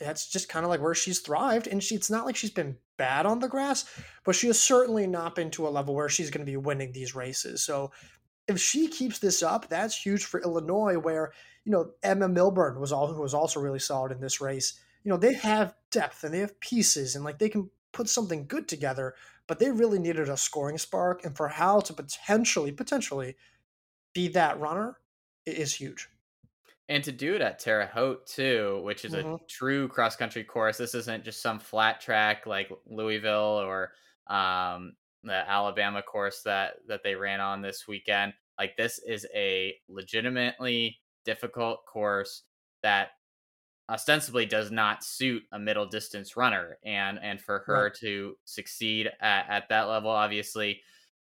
that's 0.00 0.28
just 0.28 0.48
kind 0.48 0.64
of 0.64 0.70
like 0.70 0.80
where 0.80 0.94
she's 0.94 1.20
thrived. 1.20 1.66
And 1.66 1.82
she, 1.82 1.94
it's 1.94 2.10
not 2.10 2.24
like 2.24 2.36
she's 2.36 2.50
been 2.50 2.76
bad 2.96 3.26
on 3.26 3.40
the 3.40 3.48
grass, 3.48 3.84
but 4.24 4.34
she 4.34 4.46
has 4.48 4.60
certainly 4.60 5.06
not 5.06 5.34
been 5.34 5.50
to 5.52 5.68
a 5.68 5.70
level 5.70 5.94
where 5.94 6.08
she's 6.08 6.30
going 6.30 6.44
to 6.44 6.50
be 6.50 6.56
winning 6.56 6.92
these 6.92 7.14
races. 7.14 7.62
So 7.62 7.92
if 8.48 8.58
she 8.58 8.88
keeps 8.88 9.18
this 9.18 9.42
up, 9.42 9.68
that's 9.68 9.96
huge 9.96 10.24
for 10.24 10.40
Illinois, 10.40 10.98
where 10.98 11.32
you 11.64 11.72
know 11.72 11.90
Emma 12.02 12.28
Milburn 12.28 12.80
was 12.80 12.92
all 12.92 13.06
who 13.06 13.20
was 13.20 13.34
also 13.34 13.60
really 13.60 13.78
solid 13.78 14.12
in 14.12 14.20
this 14.20 14.40
race. 14.40 14.80
You 15.04 15.10
know 15.10 15.16
they 15.16 15.34
have 15.34 15.74
depth 15.90 16.24
and 16.24 16.32
they 16.32 16.40
have 16.40 16.58
pieces 16.60 17.14
and 17.14 17.24
like 17.24 17.38
they 17.38 17.48
can 17.48 17.70
put 17.92 18.08
something 18.08 18.46
good 18.46 18.68
together, 18.68 19.14
but 19.46 19.58
they 19.58 19.70
really 19.70 19.98
needed 19.98 20.28
a 20.28 20.36
scoring 20.36 20.78
spark. 20.78 21.24
And 21.24 21.36
for 21.36 21.48
Hal 21.48 21.82
to 21.82 21.92
potentially 21.92 22.72
potentially 22.72 23.36
be 24.14 24.28
that 24.28 24.58
runner 24.60 24.98
is 25.46 25.74
huge. 25.74 26.08
And 26.88 27.02
to 27.04 27.12
do 27.12 27.34
it 27.34 27.40
at 27.40 27.58
Terre 27.58 27.86
Haute 27.86 28.26
too, 28.26 28.80
which 28.84 29.04
is 29.04 29.14
mm-hmm. 29.14 29.34
a 29.34 29.38
true 29.48 29.88
cross 29.88 30.16
country 30.16 30.44
course. 30.44 30.76
This 30.76 30.94
isn't 30.94 31.24
just 31.24 31.40
some 31.40 31.58
flat 31.58 32.00
track 32.00 32.46
like 32.46 32.70
Louisville 32.86 33.62
or 33.64 33.92
um, 34.26 34.94
the 35.22 35.48
Alabama 35.48 36.02
course 36.02 36.42
that 36.42 36.74
that 36.88 37.02
they 37.02 37.14
ran 37.14 37.40
on 37.40 37.62
this 37.62 37.86
weekend. 37.86 38.34
Like 38.58 38.76
this 38.76 39.00
is 39.06 39.26
a 39.34 39.74
legitimately 39.88 40.98
difficult 41.24 41.84
course 41.86 42.42
that 42.82 43.10
ostensibly 43.90 44.46
does 44.46 44.70
not 44.70 45.04
suit 45.04 45.42
a 45.52 45.58
middle 45.58 45.86
distance 45.86 46.36
runner 46.36 46.78
and 46.84 47.18
and 47.22 47.40
for 47.40 47.60
her 47.66 47.84
right. 47.84 47.94
to 47.94 48.36
succeed 48.44 49.10
at, 49.20 49.46
at 49.48 49.68
that 49.68 49.82
level 49.82 50.10
obviously 50.10 50.80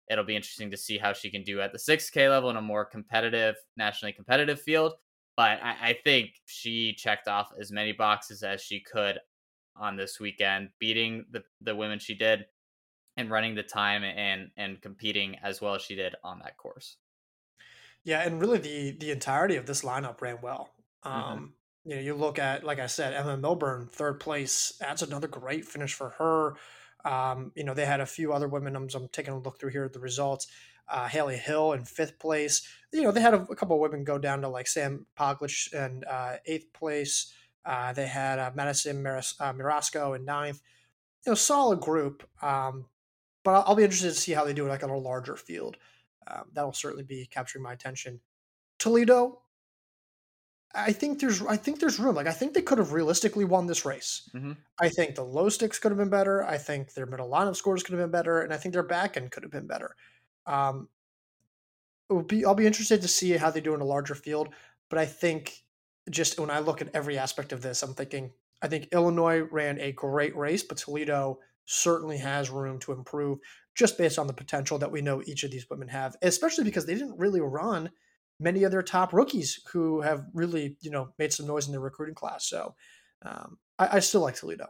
it'll 0.09 0.23
be 0.23 0.35
interesting 0.35 0.69
to 0.69 0.77
see 0.77 0.97
how 0.97 1.11
she 1.11 1.29
can 1.29 1.43
do 1.43 1.59
at 1.59 1.71
the 1.71 1.77
6k 1.77 2.29
level 2.29 2.49
in 2.49 2.57
a 2.57 2.61
more 2.61 2.85
competitive 2.85 3.55
nationally 3.77 4.13
competitive 4.13 4.61
field 4.61 4.93
but 5.35 5.59
I, 5.63 5.89
I 5.89 5.97
think 6.03 6.41
she 6.45 6.93
checked 6.93 7.27
off 7.27 7.51
as 7.59 7.71
many 7.71 7.93
boxes 7.93 8.43
as 8.43 8.61
she 8.61 8.79
could 8.79 9.19
on 9.75 9.95
this 9.95 10.19
weekend 10.19 10.69
beating 10.79 11.25
the 11.31 11.43
the 11.61 11.75
women 11.75 11.99
she 11.99 12.13
did 12.13 12.45
and 13.17 13.29
running 13.29 13.55
the 13.55 13.63
time 13.63 14.03
and 14.03 14.49
and 14.57 14.81
competing 14.81 15.37
as 15.43 15.61
well 15.61 15.75
as 15.75 15.81
she 15.81 15.95
did 15.95 16.15
on 16.23 16.39
that 16.39 16.57
course. 16.57 16.97
Yeah, 18.03 18.21
and 18.21 18.41
really 18.41 18.57
the 18.57 18.91
the 18.91 19.11
entirety 19.11 19.55
of 19.55 19.65
this 19.65 19.83
lineup 19.83 20.21
ran 20.21 20.39
well. 20.41 20.69
Mm-hmm. 21.05 21.17
Um, 21.17 21.37
mm-hmm. 21.37 21.45
You 21.89 21.95
know, 21.95 22.01
you 22.01 22.15
look 22.15 22.39
at 22.39 22.63
like 22.63 22.79
I 22.79 22.87
said, 22.87 23.13
Emma 23.13 23.37
Milburn, 23.37 23.87
third 23.91 24.19
place. 24.19 24.73
That's 24.79 25.01
another 25.01 25.27
great 25.27 25.65
finish 25.65 25.93
for 25.93 26.09
her. 26.09 26.55
Um, 27.03 27.51
you 27.55 27.63
know, 27.63 27.73
they 27.73 27.85
had 27.85 27.99
a 27.99 28.05
few 28.05 28.33
other 28.33 28.47
women. 28.47 28.75
I'm, 28.75 28.87
I'm 28.93 29.07
taking 29.07 29.33
a 29.33 29.39
look 29.39 29.59
through 29.59 29.71
here 29.71 29.85
at 29.85 29.93
the 29.93 29.99
results. 29.99 30.47
Uh, 30.87 31.07
Haley 31.07 31.37
Hill 31.37 31.73
in 31.73 31.85
fifth 31.85 32.19
place. 32.19 32.67
You 32.91 33.01
know, 33.03 33.11
they 33.11 33.21
had 33.21 33.33
a, 33.33 33.41
a, 33.43 33.55
couple 33.55 33.75
of 33.75 33.81
women 33.81 34.03
go 34.03 34.17
down 34.17 34.41
to 34.41 34.49
like 34.49 34.67
Sam 34.67 35.05
Poglich 35.17 35.73
in 35.73 36.03
uh, 36.03 36.37
eighth 36.45 36.73
place. 36.73 37.33
Uh, 37.65 37.93
they 37.93 38.07
had 38.07 38.39
uh, 38.39 38.51
Madison 38.53 39.01
Miras- 39.01 39.39
uh, 39.39 39.53
Mirasco 39.53 40.15
in 40.15 40.25
ninth. 40.25 40.61
You 41.25 41.31
know, 41.31 41.35
solid 41.35 41.79
group. 41.79 42.27
Um, 42.41 42.85
but 43.43 43.51
I'll, 43.51 43.63
I'll, 43.67 43.75
be 43.75 43.83
interested 43.83 44.09
to 44.09 44.19
see 44.19 44.33
how 44.33 44.43
they 44.43 44.53
do 44.53 44.65
it 44.65 44.69
like 44.69 44.83
on 44.83 44.89
a 44.89 44.97
larger 44.97 45.35
field. 45.35 45.77
Um, 46.27 46.43
that'll 46.53 46.73
certainly 46.73 47.03
be 47.03 47.27
capturing 47.29 47.63
my 47.63 47.73
attention. 47.73 48.19
Toledo, 48.79 49.41
I 50.73 50.91
think 50.91 51.19
there's 51.19 51.41
I 51.41 51.57
think 51.57 51.79
there's 51.79 51.99
room. 51.99 52.15
Like 52.15 52.27
I 52.27 52.31
think 52.31 52.53
they 52.53 52.61
could 52.61 52.77
have 52.77 52.93
realistically 52.93 53.45
won 53.45 53.67
this 53.67 53.85
race. 53.85 54.29
Mm-hmm. 54.33 54.53
I 54.79 54.89
think 54.89 55.15
the 55.15 55.23
low 55.23 55.49
sticks 55.49 55.79
could 55.79 55.91
have 55.91 55.97
been 55.97 56.09
better. 56.09 56.43
I 56.43 56.57
think 56.57 56.93
their 56.93 57.05
middle 57.05 57.29
lineup 57.29 57.55
scores 57.55 57.83
could 57.83 57.93
have 57.93 58.01
been 58.01 58.11
better, 58.11 58.41
and 58.41 58.53
I 58.53 58.57
think 58.57 58.73
their 58.73 58.83
back 58.83 59.17
end 59.17 59.31
could 59.31 59.43
have 59.43 59.51
been 59.51 59.67
better. 59.67 59.95
Um, 60.45 60.87
it 62.09 62.13
will 62.13 62.23
be 62.23 62.45
I'll 62.45 62.55
be 62.55 62.67
interested 62.67 63.01
to 63.01 63.07
see 63.07 63.31
how 63.31 63.51
they 63.51 63.61
do 63.61 63.73
in 63.73 63.81
a 63.81 63.85
larger 63.85 64.15
field. 64.15 64.49
But 64.89 64.99
I 64.99 65.05
think 65.05 65.63
just 66.09 66.39
when 66.39 66.49
I 66.49 66.59
look 66.59 66.81
at 66.81 66.93
every 66.93 67.17
aspect 67.17 67.53
of 67.53 67.61
this, 67.61 67.83
I'm 67.83 67.93
thinking 67.93 68.31
I 68.61 68.67
think 68.67 68.89
Illinois 68.91 69.39
ran 69.39 69.79
a 69.79 69.91
great 69.91 70.35
race, 70.35 70.63
but 70.63 70.77
Toledo 70.77 71.39
certainly 71.65 72.17
has 72.17 72.49
room 72.49 72.79
to 72.79 72.91
improve 72.91 73.39
just 73.75 73.97
based 73.97 74.19
on 74.19 74.27
the 74.27 74.33
potential 74.33 74.77
that 74.77 74.91
we 74.91 75.01
know 75.01 75.21
each 75.25 75.43
of 75.43 75.51
these 75.51 75.69
women 75.69 75.87
have, 75.87 76.15
especially 76.21 76.63
because 76.63 76.85
they 76.85 76.93
didn't 76.93 77.17
really 77.17 77.41
run 77.41 77.89
many 78.39 78.63
of 78.63 78.71
their 78.71 78.83
top 78.83 79.13
rookies 79.13 79.61
who 79.71 80.01
have 80.01 80.25
really, 80.33 80.75
you 80.81 80.91
know, 80.91 81.09
made 81.17 81.31
some 81.31 81.47
noise 81.47 81.67
in 81.67 81.71
their 81.71 81.81
recruiting 81.81 82.15
class. 82.15 82.47
So 82.47 82.75
um, 83.23 83.57
I, 83.77 83.97
I 83.97 83.99
still 83.99 84.21
like 84.21 84.35
Toledo. 84.35 84.67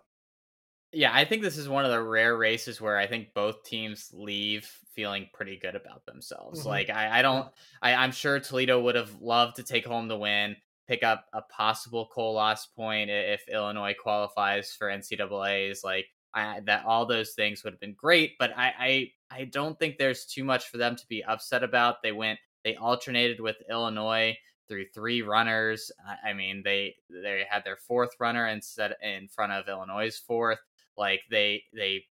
Yeah, 0.93 1.11
I 1.13 1.23
think 1.23 1.41
this 1.41 1.57
is 1.57 1.69
one 1.69 1.85
of 1.85 1.91
the 1.91 2.03
rare 2.03 2.37
races 2.37 2.81
where 2.81 2.97
I 2.97 3.07
think 3.07 3.33
both 3.33 3.63
teams 3.63 4.09
leave 4.13 4.69
feeling 4.93 5.29
pretty 5.33 5.57
good 5.57 5.75
about 5.75 6.05
themselves. 6.05 6.59
Mm-hmm. 6.59 6.69
Like 6.69 6.89
I, 6.89 7.19
I 7.19 7.21
don't 7.21 7.47
I, 7.81 7.93
I'm 7.93 8.11
sure 8.11 8.41
Toledo 8.41 8.81
would 8.81 8.95
have 8.95 9.21
loved 9.21 9.55
to 9.55 9.63
take 9.63 9.85
home 9.85 10.09
the 10.09 10.17
win, 10.17 10.57
pick 10.89 11.01
up 11.01 11.27
a 11.31 11.41
possible 11.43 12.09
Kolas 12.13 12.67
point 12.75 13.09
if 13.09 13.47
Illinois 13.47 13.95
qualifies 13.97 14.75
for 14.77 14.89
NCAA's. 14.89 15.81
Like 15.81 16.07
I, 16.33 16.61
that 16.65 16.85
all 16.85 17.05
those 17.05 17.31
things 17.31 17.63
would 17.63 17.73
have 17.73 17.79
been 17.79 17.95
great, 17.95 18.37
but 18.39 18.51
I, 18.57 18.73
I 18.79 19.11
I 19.39 19.43
don't 19.45 19.77
think 19.77 19.97
there's 19.97 20.25
too 20.25 20.43
much 20.43 20.69
for 20.69 20.77
them 20.77 20.95
to 20.95 21.07
be 21.07 21.23
upset 21.23 21.63
about. 21.63 22.01
They 22.01 22.11
went 22.11 22.39
they 22.63 22.75
alternated 22.75 23.39
with 23.39 23.57
Illinois 23.69 24.37
through 24.67 24.85
three 24.93 25.21
runners. 25.21 25.91
I 26.23 26.33
mean, 26.33 26.61
they 26.63 26.95
they 27.09 27.45
had 27.49 27.63
their 27.65 27.77
fourth 27.77 28.11
runner 28.19 28.47
instead 28.47 28.95
in 29.01 29.27
front 29.27 29.51
of 29.51 29.67
Illinois' 29.67 30.17
fourth. 30.17 30.59
Like 30.97 31.21
they 31.29 31.63
they 31.73 32.05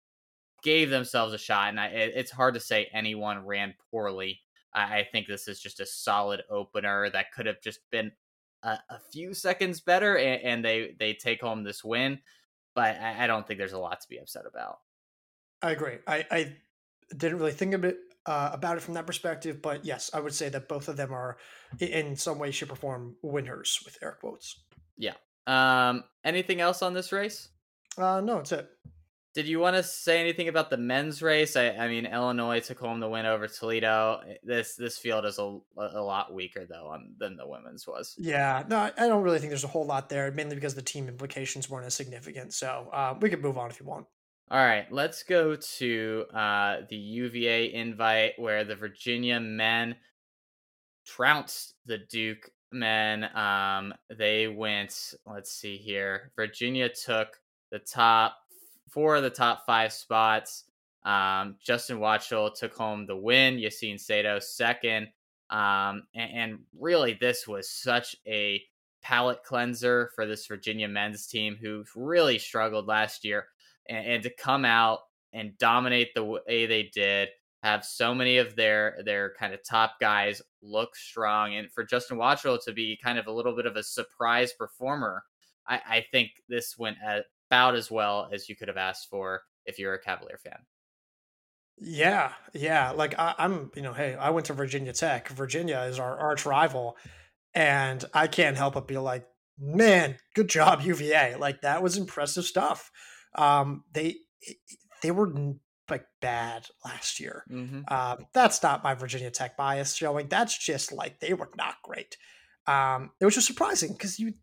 gave 0.62 0.90
themselves 0.90 1.34
a 1.34 1.38
shot, 1.38 1.68
and 1.68 1.78
I, 1.78 1.86
it, 1.88 2.12
it's 2.16 2.30
hard 2.30 2.54
to 2.54 2.60
say 2.60 2.88
anyone 2.92 3.44
ran 3.44 3.74
poorly. 3.90 4.40
I, 4.72 5.00
I, 5.00 5.08
think 5.10 5.26
this 5.26 5.48
is 5.48 5.60
just 5.60 5.80
a 5.80 5.86
solid 5.86 6.42
opener 6.50 7.10
that 7.10 7.32
could 7.32 7.46
have 7.46 7.60
just 7.60 7.80
been 7.90 8.10
a, 8.62 8.98
few 9.12 9.32
seconds 9.34 9.80
better, 9.80 10.16
and, 10.16 10.42
and, 10.42 10.64
they 10.64 10.94
they 10.98 11.14
take 11.14 11.40
home 11.40 11.62
this 11.62 11.84
win. 11.84 12.18
But 12.76 13.00
I, 13.00 13.24
I, 13.24 13.26
don't 13.26 13.44
think 13.46 13.58
there's 13.58 13.72
a 13.72 13.78
lot 13.78 14.00
to 14.02 14.08
be 14.08 14.18
upset 14.18 14.44
about. 14.46 14.78
I 15.62 15.72
agree. 15.72 15.96
I, 16.06 16.26
I 16.30 16.56
didn't 17.16 17.38
really 17.38 17.52
think 17.52 17.74
of 17.74 17.84
it 17.84 17.96
uh, 18.26 18.50
about 18.52 18.76
it 18.76 18.82
from 18.82 18.94
that 18.94 19.06
perspective. 19.06 19.60
But 19.62 19.84
yes, 19.84 20.10
I 20.14 20.20
would 20.20 20.34
say 20.34 20.50
that 20.50 20.68
both 20.68 20.88
of 20.88 20.96
them 20.96 21.12
are 21.12 21.38
in 21.80 22.14
some 22.16 22.38
way, 22.38 22.50
shape, 22.50 22.70
or 22.70 22.76
form 22.76 23.16
winners 23.22 23.80
with 23.84 23.96
air 24.02 24.16
quotes. 24.20 24.62
Yeah. 24.96 25.14
Um. 25.46 26.04
Anything 26.24 26.60
else 26.60 26.82
on 26.82 26.92
this 26.92 27.12
race? 27.12 27.48
Uh, 27.96 28.20
no, 28.20 28.38
it's 28.38 28.52
it. 28.52 28.68
Did 29.36 29.46
you 29.46 29.58
want 29.58 29.76
to 29.76 29.82
say 29.82 30.18
anything 30.18 30.48
about 30.48 30.70
the 30.70 30.78
men's 30.78 31.20
race? 31.20 31.56
I, 31.56 31.68
I 31.68 31.88
mean, 31.88 32.06
Illinois 32.06 32.58
took 32.60 32.78
home 32.78 33.00
the 33.00 33.08
win 33.08 33.26
over 33.26 33.46
Toledo. 33.46 34.22
This 34.42 34.76
this 34.76 34.96
field 34.96 35.26
is 35.26 35.38
a, 35.38 35.58
a 35.76 36.00
lot 36.00 36.32
weaker 36.32 36.64
though 36.64 36.86
on, 36.86 37.12
than 37.18 37.36
the 37.36 37.46
women's 37.46 37.86
was. 37.86 38.14
Yeah, 38.16 38.64
no, 38.66 38.78
I 38.78 39.06
don't 39.06 39.22
really 39.22 39.38
think 39.38 39.50
there's 39.50 39.62
a 39.62 39.68
whole 39.68 39.84
lot 39.84 40.08
there, 40.08 40.32
mainly 40.32 40.54
because 40.54 40.74
the 40.74 40.80
team 40.80 41.06
implications 41.06 41.68
weren't 41.68 41.84
as 41.84 41.92
significant. 41.92 42.54
So 42.54 42.88
uh, 42.94 43.14
we 43.20 43.28
could 43.28 43.42
move 43.42 43.58
on 43.58 43.68
if 43.68 43.78
you 43.78 43.84
want. 43.84 44.06
All 44.50 44.64
right, 44.64 44.90
let's 44.90 45.22
go 45.22 45.54
to 45.54 46.24
uh, 46.32 46.76
the 46.88 46.96
UVA 46.96 47.74
invite 47.74 48.38
where 48.38 48.64
the 48.64 48.74
Virginia 48.74 49.38
men 49.38 49.96
trounced 51.04 51.74
the 51.84 51.98
Duke 51.98 52.48
men. 52.72 53.24
Um, 53.36 53.92
they 54.16 54.48
went. 54.48 55.12
Let's 55.26 55.52
see 55.52 55.76
here. 55.76 56.32
Virginia 56.36 56.88
took 56.88 57.38
the 57.70 57.80
top 57.80 58.38
four 58.88 59.16
of 59.16 59.22
the 59.22 59.30
top 59.30 59.64
five 59.66 59.92
spots. 59.92 60.64
Um, 61.04 61.56
Justin 61.62 62.00
Wachtel 62.00 62.50
took 62.50 62.74
home 62.74 63.06
the 63.06 63.16
win. 63.16 63.56
Yasin 63.56 63.98
Sado 63.98 64.38
second. 64.38 65.08
Um, 65.50 66.02
and, 66.14 66.32
and, 66.34 66.58
really, 66.76 67.16
this 67.20 67.46
was 67.46 67.70
such 67.70 68.16
a 68.26 68.60
palate 69.00 69.44
cleanser 69.44 70.10
for 70.16 70.26
this 70.26 70.46
Virginia 70.46 70.88
men's 70.88 71.28
team 71.28 71.56
who 71.60 71.84
really 71.94 72.38
struggled 72.38 72.88
last 72.88 73.24
year. 73.24 73.46
And, 73.88 74.06
and 74.06 74.22
to 74.24 74.30
come 74.30 74.64
out 74.64 75.00
and 75.32 75.56
dominate 75.58 76.14
the 76.14 76.24
way 76.24 76.66
they 76.66 76.90
did, 76.92 77.28
have 77.62 77.84
so 77.84 78.14
many 78.14 78.38
of 78.38 78.54
their 78.54 78.98
their 79.04 79.34
kind 79.38 79.52
of 79.52 79.60
top 79.64 79.94
guys 80.00 80.40
look 80.62 80.94
strong, 80.94 81.56
and 81.56 81.70
for 81.72 81.84
Justin 81.84 82.16
Wachtel 82.16 82.58
to 82.58 82.72
be 82.72 82.98
kind 83.02 83.18
of 83.18 83.26
a 83.26 83.32
little 83.32 83.56
bit 83.56 83.66
of 83.66 83.76
a 83.76 83.82
surprise 83.82 84.52
performer, 84.52 85.24
I, 85.66 85.80
I 85.88 86.06
think 86.12 86.30
this 86.48 86.76
went 86.78 86.98
about 87.50 87.74
as 87.74 87.90
well 87.90 88.28
as 88.32 88.48
you 88.48 88.56
could 88.56 88.68
have 88.68 88.76
asked 88.76 89.08
for 89.10 89.42
if 89.64 89.78
you're 89.78 89.94
a 89.94 90.02
Cavalier 90.02 90.38
fan. 90.38 90.58
Yeah, 91.78 92.32
yeah. 92.54 92.92
Like 92.92 93.18
I, 93.18 93.34
am 93.38 93.70
you 93.74 93.82
know, 93.82 93.92
hey, 93.92 94.14
I 94.14 94.30
went 94.30 94.46
to 94.46 94.54
Virginia 94.54 94.92
Tech. 94.92 95.28
Virginia 95.28 95.80
is 95.80 95.98
our 95.98 96.18
arch 96.18 96.46
rival, 96.46 96.96
and 97.54 98.02
I 98.14 98.28
can't 98.28 98.56
help 98.56 98.74
but 98.74 98.88
be 98.88 98.96
like, 98.96 99.26
man, 99.58 100.16
good 100.34 100.48
job 100.48 100.80
UVA. 100.82 101.36
Like 101.36 101.60
that 101.62 101.82
was 101.82 101.98
impressive 101.98 102.44
stuff. 102.44 102.90
Um, 103.34 103.84
they 103.92 104.16
they 105.02 105.10
were 105.10 105.30
like 105.90 106.06
bad 106.20 106.66
last 106.84 107.20
year. 107.20 107.44
Mm-hmm. 107.50 107.82
Um, 107.88 108.26
that's 108.32 108.62
not 108.62 108.82
my 108.82 108.94
Virginia 108.94 109.30
Tech 109.30 109.56
bias 109.56 109.94
showing. 109.94 110.28
That's 110.28 110.56
just 110.56 110.92
like 110.92 111.20
they 111.20 111.34
were 111.34 111.50
not 111.56 111.76
great. 111.82 112.16
Um, 112.66 113.10
it 113.20 113.24
was 113.24 113.34
just 113.34 113.46
surprising 113.46 113.92
because 113.92 114.18
you 114.18 114.34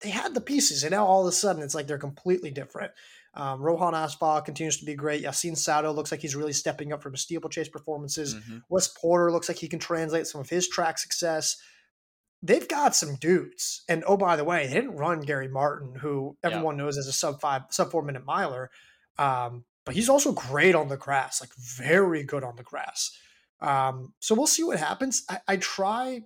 they 0.00 0.10
had 0.10 0.34
the 0.34 0.40
pieces, 0.40 0.84
and 0.84 0.92
now 0.92 1.04
all 1.04 1.22
of 1.22 1.28
a 1.28 1.32
sudden 1.32 1.62
it's 1.62 1.74
like 1.74 1.86
they're 1.86 1.98
completely 1.98 2.50
different. 2.50 2.92
Um, 3.34 3.60
Rohann 3.60 3.92
Asfaw 3.92 4.44
continues 4.44 4.78
to 4.78 4.84
be 4.84 4.94
great. 4.94 5.22
Yasin 5.22 5.56
Sado 5.56 5.92
looks 5.92 6.10
like 6.10 6.20
he's 6.20 6.34
really 6.34 6.52
stepping 6.52 6.92
up 6.92 7.02
from 7.02 7.12
his 7.12 7.22
steeplechase 7.22 7.68
performances. 7.68 8.34
Mm-hmm. 8.34 8.58
Wes 8.68 8.88
Porter 8.88 9.30
looks 9.30 9.48
like 9.48 9.58
he 9.58 9.68
can 9.68 9.78
translate 9.78 10.26
some 10.26 10.40
of 10.40 10.48
his 10.48 10.68
track 10.68 10.98
success. 10.98 11.56
They've 12.42 12.66
got 12.66 12.96
some 12.96 13.16
dudes. 13.16 13.84
And 13.88 14.02
oh, 14.06 14.16
by 14.16 14.36
the 14.36 14.44
way, 14.44 14.66
they 14.66 14.74
didn't 14.74 14.96
run 14.96 15.20
Gary 15.20 15.48
Martin, 15.48 15.94
who 15.94 16.36
everyone 16.42 16.76
yeah. 16.76 16.84
knows 16.84 16.98
as 16.98 17.06
a 17.06 17.12
sub 17.12 17.40
five, 17.40 17.62
sub 17.70 17.90
four 17.90 18.02
minute 18.02 18.24
miler. 18.24 18.70
Um, 19.18 19.64
but 19.84 19.94
he's 19.94 20.08
also 20.08 20.32
great 20.32 20.74
on 20.74 20.88
the 20.88 20.96
grass, 20.96 21.40
like 21.40 21.54
very 21.54 22.22
good 22.22 22.44
on 22.44 22.56
the 22.56 22.62
grass. 22.62 23.16
Um, 23.60 24.14
so 24.20 24.34
we'll 24.34 24.46
see 24.46 24.62
what 24.62 24.78
happens. 24.78 25.24
I, 25.28 25.38
I 25.48 25.56
try 25.56 26.22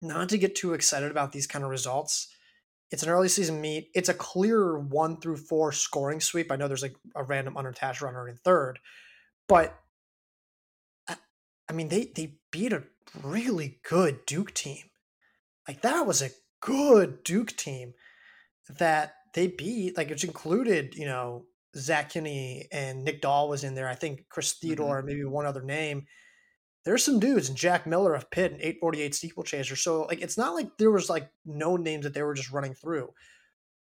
not 0.00 0.28
to 0.30 0.38
get 0.38 0.54
too 0.54 0.74
excited 0.74 1.10
about 1.10 1.32
these 1.32 1.46
kind 1.46 1.64
of 1.64 1.70
results 1.70 2.28
it's 2.92 3.02
an 3.02 3.08
early 3.08 3.28
season 3.28 3.60
meet. 3.60 3.90
It's 3.94 4.10
a 4.10 4.14
clear 4.14 4.78
one 4.78 5.18
through 5.18 5.38
four 5.38 5.72
scoring 5.72 6.20
sweep. 6.20 6.52
I 6.52 6.56
know 6.56 6.68
there's 6.68 6.82
like 6.82 6.96
a 7.16 7.24
random 7.24 7.56
unattached 7.56 8.02
runner 8.02 8.28
in 8.28 8.36
third, 8.36 8.78
but 9.48 9.74
I 11.08 11.72
mean 11.72 11.88
they 11.88 12.12
they 12.14 12.36
beat 12.50 12.74
a 12.74 12.84
really 13.22 13.80
good 13.88 14.26
Duke 14.26 14.52
team. 14.52 14.84
Like 15.66 15.80
that 15.80 16.06
was 16.06 16.20
a 16.20 16.30
good 16.60 17.24
Duke 17.24 17.56
team 17.56 17.94
that 18.68 19.14
they 19.32 19.46
beat. 19.46 19.96
Like 19.96 20.10
which 20.10 20.24
included 20.24 20.94
you 20.94 21.06
know 21.06 21.46
Zach 21.74 22.10
Kinney 22.10 22.68
and 22.70 23.04
Nick 23.04 23.22
Dahl 23.22 23.48
was 23.48 23.64
in 23.64 23.74
there. 23.74 23.88
I 23.88 23.94
think 23.94 24.26
Chris 24.28 24.52
mm-hmm. 24.52 24.68
Theodore 24.68 24.98
mm-hmm. 24.98 25.06
maybe 25.06 25.24
one 25.24 25.46
other 25.46 25.62
name 25.62 26.04
there's 26.84 27.04
some 27.04 27.20
dudes 27.20 27.48
and 27.48 27.56
Jack 27.56 27.86
Miller 27.86 28.14
of 28.14 28.30
Pitt 28.30 28.52
and 28.52 28.60
848 28.60 29.14
steeplechaser. 29.14 29.76
So 29.76 30.02
like 30.02 30.20
it's 30.20 30.38
not 30.38 30.54
like 30.54 30.78
there 30.78 30.90
was 30.90 31.08
like 31.08 31.30
no 31.44 31.76
names 31.76 32.04
that 32.04 32.14
they 32.14 32.22
were 32.22 32.34
just 32.34 32.52
running 32.52 32.74
through. 32.74 33.10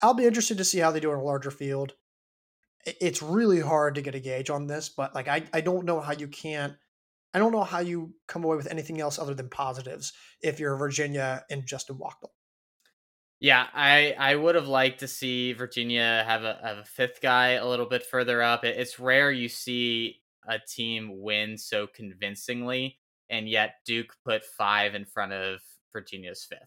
I'll 0.03 0.15
be 0.15 0.27
interested 0.27 0.59
to 0.59 0.65
see 0.65 0.79
how 0.79 0.91
they 0.91 1.01
do 1.01 1.13
in 1.13 1.19
a 1.19 1.23
larger 1.23 1.51
field. 1.51 1.95
It's 2.85 3.23
really 3.23 3.61
hard 3.61 3.95
to 3.95 4.03
get 4.03 4.15
a 4.15 4.21
gauge 4.21 4.51
on 4.51 4.67
this, 4.67 4.91
but 4.91 5.15
like 5.15 5.29
I, 5.29 5.45
I 5.53 5.63
don't 5.63 5.87
know 5.87 6.01
how 6.01 6.13
you 6.13 6.29
can't 6.29 6.75
I 7.35 7.41
don't 7.41 7.53
know 7.53 7.65
how 7.65 7.81
you 7.81 8.15
come 8.29 8.45
away 8.45 8.57
with 8.57 8.71
anything 8.71 9.01
else 9.01 9.19
other 9.19 9.35
than 9.35 9.49
positives 9.49 10.13
if 10.41 10.61
you're 10.61 10.77
Virginia 10.77 11.45
and 11.51 11.67
Justin 11.67 11.99
Wachtel. 11.99 12.33
Yeah, 13.41 13.67
I 13.75 14.15
I 14.17 14.37
would 14.37 14.55
have 14.55 14.69
liked 14.69 15.01
to 15.01 15.09
see 15.09 15.53
Virginia 15.53 16.23
have 16.27 16.45
a 16.45 16.61
have 16.63 16.79
a 16.79 16.85
fifth 16.85 17.21
guy 17.21 17.51
a 17.51 17.67
little 17.67 17.87
bit 17.87 18.05
further 18.05 18.41
up. 18.41 18.65
It's 18.65 19.01
rare 19.01 19.33
you 19.33 19.49
see 19.49 20.21
a 20.49 20.59
team 20.59 21.21
win 21.21 21.57
so 21.57 21.87
convincingly, 21.87 22.99
and 23.31 23.49
yet 23.49 23.77
Duke 23.85 24.15
put 24.25 24.45
five 24.45 24.95
in 24.95 25.05
front 25.05 25.33
of 25.33 25.61
Virginia's 25.93 26.45
fifth. 26.45 26.61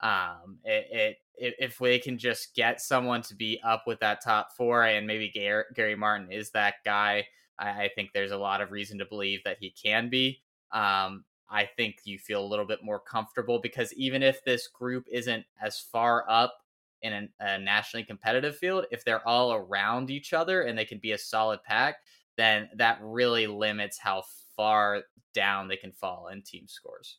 Um, 0.00 0.58
it, 0.64 1.18
it 1.36 1.54
if 1.60 1.78
they 1.78 1.98
can 1.98 2.18
just 2.18 2.54
get 2.54 2.80
someone 2.80 3.22
to 3.22 3.34
be 3.34 3.60
up 3.64 3.84
with 3.86 4.00
that 4.00 4.22
top 4.22 4.52
four, 4.56 4.84
and 4.84 5.06
maybe 5.06 5.28
Gary, 5.28 5.64
Gary 5.74 5.96
Martin 5.96 6.30
is 6.32 6.50
that 6.50 6.74
guy, 6.84 7.26
I, 7.58 7.68
I, 7.68 7.90
think 7.94 8.10
there's 8.12 8.32
a 8.32 8.36
lot 8.36 8.60
of 8.60 8.70
reason 8.70 8.98
to 8.98 9.04
believe 9.04 9.40
that 9.44 9.58
he 9.60 9.70
can 9.70 10.08
be. 10.08 10.40
Um, 10.72 11.24
I 11.50 11.64
think 11.76 12.00
you 12.04 12.18
feel 12.18 12.44
a 12.44 12.46
little 12.46 12.64
bit 12.64 12.84
more 12.84 13.00
comfortable 13.00 13.58
because 13.60 13.92
even 13.94 14.22
if 14.22 14.44
this 14.44 14.68
group 14.68 15.06
isn't 15.10 15.44
as 15.62 15.80
far 15.80 16.24
up 16.28 16.54
in 17.02 17.12
a, 17.12 17.28
a 17.40 17.58
nationally 17.58 18.04
competitive 18.04 18.56
field, 18.56 18.86
if 18.90 19.04
they're 19.04 19.26
all 19.26 19.52
around 19.52 20.10
each 20.10 20.32
other 20.32 20.62
and 20.62 20.76
they 20.76 20.84
can 20.84 20.98
be 20.98 21.12
a 21.12 21.18
solid 21.18 21.62
pack, 21.64 21.96
then 22.38 22.70
that 22.76 23.00
really 23.02 23.46
limits 23.46 23.98
how 23.98 24.22
far 24.56 25.02
down 25.34 25.68
they 25.68 25.76
can 25.76 25.92
fall 25.92 26.28
in 26.28 26.42
team 26.42 26.66
scores. 26.68 27.18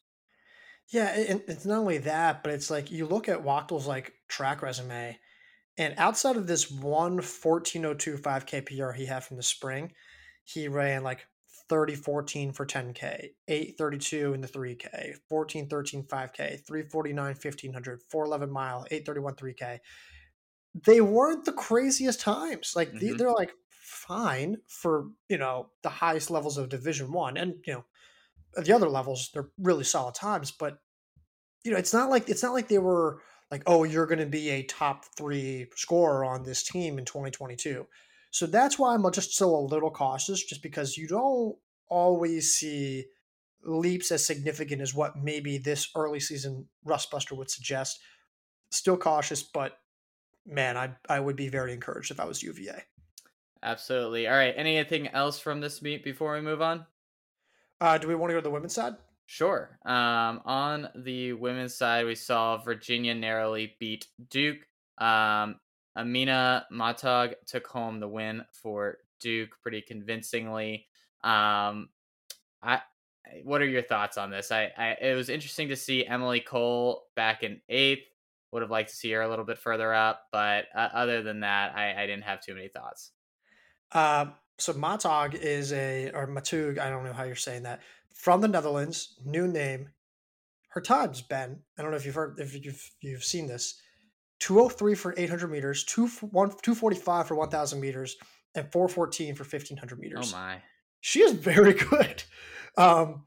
Yeah, 0.92 1.10
and 1.10 1.44
it's 1.48 1.66
not 1.66 1.80
only 1.80 2.00
that, 2.00 2.42
but 2.42 2.54
it's 2.54 2.72
like 2.72 2.90
you 2.90 3.06
look 3.06 3.30
at 3.30 3.44
Wachtel's 3.44 3.86
like 3.86 4.14
track 4.28 4.64
resume, 4.64 5.20
and 5.78 5.94
outside 5.98 6.36
of 6.36 6.48
this 6.48 6.72
one 6.72 7.18
1402 7.18 8.18
5K 8.18 8.66
PR 8.66 8.92
he 8.92 9.06
had 9.06 9.24
from 9.24 9.38
the 9.38 9.44
spring, 9.44 9.92
he 10.44 10.68
ran 10.68 11.04
like 11.04 11.28
30 11.70 11.94
14 11.96 12.52
for 12.54 12.66
10K, 12.66 13.30
832 13.48 14.34
in 14.34 14.42
the 14.42 14.48
3K, 14.48 15.14
14 15.30 15.70
13 15.70 16.04
5K, 16.04 16.66
349 16.66 17.26
1500, 17.26 18.02
411 18.10 18.52
mile, 18.52 18.86
831 18.90 19.36
3K. 19.36 19.80
They 20.86 21.02
weren't 21.02 21.46
the 21.46 21.54
craziest 21.54 22.20
times. 22.20 22.74
Like 22.76 22.92
mm-hmm. 22.92 23.18
they're 23.18 23.32
like 23.32 23.52
fine 23.90 24.58
for 24.68 25.08
you 25.30 25.38
know 25.38 25.70
the 25.82 25.90
highest 25.90 26.30
levels 26.30 26.58
of 26.58 26.70
division 26.70 27.12
one 27.12 27.38
and 27.38 27.56
you 27.66 27.74
know 27.74 27.84
the 28.62 28.72
other 28.72 28.88
levels 28.88 29.32
they're 29.34 29.50
really 29.58 29.84
solid 29.84 30.14
times 30.14 30.52
but 30.52 30.80
you 31.64 31.72
know 31.72 31.78
it's 31.78 31.94
not 31.94 32.10
like 32.10 32.30
it's 32.30 32.44
not 32.44 32.54
like 32.54 32.68
they 32.68 32.78
were 32.78 33.20
like 33.50 33.64
oh 33.66 33.84
you're 33.84 34.06
going 34.06 34.20
to 34.20 34.28
be 34.28 34.50
a 34.50 34.64
top 34.64 35.06
three 35.18 35.68
scorer 35.76 36.24
on 36.24 36.44
this 36.44 36.62
team 36.62 37.00
in 37.00 37.06
2022 37.06 37.86
so 38.30 38.46
that's 38.46 38.78
why 38.78 38.94
i'm 38.94 39.12
just 39.12 39.36
so 39.36 39.56
a 39.56 39.58
little 39.58 39.92
cautious 39.92 40.44
just 40.44 40.62
because 40.62 40.96
you 40.96 41.08
don't 41.08 41.56
always 41.90 42.54
see 42.54 43.06
leaps 43.64 44.12
as 44.12 44.26
significant 44.26 44.82
as 44.82 44.94
what 44.94 45.18
maybe 45.18 45.58
this 45.58 45.90
early 45.96 46.20
season 46.20 46.68
rust 46.86 47.12
buster 47.12 47.36
would 47.36 47.50
suggest. 47.50 48.00
Still 48.72 48.98
cautious 48.98 49.42
but 49.44 49.80
man 50.46 50.78
i 50.78 50.90
i 51.10 51.20
would 51.20 51.36
be 51.36 51.50
very 51.50 51.74
encouraged 51.74 52.12
if 52.12 52.20
i 52.20 52.26
was 52.26 52.42
uva 52.42 52.82
Absolutely. 53.62 54.28
All 54.28 54.36
right. 54.36 54.54
Anything 54.56 55.08
else 55.10 55.40
from 55.40 55.60
this 55.60 55.82
meet 55.82 56.04
before 56.04 56.34
we 56.34 56.42
move 56.42 56.62
on? 56.62 56.86
Uh, 57.82 57.98
do 57.98 58.08
we 58.08 58.16
want 58.16 58.30
to 58.30 58.34
go 58.34 58.40
to 58.40 58.44
the 58.44 58.50
women's 58.50 58.74
side? 58.74 58.96
Sure. 59.26 59.78
Um, 59.86 60.42
on 60.46 60.90
the 60.96 61.34
women's 61.34 61.76
side, 61.76 62.06
we 62.06 62.16
saw 62.16 62.58
Virginia 62.58 63.14
narrowly 63.14 63.76
beat 63.80 64.08
Duke. 64.30 64.66
Um, 64.98 65.60
Amina 65.96 66.66
Maatoug 66.72 67.34
took 67.46 67.68
home 67.68 68.00
the 68.00 68.08
win 68.08 68.44
for 68.52 68.98
Duke 69.20 69.52
pretty 69.62 69.82
convincingly. 69.82 70.88
Um, 71.24 71.90
I, 72.64 72.82
what 73.44 73.62
are 73.62 73.68
your 73.68 73.84
thoughts 73.84 74.18
on 74.18 74.32
this? 74.32 74.52
I, 74.52 74.72
I, 74.78 74.98
it 75.02 75.16
was 75.16 75.30
interesting 75.30 75.70
to 75.70 75.76
see 75.76 76.06
Emily 76.06 76.40
Cole 76.40 77.04
back 77.16 77.44
in 77.44 77.62
eighth. 77.70 78.08
Would 78.52 78.64
have 78.64 78.72
liked 78.72 78.90
to 78.90 78.96
see 78.96 79.12
her 79.12 79.22
a 79.22 79.30
little 79.30 79.46
bit 79.46 79.60
further 79.60 79.94
up, 79.94 80.24
but 80.32 80.66
uh, 80.74 80.90
other 80.92 81.22
than 81.22 81.42
that, 81.42 81.76
I, 81.76 82.02
I 82.02 82.08
didn't 82.08 82.24
have 82.24 82.42
too 82.42 82.56
many 82.56 82.68
thoughts. 82.68 83.12
Uh, 83.92 84.28
so 84.58 84.74
Matog 84.74 85.36
is 85.36 85.72
a 85.74 86.12
or 86.14 86.28
Matug, 86.28 86.80
I 86.80 86.90
don't 86.90 87.04
know 87.04 87.14
how 87.14 87.24
you're 87.24 87.36
saying 87.36 87.64
that, 87.64 87.82
from 88.14 88.42
the 88.42 88.48
Netherlands, 88.48 89.16
new 89.26 89.48
name. 89.48 89.90
Her 90.70 90.82
times, 90.82 91.22
Ben. 91.22 91.60
I 91.78 91.82
don't 91.82 91.90
know 91.90 91.98
if 91.98 92.06
you've 92.06 92.16
heard 92.16 92.40
if 92.40 92.54
you've 92.54 92.92
you've 93.02 93.24
seen 93.24 93.48
this. 93.48 93.82
203 94.40 94.96
for 94.96 95.14
800 95.18 95.48
meters, 95.48 95.84
2 95.86 96.08
1 96.08 96.50
245 96.62 97.28
for 97.28 97.36
1000 97.36 97.80
meters, 97.80 98.18
and 98.56 98.72
414 98.72 99.36
for 99.36 99.44
1500 99.44 100.00
meters. 100.00 100.34
Oh 100.34 100.38
my. 100.38 100.62
She 101.02 101.22
is 101.22 101.34
very 101.34 101.74
good. 101.90 102.24
Um, 102.78 103.26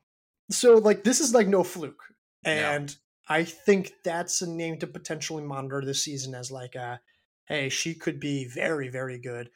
so 0.50 0.74
like 0.74 1.04
this 1.04 1.20
is 1.20 1.34
like 1.34 1.48
no 1.48 1.64
fluke. 1.64 2.02
And 2.44 2.88
no. 2.88 3.34
I 3.34 3.44
think 3.44 3.92
that's 4.04 4.42
a 4.42 4.48
name 4.48 4.78
to 4.78 4.86
potentially 4.86 5.42
monitor 5.42 5.82
this 5.84 6.04
season 6.04 6.34
as 6.34 6.50
like 6.50 6.74
a 6.74 7.00
hey, 7.46 7.68
she 7.68 7.94
could 7.94 8.20
be 8.20 8.46
very, 8.46 8.88
very 8.88 9.18
good. 9.18 9.50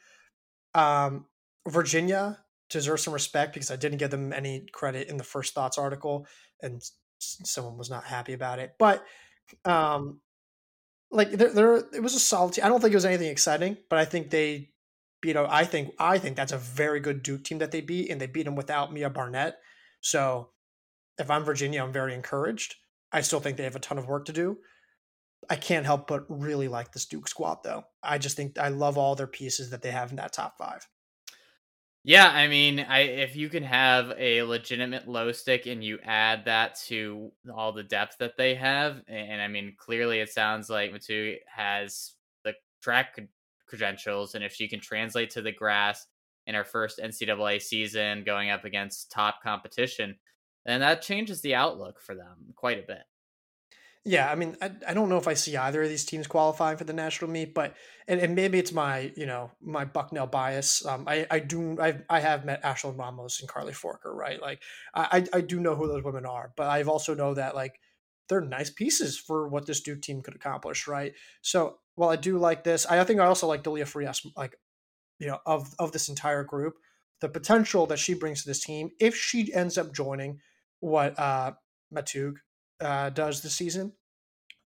Um, 0.77 1.25
Virginia 1.67 2.37
deserves 2.69 3.03
some 3.03 3.13
respect 3.13 3.53
because 3.53 3.71
I 3.71 3.75
didn't 3.75 3.97
give 3.97 4.11
them 4.11 4.31
any 4.31 4.67
credit 4.71 5.09
in 5.09 5.17
the 5.17 5.23
first 5.23 5.53
thoughts 5.53 5.77
article, 5.77 6.27
and 6.61 6.81
someone 7.19 7.77
was 7.77 7.89
not 7.89 8.03
happy 8.03 8.33
about 8.33 8.59
it. 8.59 8.75
But 8.77 9.03
um, 9.65 10.21
like 11.11 11.31
there, 11.31 11.51
there, 11.51 11.75
it 11.77 12.03
was 12.03 12.15
a 12.15 12.19
solid. 12.19 12.53
Team. 12.53 12.65
I 12.65 12.69
don't 12.69 12.79
think 12.79 12.93
it 12.93 12.97
was 12.97 13.05
anything 13.05 13.29
exciting, 13.29 13.77
but 13.89 13.97
I 13.99 14.05
think 14.05 14.29
they, 14.29 14.69
you 15.25 15.33
know, 15.33 15.47
I 15.49 15.65
think 15.65 15.93
I 15.99 16.19
think 16.19 16.35
that's 16.35 16.51
a 16.51 16.57
very 16.57 16.99
good 16.99 17.23
Duke 17.23 17.43
team 17.43 17.57
that 17.57 17.71
they 17.71 17.81
beat, 17.81 18.11
and 18.11 18.21
they 18.21 18.27
beat 18.27 18.43
them 18.43 18.55
without 18.55 18.93
Mia 18.93 19.09
Barnett. 19.09 19.57
So 20.01 20.49
if 21.17 21.31
I'm 21.31 21.43
Virginia, 21.43 21.83
I'm 21.83 21.91
very 21.91 22.13
encouraged. 22.13 22.75
I 23.11 23.21
still 23.21 23.39
think 23.39 23.57
they 23.57 23.63
have 23.63 23.75
a 23.75 23.79
ton 23.79 23.97
of 23.97 24.07
work 24.07 24.25
to 24.25 24.33
do. 24.33 24.57
I 25.49 25.55
can't 25.55 25.85
help 25.85 26.07
but 26.07 26.25
really 26.29 26.67
like 26.67 26.91
this 26.91 27.05
Duke 27.05 27.27
squad, 27.27 27.59
though. 27.63 27.85
I 28.03 28.17
just 28.17 28.35
think 28.35 28.57
I 28.57 28.69
love 28.69 28.97
all 28.97 29.15
their 29.15 29.27
pieces 29.27 29.69
that 29.69 29.81
they 29.81 29.91
have 29.91 30.09
in 30.09 30.17
that 30.17 30.33
top 30.33 30.57
five. 30.57 30.87
Yeah, 32.03 32.29
I 32.29 32.47
mean, 32.47 32.79
I 32.79 32.99
if 32.99 33.35
you 33.35 33.49
can 33.49 33.63
have 33.63 34.13
a 34.17 34.41
legitimate 34.43 35.09
low 35.09 35.33
stick 35.33 35.65
and 35.65 35.83
you 35.83 35.99
add 36.05 36.45
that 36.45 36.75
to 36.87 37.33
all 37.53 37.73
the 37.73 37.83
depth 37.83 38.17
that 38.19 38.37
they 38.37 38.55
have, 38.55 39.01
and 39.09 39.41
I 39.41 39.49
mean, 39.49 39.75
clearly 39.77 40.19
it 40.19 40.29
sounds 40.29 40.69
like 40.69 40.93
Metu 40.93 41.35
has 41.53 42.13
the 42.45 42.53
track 42.81 43.19
credentials, 43.67 44.35
and 44.35 44.43
if 44.43 44.53
she 44.53 44.69
can 44.69 44.79
translate 44.79 45.31
to 45.31 45.41
the 45.41 45.51
grass 45.51 46.07
in 46.45 46.55
her 46.55 46.63
first 46.63 46.99
NCAA 46.99 47.61
season, 47.61 48.23
going 48.23 48.51
up 48.51 48.63
against 48.63 49.11
top 49.11 49.43
competition, 49.43 50.15
then 50.65 50.79
that 50.79 51.01
changes 51.01 51.41
the 51.41 51.55
outlook 51.55 51.99
for 51.99 52.15
them 52.15 52.53
quite 52.55 52.79
a 52.79 52.87
bit. 52.87 53.03
Yeah, 54.05 54.31
I 54.31 54.35
mean, 54.35 54.55
I, 54.61 54.71
I 54.87 54.93
don't 54.93 55.09
know 55.09 55.17
if 55.17 55.27
I 55.27 55.33
see 55.33 55.57
either 55.57 55.83
of 55.83 55.89
these 55.89 56.05
teams 56.05 56.27
qualifying 56.27 56.77
for 56.77 56.85
the 56.85 56.93
national 56.93 57.29
meet, 57.29 57.53
but 57.53 57.75
and, 58.07 58.21
and 58.21 58.35
maybe 58.35 58.57
it's 58.57 58.71
my 58.71 59.11
you 59.17 59.25
know 59.25 59.51
my 59.61 59.83
Bucknell 59.85 60.27
bias. 60.27 60.85
Um, 60.85 61.03
I 61.07 61.27
I 61.29 61.39
do 61.39 61.77
I 61.79 61.99
I 62.09 62.21
have 62.21 62.45
met 62.45 62.63
Ashlyn 62.63 62.97
Ramos 62.97 63.41
and 63.41 63.49
Carly 63.49 63.73
Forker, 63.73 64.13
right? 64.13 64.41
Like 64.41 64.61
I 64.95 65.25
I 65.33 65.41
do 65.41 65.59
know 65.59 65.75
who 65.75 65.87
those 65.87 66.03
women 66.03 66.25
are, 66.25 66.53
but 66.55 66.67
I've 66.67 66.87
also 66.87 67.13
know 67.13 67.33
that 67.33 67.53
like 67.55 67.79
they're 68.29 68.41
nice 68.41 68.69
pieces 68.69 69.17
for 69.17 69.47
what 69.49 69.65
this 69.65 69.81
Duke 69.81 70.01
team 70.01 70.21
could 70.21 70.35
accomplish, 70.35 70.87
right? 70.87 71.13
So 71.41 71.77
while 71.95 72.09
I 72.09 72.15
do 72.15 72.37
like 72.37 72.63
this, 72.63 72.85
I, 72.85 72.99
I 72.99 73.03
think 73.03 73.19
I 73.19 73.25
also 73.25 73.47
like 73.47 73.63
Delia 73.63 73.85
Frias, 73.85 74.25
like 74.37 74.55
you 75.19 75.27
know 75.27 75.39
of 75.45 75.73
of 75.79 75.91
this 75.91 76.07
entire 76.07 76.45
group, 76.45 76.75
the 77.19 77.29
potential 77.29 77.85
that 77.87 77.99
she 77.99 78.13
brings 78.13 78.43
to 78.43 78.49
this 78.49 78.63
team 78.63 78.91
if 79.01 79.15
she 79.15 79.53
ends 79.53 79.77
up 79.77 79.93
joining 79.93 80.39
what 80.79 81.17
uh 81.19 81.51
Maatoug 81.93 82.35
uh, 82.81 83.09
does 83.09 83.41
this 83.41 83.55
season, 83.55 83.93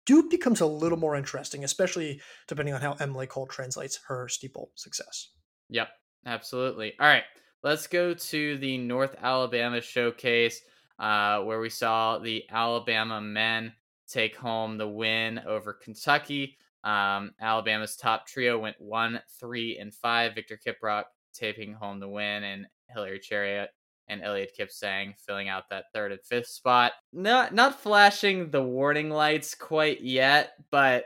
Duke 0.05 0.29
becomes 0.29 0.61
a 0.61 0.65
little 0.65 0.97
more 0.97 1.15
interesting, 1.15 1.63
especially 1.63 2.21
depending 2.47 2.73
on 2.73 2.81
how 2.81 2.93
Emily 2.99 3.27
Cole 3.27 3.47
translates 3.47 3.99
her 4.07 4.27
steeple 4.27 4.71
success. 4.75 5.29
Yep, 5.69 5.89
absolutely. 6.25 6.93
All 6.99 7.07
right, 7.07 7.23
let's 7.63 7.87
go 7.87 8.13
to 8.13 8.57
the 8.57 8.77
North 8.77 9.15
Alabama 9.21 9.81
showcase 9.81 10.61
uh, 10.99 11.39
where 11.41 11.59
we 11.59 11.69
saw 11.69 12.17
the 12.19 12.43
Alabama 12.49 13.21
men 13.21 13.73
take 14.07 14.35
home 14.35 14.77
the 14.77 14.87
win 14.87 15.39
over 15.47 15.73
Kentucky. 15.73 16.57
Um, 16.83 17.33
Alabama's 17.39 17.95
top 17.95 18.27
trio 18.27 18.59
went 18.59 18.75
one, 18.79 19.21
three, 19.39 19.77
and 19.77 19.93
five. 19.93 20.35
Victor 20.35 20.59
Kiprop 20.63 21.03
taping 21.33 21.73
home 21.73 21.99
the 21.99 22.09
win, 22.09 22.43
and 22.43 22.67
Hillary 22.89 23.19
Cheruiyot 23.19 23.67
and 24.07 24.21
Elliot 24.21 24.51
Kipsang 24.59 25.13
filling 25.25 25.49
out 25.49 25.69
that 25.69 25.85
third 25.93 26.11
and 26.11 26.21
fifth 26.21 26.47
spot. 26.47 26.93
Not 27.11 27.53
not 27.53 27.79
flashing 27.79 28.51
the 28.51 28.63
warning 28.63 29.09
lights 29.09 29.55
quite 29.55 30.01
yet, 30.01 30.51
but 30.71 31.05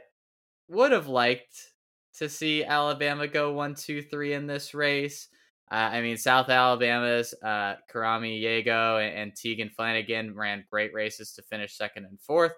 would 0.68 0.92
have 0.92 1.08
liked 1.08 1.72
to 2.16 2.28
see 2.30 2.64
Alabama 2.64 3.28
go 3.28 3.54
one, 3.54 3.76
two, 3.76 4.02
three 4.02 4.34
in 4.34 4.48
this 4.48 4.74
race. 4.74 5.30
Uh, 5.70 5.76
I 5.76 6.02
mean, 6.02 6.18
South 6.18 6.50
Alabama's 6.50 7.34
uh, 7.44 7.76
Karami 7.94 8.42
Yago 8.42 9.06
and, 9.06 9.18
and 9.18 9.36
Tegan 9.36 9.70
Flanagan 9.70 10.34
ran 10.34 10.64
great 10.70 10.94
races 10.94 11.34
to 11.34 11.42
finish 11.44 11.78
second 11.78 12.06
and 12.06 12.20
fourth. 12.20 12.54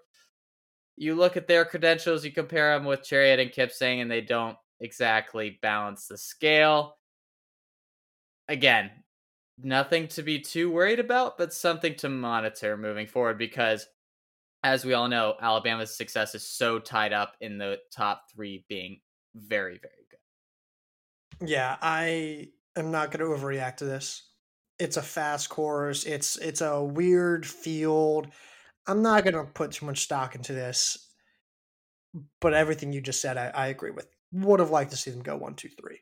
You 0.95 1.15
look 1.15 1.35
at 1.35 1.47
their 1.47 1.65
credentials, 1.65 2.23
you 2.23 2.31
compare 2.31 2.77
them 2.77 2.85
with 2.85 3.01
Cheruiyot 3.01 3.41
and 3.41 3.51
Kipsang, 3.51 4.01
and 4.01 4.11
they 4.11 4.21
don't 4.21 4.57
exactly 4.79 5.57
balance 5.61 6.07
the 6.07 6.17
scale. 6.17 6.97
Again, 8.47 8.91
nothing 9.64 10.07
to 10.10 10.24
be 10.24 10.39
too 10.39 10.72
worried 10.72 10.99
about, 10.99 11.38
but 11.38 11.53
something 11.53 11.95
to 11.95 12.10
monitor 12.10 12.78
moving 12.78 13.07
forward 13.07 13.38
because, 13.38 13.88
as 14.64 14.86
we 14.86 14.93
all 14.93 15.07
know, 15.07 15.36
Alabama's 15.41 15.95
success 15.95 16.36
is 16.36 16.45
so 16.45 16.80
tied 16.80 17.14
up 17.14 17.36
in 17.41 17.57
the 17.57 17.80
top 17.91 18.24
three 18.34 18.66
being 18.68 19.01
very, 19.36 19.80
very 19.80 19.93
good. 20.10 21.49
Yeah, 21.49 21.78
I 21.82 22.49
am 22.76 22.91
not 22.91 23.12
going 23.12 23.20
to 23.20 23.38
overreact 23.38 23.78
to 23.78 23.86
this. 23.86 24.24
It's 24.80 24.97
a 24.97 25.01
fast 25.01 25.49
course. 25.49 26.05
It's 26.05 26.38
it's 26.38 26.62
a 26.62 26.82
weird 26.82 27.45
field. 27.45 28.28
I'm 28.88 29.01
not 29.01 29.24
going 29.24 29.34
to 29.36 29.43
put 29.43 29.74
too 29.74 29.86
much 29.86 29.99
stock 29.99 30.36
into 30.36 30.53
this, 30.53 31.10
but 32.41 32.53
everything 32.53 32.93
you 32.93 33.01
just 33.01 33.22
said, 33.22 33.38
I, 33.38 33.47
I 33.49 33.68
agree 33.68 33.91
with. 33.91 34.07
Would 34.32 34.60
have 34.60 34.72
liked 34.72 34.91
to 34.91 34.97
see 34.97 35.12
them 35.12 35.22
go 35.22 35.36
one, 35.38 35.55
two, 35.55 35.70
three. 35.70 35.99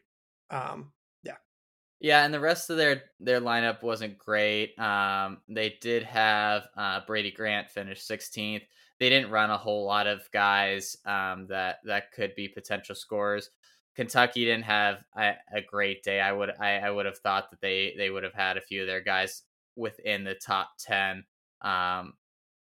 Um, 0.50 0.92
yeah, 2.00 2.24
and 2.24 2.34
the 2.34 2.40
rest 2.40 2.70
of 2.70 2.78
their 2.78 3.04
their 3.20 3.42
lineup 3.42 3.82
wasn't 3.82 4.18
great. 4.18 4.78
Um, 4.80 5.40
they 5.50 5.78
did 5.82 6.04
have 6.04 6.68
uh, 6.78 7.02
Brady 7.08 7.32
Grant 7.32 7.70
finish 7.70 8.06
16th. 8.06 8.64
They 9.00 9.10
didn't 9.10 9.32
run 9.32 9.52
a 9.52 9.58
whole 9.58 9.86
lot 9.86 10.08
of 10.08 10.22
guys 10.32 10.98
um, 11.06 11.48
that 11.50 11.78
that 11.86 12.12
could 12.12 12.36
be 12.36 12.48
potential 12.48 12.96
scorers. 12.96 13.50
Kentucky 13.96 14.46
didn't 14.46 14.66
have 14.66 15.04
a, 15.18 15.34
a 15.54 15.62
great 15.62 16.04
day. 16.04 16.22
I 16.22 16.32
would 16.32 16.52
I, 16.60 16.78
I, 16.78 16.92
would 16.92 17.08
have 17.08 17.18
thought 17.18 17.50
that 17.50 17.62
they 17.62 17.96
they 17.98 18.12
would 18.12 18.24
have 18.24 18.34
had 18.34 18.58
a 18.58 18.62
few 18.62 18.82
of 18.82 18.88
their 18.88 19.02
guys 19.02 19.42
within 19.76 20.24
the 20.24 20.36
top 20.36 20.70
10. 20.80 21.24
Um, 21.62 22.14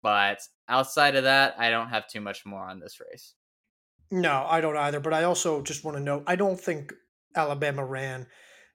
but 0.03 0.41
outside 0.69 1.15
of 1.15 1.23
that, 1.23 1.55
I 1.57 1.71
don't 1.71 1.89
have 1.89 2.07
too 2.07 2.21
much 2.21 2.45
more 2.45 2.63
on 2.63 2.79
this 2.79 2.99
race. 2.99 3.33
No, 4.11 4.45
I 4.47 4.61
don't 4.61 4.77
either. 4.77 4.99
But 4.99 5.13
I 5.13 5.23
also 5.23 5.63
just 5.63 5.83
want 5.83 5.97
to 5.97 6.03
note 6.03 6.23
I 6.27 6.35
don't 6.35 6.59
think 6.59 6.93
Alabama 7.35 7.83
ran 7.83 8.27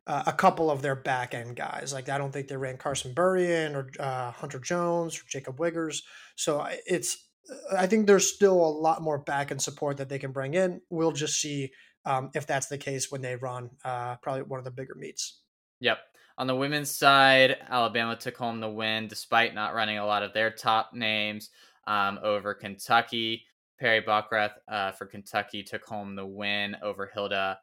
uh, 0.09 0.25
a 0.27 0.33
couple 0.33 0.71
of 0.71 0.81
their 0.81 0.97
back 0.97 1.35
end 1.35 1.55
guys. 1.55 1.93
Like 1.93 2.09
I 2.09 2.19
don't 2.19 2.33
think 2.33 2.49
they 2.49 2.57
ran 2.57 2.79
Carson 2.79 3.15
Burrion 3.15 3.75
or 3.75 3.91
uh, 4.01 4.33
Hunter 4.33 4.59
Jones 4.59 5.19
or 5.19 5.23
Jacob 5.29 5.59
Wiggers. 5.59 6.03
So 6.35 6.67
it's 6.87 7.29
I 7.77 7.87
think 7.87 8.07
there's 8.07 8.33
still 8.33 8.57
a 8.57 8.69
lot 8.69 9.03
more 9.03 9.19
back 9.19 9.51
end 9.51 9.63
support 9.63 9.99
that 9.99 10.09
they 10.09 10.19
can 10.19 10.33
bring 10.33 10.55
in. 10.55 10.81
We'll 10.91 11.13
just 11.13 11.41
see 11.41 11.73
um, 12.05 12.31
if 12.35 12.47
that's 12.47 12.67
the 12.67 12.79
case 12.79 13.13
when 13.13 13.21
they 13.21 13.37
run 13.37 13.71
uh, 13.85 14.17
probably 14.17 14.43
one 14.43 14.59
of 14.59 14.65
the 14.65 14.71
bigger 14.71 14.95
meets. 14.95 15.43
Yep. 15.81 15.99
On 16.39 16.47
the 16.47 16.57
women's 16.57 16.91
side, 16.91 17.57
Alabama 17.69 18.17
took 18.17 18.37
home 18.37 18.61
the 18.61 18.71
win 18.71 19.09
despite 19.09 19.55
not 19.55 19.75
running 19.75 19.99
a 19.99 20.07
lot 20.07 20.23
of 20.23 20.33
their 20.33 20.51
top 20.51 20.91
names 20.95 21.51
um, 21.87 22.19
over 22.23 22.55
Kentucky. 22.55 23.45
Perri 23.79 24.03
Bockrath 24.03 24.53
uh, 24.69 24.93
for 24.93 25.07
Kentucky 25.07 25.63
took 25.63 25.85
home 25.85 26.17
the 26.17 26.27
win 26.27 26.77
over 26.83 27.11
Hilda 27.13 27.59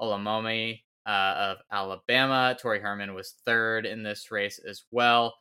Olemomoi 0.00 0.80
uh, 1.06 1.34
of 1.38 1.58
Alabama. 1.70 2.56
Tori 2.60 2.80
Herman 2.80 3.14
was 3.14 3.34
third 3.44 3.86
in 3.86 4.02
this 4.02 4.30
race 4.30 4.58
as 4.68 4.82
well. 4.90 5.34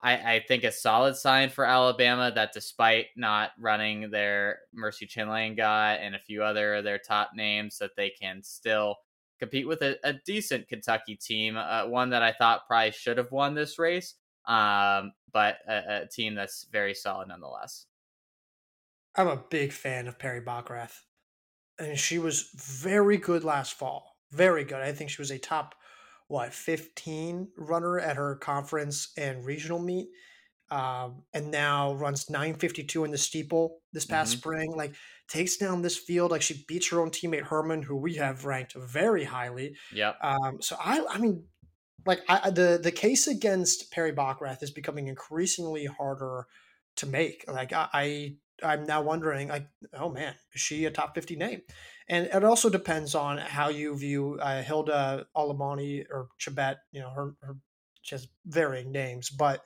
I, 0.00 0.34
I, 0.34 0.44
think 0.46 0.62
a 0.62 0.70
solid 0.70 1.16
sign 1.16 1.48
for 1.48 1.64
Alabama 1.64 2.30
that 2.32 2.52
despite 2.52 3.06
not 3.16 3.50
running 3.58 4.10
their 4.10 4.60
Mercy 4.72 5.08
Chelangat 5.08 5.98
and 6.00 6.14
a 6.14 6.20
few 6.20 6.44
other 6.44 6.74
of 6.74 6.84
their 6.84 6.98
top 6.98 7.30
names, 7.34 7.78
that 7.78 7.96
they 7.96 8.10
can 8.10 8.42
still 8.44 8.96
compete 9.40 9.66
with 9.66 9.82
a, 9.82 9.96
a 10.04 10.12
decent 10.24 10.68
Kentucky 10.68 11.16
team. 11.16 11.56
Uh, 11.56 11.86
one 11.86 12.10
that 12.10 12.22
I 12.22 12.32
thought 12.32 12.68
probably 12.68 12.92
should 12.92 13.18
have 13.18 13.32
won 13.32 13.54
this 13.54 13.76
race, 13.76 14.14
um, 14.46 15.12
but 15.32 15.56
a, 15.66 16.02
a, 16.02 16.06
team 16.06 16.36
that's 16.36 16.66
very 16.70 16.94
solid 16.94 17.26
nonetheless. 17.26 17.86
I'm 19.16 19.26
a 19.26 19.42
big 19.50 19.72
fan 19.72 20.06
of 20.06 20.16
Perri 20.16 20.42
Bockrath, 20.42 21.00
and 21.80 21.98
she 21.98 22.20
was 22.20 22.50
very 22.54 23.16
good 23.16 23.42
last 23.42 23.74
fall 23.74 24.17
very 24.32 24.64
good. 24.64 24.80
I 24.80 24.92
think 24.92 25.10
she 25.10 25.22
was 25.22 25.30
a 25.30 25.38
top 25.38 25.74
what 26.28 26.52
15 26.52 27.48
runner 27.56 27.98
at 27.98 28.16
her 28.16 28.36
conference 28.36 29.12
and 29.16 29.44
regional 29.44 29.78
meet. 29.78 30.08
Um, 30.70 31.22
and 31.32 31.50
now 31.50 31.94
runs 31.94 32.28
952 32.28 33.04
in 33.04 33.10
the 33.10 33.16
steeple 33.16 33.78
this 33.94 34.04
past 34.04 34.32
mm-hmm. 34.32 34.38
spring. 34.38 34.76
Like 34.76 34.94
takes 35.26 35.56
down 35.56 35.80
this 35.80 35.96
field. 35.96 36.30
Like 36.30 36.42
she 36.42 36.64
beats 36.68 36.90
her 36.90 37.00
own 37.00 37.10
teammate 37.10 37.44
Herman, 37.44 37.82
who 37.82 37.96
we 37.96 38.16
have 38.16 38.44
ranked 38.44 38.74
very 38.74 39.24
highly. 39.24 39.76
Yeah. 39.92 40.12
Um, 40.22 40.60
so 40.60 40.76
I, 40.78 41.02
I 41.08 41.18
mean, 41.18 41.44
like 42.04 42.20
I, 42.28 42.50
the 42.50 42.78
the 42.82 42.92
case 42.92 43.26
against 43.26 43.90
Perri 43.90 44.12
Bockrath 44.12 44.62
is 44.62 44.70
becoming 44.70 45.08
increasingly 45.08 45.86
harder 45.86 46.46
to 46.96 47.06
make. 47.06 47.44
Like 47.48 47.72
I, 47.72 47.88
I 47.92 48.34
I'm 48.62 48.84
now 48.84 49.02
wondering, 49.02 49.48
like, 49.48 49.66
oh 49.94 50.10
man, 50.10 50.34
is 50.54 50.60
she 50.60 50.84
a 50.84 50.90
top 50.90 51.14
50 51.14 51.36
name? 51.36 51.62
And 52.08 52.26
it 52.26 52.44
also 52.44 52.70
depends 52.70 53.14
on 53.14 53.38
how 53.38 53.68
you 53.68 53.96
view 53.96 54.38
uh, 54.40 54.62
Hilda 54.62 55.26
Olemomoi 55.36 56.06
or 56.10 56.28
Chebet. 56.40 56.76
You 56.92 57.00
know, 57.00 57.10
her, 57.10 57.34
her 57.42 57.56
she 58.02 58.14
has 58.14 58.28
varying 58.46 58.90
names, 58.90 59.28
but 59.30 59.62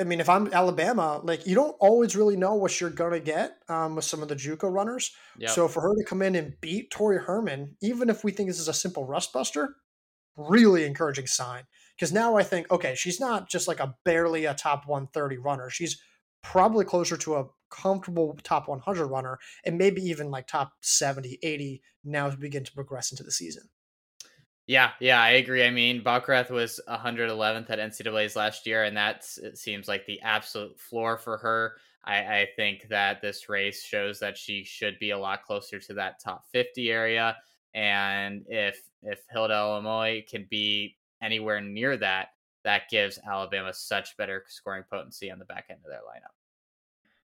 I 0.00 0.04
mean, 0.04 0.20
if 0.20 0.28
I'm 0.28 0.52
Alabama, 0.52 1.20
like 1.24 1.46
you 1.46 1.54
don't 1.54 1.74
always 1.80 2.14
really 2.14 2.36
know 2.36 2.54
what 2.54 2.80
you're 2.80 2.90
gonna 2.90 3.18
get 3.18 3.58
um, 3.68 3.96
with 3.96 4.04
some 4.04 4.22
of 4.22 4.28
the 4.28 4.36
JUCO 4.36 4.72
runners. 4.72 5.10
Yep. 5.38 5.50
So 5.50 5.66
for 5.66 5.80
her 5.80 5.94
to 5.96 6.04
come 6.04 6.22
in 6.22 6.36
and 6.36 6.54
beat 6.60 6.90
Tori 6.90 7.18
Herman, 7.18 7.76
even 7.82 8.08
if 8.08 8.22
we 8.22 8.30
think 8.30 8.48
this 8.48 8.60
is 8.60 8.68
a 8.68 8.74
simple 8.74 9.06
rust 9.06 9.32
buster, 9.32 9.74
really 10.36 10.84
encouraging 10.84 11.26
sign. 11.26 11.64
Because 11.96 12.12
now 12.12 12.36
I 12.36 12.44
think, 12.44 12.70
okay, 12.70 12.94
she's 12.94 13.18
not 13.18 13.48
just 13.50 13.66
like 13.66 13.80
a 13.80 13.96
barely 14.04 14.44
a 14.44 14.54
top 14.54 14.86
130 14.86 15.38
runner. 15.38 15.68
She's 15.68 16.00
probably 16.44 16.84
closer 16.84 17.16
to 17.16 17.34
a 17.34 17.46
comfortable 17.70 18.38
top 18.42 18.68
100 18.68 19.06
runner 19.06 19.38
and 19.64 19.78
maybe 19.78 20.02
even 20.02 20.30
like 20.30 20.46
top 20.46 20.72
70, 20.80 21.38
80 21.42 21.82
now 22.04 22.28
we 22.28 22.36
begin 22.36 22.64
to 22.64 22.72
progress 22.72 23.10
into 23.10 23.22
the 23.22 23.32
season. 23.32 23.68
Yeah, 24.66 24.90
yeah, 25.00 25.20
I 25.20 25.30
agree. 25.30 25.64
I 25.64 25.70
mean, 25.70 26.02
Bockrath 26.02 26.50
was 26.50 26.78
111th 26.88 27.70
at 27.70 27.78
NCAA's 27.78 28.36
last 28.36 28.66
year, 28.66 28.84
and 28.84 28.94
that 28.98 29.24
seems 29.54 29.88
like 29.88 30.04
the 30.04 30.20
absolute 30.20 30.78
floor 30.78 31.16
for 31.16 31.38
her. 31.38 31.76
I, 32.04 32.16
I, 32.16 32.48
think 32.54 32.86
that 32.90 33.22
this 33.22 33.48
race 33.48 33.82
shows 33.82 34.20
that 34.20 34.36
she 34.36 34.64
should 34.64 34.98
be 34.98 35.10
a 35.10 35.18
lot 35.18 35.42
closer 35.44 35.78
to 35.80 35.94
that 35.94 36.20
top 36.22 36.44
50 36.52 36.90
area. 36.90 37.36
And 37.74 38.44
if 38.48 38.80
if 39.02 39.20
Hilda 39.30 39.54
Olemomoi 39.54 40.26
can 40.26 40.46
be 40.50 40.96
anywhere 41.22 41.60
near 41.60 41.96
that, 41.96 42.28
that 42.64 42.90
gives 42.90 43.18
Alabama 43.26 43.72
such 43.72 44.16
better 44.16 44.44
scoring 44.48 44.84
potency 44.90 45.30
on 45.30 45.38
the 45.38 45.44
back 45.44 45.66
end 45.70 45.80
of 45.84 45.90
their 45.90 46.00
lineup. 46.00 46.37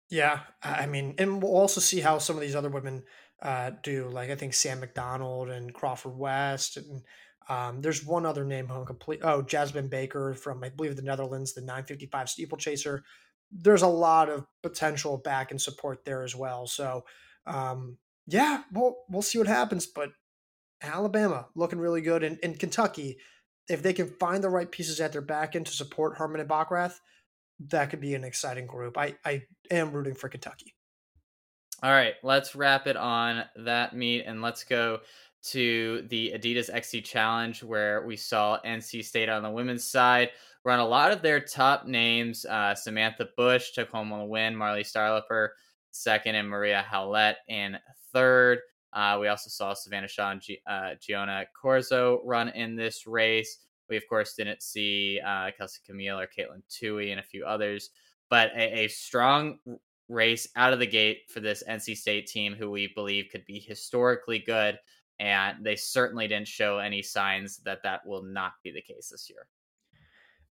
Yeah, 0.10 0.40
I 0.64 0.86
mean, 0.86 1.16
and 1.18 1.44
we'll 1.44 1.52
also 1.52 1.82
see 1.82 2.00
how 2.00 2.18
some 2.18 2.38
of 2.38 2.42
these 2.42 2.56
other 2.56 2.70
women 2.70 3.04
uh, 3.42 3.72
do. 3.84 4.08
Like 4.10 4.30
I 4.30 4.36
think 4.36 4.54
Sam 4.54 4.80
McDonald 4.80 5.50
and 5.50 5.74
Crawford 5.74 6.18
West, 6.18 6.78
and 6.78 7.02
um, 7.50 7.82
there's 7.82 8.06
one 8.06 8.26
other 8.26 8.46
name 8.46 8.72
I'm 8.72 8.86
complete. 8.86 9.20
Oh, 9.24 9.42
Jasmine 9.42 9.90
Baker 9.90 10.34
from 10.34 10.64
I 10.64 10.70
believe 10.70 10.96
the 10.96 11.02
Netherlands, 11.02 11.54
the 11.54 11.62
955 11.62 12.30
steeplechaser. 12.30 13.04
There's 13.52 13.82
a 13.82 13.88
lot 13.88 14.30
of 14.30 14.46
potential 14.64 15.18
back 15.18 15.52
and 15.52 15.62
support 15.62 16.04
there 16.06 16.24
as 16.24 16.36
well. 16.36 16.68
So, 16.68 17.04
um, 17.46 17.98
yeah, 18.28 18.64
we'll 18.72 18.96
we'll 19.10 19.22
see 19.22 19.40
what 19.40 19.48
happens. 19.48 19.88
But 19.88 20.10
Alabama 20.82 21.48
looking 21.54 21.80
really 21.80 22.02
good, 22.02 22.24
and, 22.24 22.38
and 22.44 22.58
Kentucky, 22.58 23.18
if 23.68 23.84
they 23.84 23.94
can 23.94 24.08
find 24.08 24.42
the 24.42 24.50
right 24.50 24.72
pieces 24.72 25.02
at 25.02 25.12
their 25.12 25.22
back 25.22 25.56
end 25.56 25.66
to 25.66 25.74
support 25.74 26.18
Herman 26.18 26.40
and 26.40 26.50
Bockrath, 26.50 27.00
that 27.60 27.90
could 27.90 28.02
be 28.02 28.16
an 28.16 28.24
exciting 28.24 28.68
group. 28.68 28.98
I, 28.98 29.16
I 29.26 29.44
am 29.72 29.92
rooting 29.92 30.16
for 30.16 30.30
Kentucky. 30.30 30.74
All 31.84 31.92
right, 31.92 32.16
let's 32.24 32.56
wrap 32.56 32.88
it 32.88 32.98
on 32.98 33.44
that 33.58 33.96
meet 33.96 34.24
and 34.26 34.42
let's 34.42 34.64
go 34.64 35.00
to 35.44 36.04
the 36.10 36.34
Adidas 36.36 36.74
XC 36.74 37.02
Challenge 37.02 37.64
where 37.64 38.06
we 38.06 38.18
saw 38.18 38.60
NC 38.66 39.04
State 39.06 39.30
on 39.30 39.44
the 39.44 39.50
women's 39.50 39.86
side 39.86 40.32
run 40.66 40.80
a 40.80 40.86
lot 40.86 41.12
of 41.12 41.22
their 41.22 41.40
top 41.40 41.86
names. 41.86 42.46
Uh, 42.46 42.76
Samantha 42.76 43.30
Bush 43.38 43.72
took 43.72 43.90
home 43.90 44.10
the 44.10 44.26
win, 44.26 44.56
Marlee 44.56 44.82
Starliper 44.82 45.50
second, 45.92 46.36
and 46.36 46.50
Maria 46.50 46.82
Howlett 46.82 47.38
in 47.48 47.78
third. 48.12 48.60
Uh, 48.92 49.18
we 49.20 49.28
also 49.28 49.50
saw 49.50 49.74
Savannah 49.74 50.08
Shaw 50.08 50.32
and 50.32 50.42
G- 50.42 50.60
uh, 50.68 50.96
Giona 51.00 51.46
Corzo 51.64 52.20
run 52.24 52.50
in 52.50 52.76
this 52.76 53.06
race. 53.06 53.60
We, 53.90 53.98
of 53.98 54.08
course, 54.08 54.34
didn't 54.34 54.62
see 54.62 55.20
uh, 55.26 55.52
Kelsey 55.58 55.80
Chmiel 55.90 56.22
or 56.22 56.28
Katelyn 56.28 56.62
Tuohy 56.70 57.12
and 57.12 57.20
a 57.20 57.24
few 57.24 57.46
others, 57.46 57.90
but 58.30 58.52
a, 58.56 58.86
a, 58.86 58.88
strong 58.88 59.60
race 60.10 60.48
out 60.56 60.74
of 60.74 60.80
the 60.80 60.88
gate 60.88 61.24
for 61.30 61.40
this 61.40 61.64
NC 61.68 61.98
State 61.98 62.28
team, 62.28 62.56
who 62.56 62.70
we 62.70 62.92
believe 62.96 63.30
could 63.32 63.46
be 63.46 63.60
historically 63.60 64.40
good. 64.40 64.78
And 65.20 65.66
they 65.66 65.76
certainly 65.76 66.28
didn't 66.28 66.48
show 66.48 66.78
any 66.78 67.02
signs 67.02 67.58
that 67.66 67.84
that 67.84 68.06
will 68.06 68.24
not 68.24 68.54
be 68.64 68.72
the 68.72 68.82
case 68.82 69.10
this 69.10 69.30
year. 69.30 69.48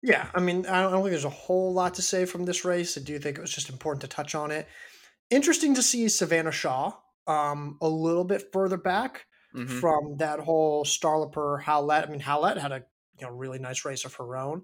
Yeah, 0.03 0.29
I 0.35 0.41
mean, 0.41 0.67
I 0.67 0.83
don't 0.83 0.93
think 1.03 1.11
there's 1.11 1.25
a 1.25 1.31
whole 1.31 1.73
lot 1.73 1.95
to 1.95 2.03
say 2.03 2.27
from 2.27 2.45
this 2.45 2.65
race. 2.65 2.99
I 2.99 3.01
do 3.01 3.19
think 3.19 3.39
it 3.39 3.41
was 3.41 3.53
just 3.53 3.71
important 3.71 4.03
to 4.03 4.09
touch 4.09 4.35
on 4.35 4.51
it. 4.51 4.69
Interesting 5.31 5.75
to 5.75 5.83
see 5.83 6.09
Savannah 6.09 6.53
Shaw 6.53 6.93
um, 7.27 7.79
a 7.81 7.89
little 7.89 8.25
bit 8.25 8.53
further 8.53 8.77
back 8.77 9.27
mm-hmm. 9.55 9.79
from 9.81 10.17
that 10.19 10.41
whole 10.41 10.85
Starliper 10.85 11.61
Howlett. 11.63 12.07
I 12.07 12.11
mean, 12.11 12.21
Howlett 12.21 12.59
had 12.59 12.73
a 12.73 12.85
you 13.19 13.27
know 13.27 13.33
really 13.33 13.59
nice 13.59 13.85
race 13.85 14.05
of 14.05 14.15
her 14.15 14.37
own. 14.37 14.63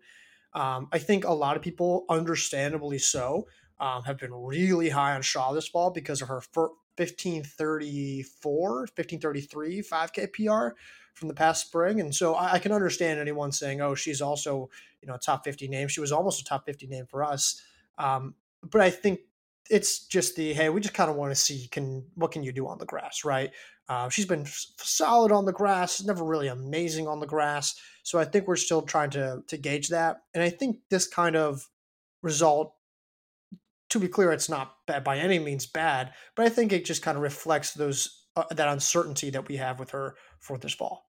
Um, 0.55 0.89
I 0.93 0.99
think 0.99 1.25
a 1.25 1.33
lot 1.33 1.57
of 1.57 1.63
people, 1.63 2.05
understandably 2.09 2.99
so, 2.99 3.49
um, 3.81 4.05
have 4.05 4.19
been 4.19 4.33
really 4.33 4.91
high 4.91 5.15
on 5.15 5.23
Shaw 5.23 5.53
this 5.53 5.67
fall 5.67 5.91
because 5.91 6.23
of 6.23 6.29
her 6.29 6.41
1534, 6.55 8.81
1533 8.81 9.83
5K 9.83 10.33
PR 10.33 10.77
from 11.15 11.29
the 11.29 11.35
past 11.35 11.67
spring. 11.67 12.01
And 12.01 12.15
so 12.15 12.35
I, 12.35 12.55
I, 12.55 12.59
can 12.59 12.73
understand 12.73 13.21
anyone 13.21 13.53
saying, 13.53 13.81
oh, 13.81 13.95
she's 13.95 14.23
also, 14.23 14.71
you 15.01 15.09
know, 15.09 15.15
a 15.15 15.19
top 15.19 15.45
50 15.45 15.69
name. 15.69 15.89
She 15.89 16.01
was 16.01 16.13
almost 16.13 16.41
a 16.41 16.45
top 16.45 16.67
50 16.67 16.87
name 16.87 17.07
for 17.07 17.25
us. 17.25 17.63
Um, 17.99 18.35
but 18.63 18.81
I 18.81 18.91
think 18.91 19.21
it's 19.71 20.07
just 20.07 20.37
the 20.37 20.53
hey, 20.53 20.69
we 20.69 20.81
just 20.81 20.95
kind 20.95 21.11
of 21.11 21.17
want 21.17 21.31
to 21.31 21.37
see 21.37 21.69
can 21.69 22.05
what 22.15 22.31
can 22.31 22.43
you 22.43 22.53
do 22.53 22.67
on 22.67 22.79
the 22.79 22.87
grass, 22.87 23.25
right? 23.25 23.51
Uh, 23.89 24.09
she's 24.09 24.27
been 24.27 24.47
solid 24.47 25.33
on 25.33 25.45
the 25.45 25.53
grass, 25.53 26.03
never 26.03 26.25
really 26.25 26.49
amazing 26.49 27.09
on 27.09 27.21
the 27.21 27.27
grass. 27.27 27.75
So 28.03 28.19
I 28.19 28.25
think 28.25 28.47
we're 28.47 28.57
still 28.57 28.83
trying 28.83 29.11
to 29.11 29.43
to 29.47 29.57
gauge 29.57 29.89
that, 29.89 30.23
and 30.35 30.43
I 30.43 30.51
think 30.51 30.79
this 30.91 31.07
kind 31.07 31.37
of 31.37 31.69
result. 32.23 32.75
To 33.91 33.99
be 33.99 34.09
clear, 34.09 34.33
it's 34.33 34.49
not 34.49 34.77
bad 34.87 35.05
by 35.05 35.19
any 35.19 35.39
means 35.39 35.67
bad, 35.67 36.15
but 36.35 36.47
I 36.47 36.49
think 36.49 36.73
it 36.73 36.87
just 36.87 37.03
kind 37.03 37.19
of 37.19 37.23
reflects 37.23 37.75
those 37.75 38.25
uh, 38.37 38.45
that 38.51 38.69
uncertainty 38.69 39.29
that 39.31 39.49
we 39.49 39.57
have 39.57 39.79
with 39.79 39.91
her 39.91 40.17
for 40.39 40.57
this 40.57 40.73
fall. 40.73 41.11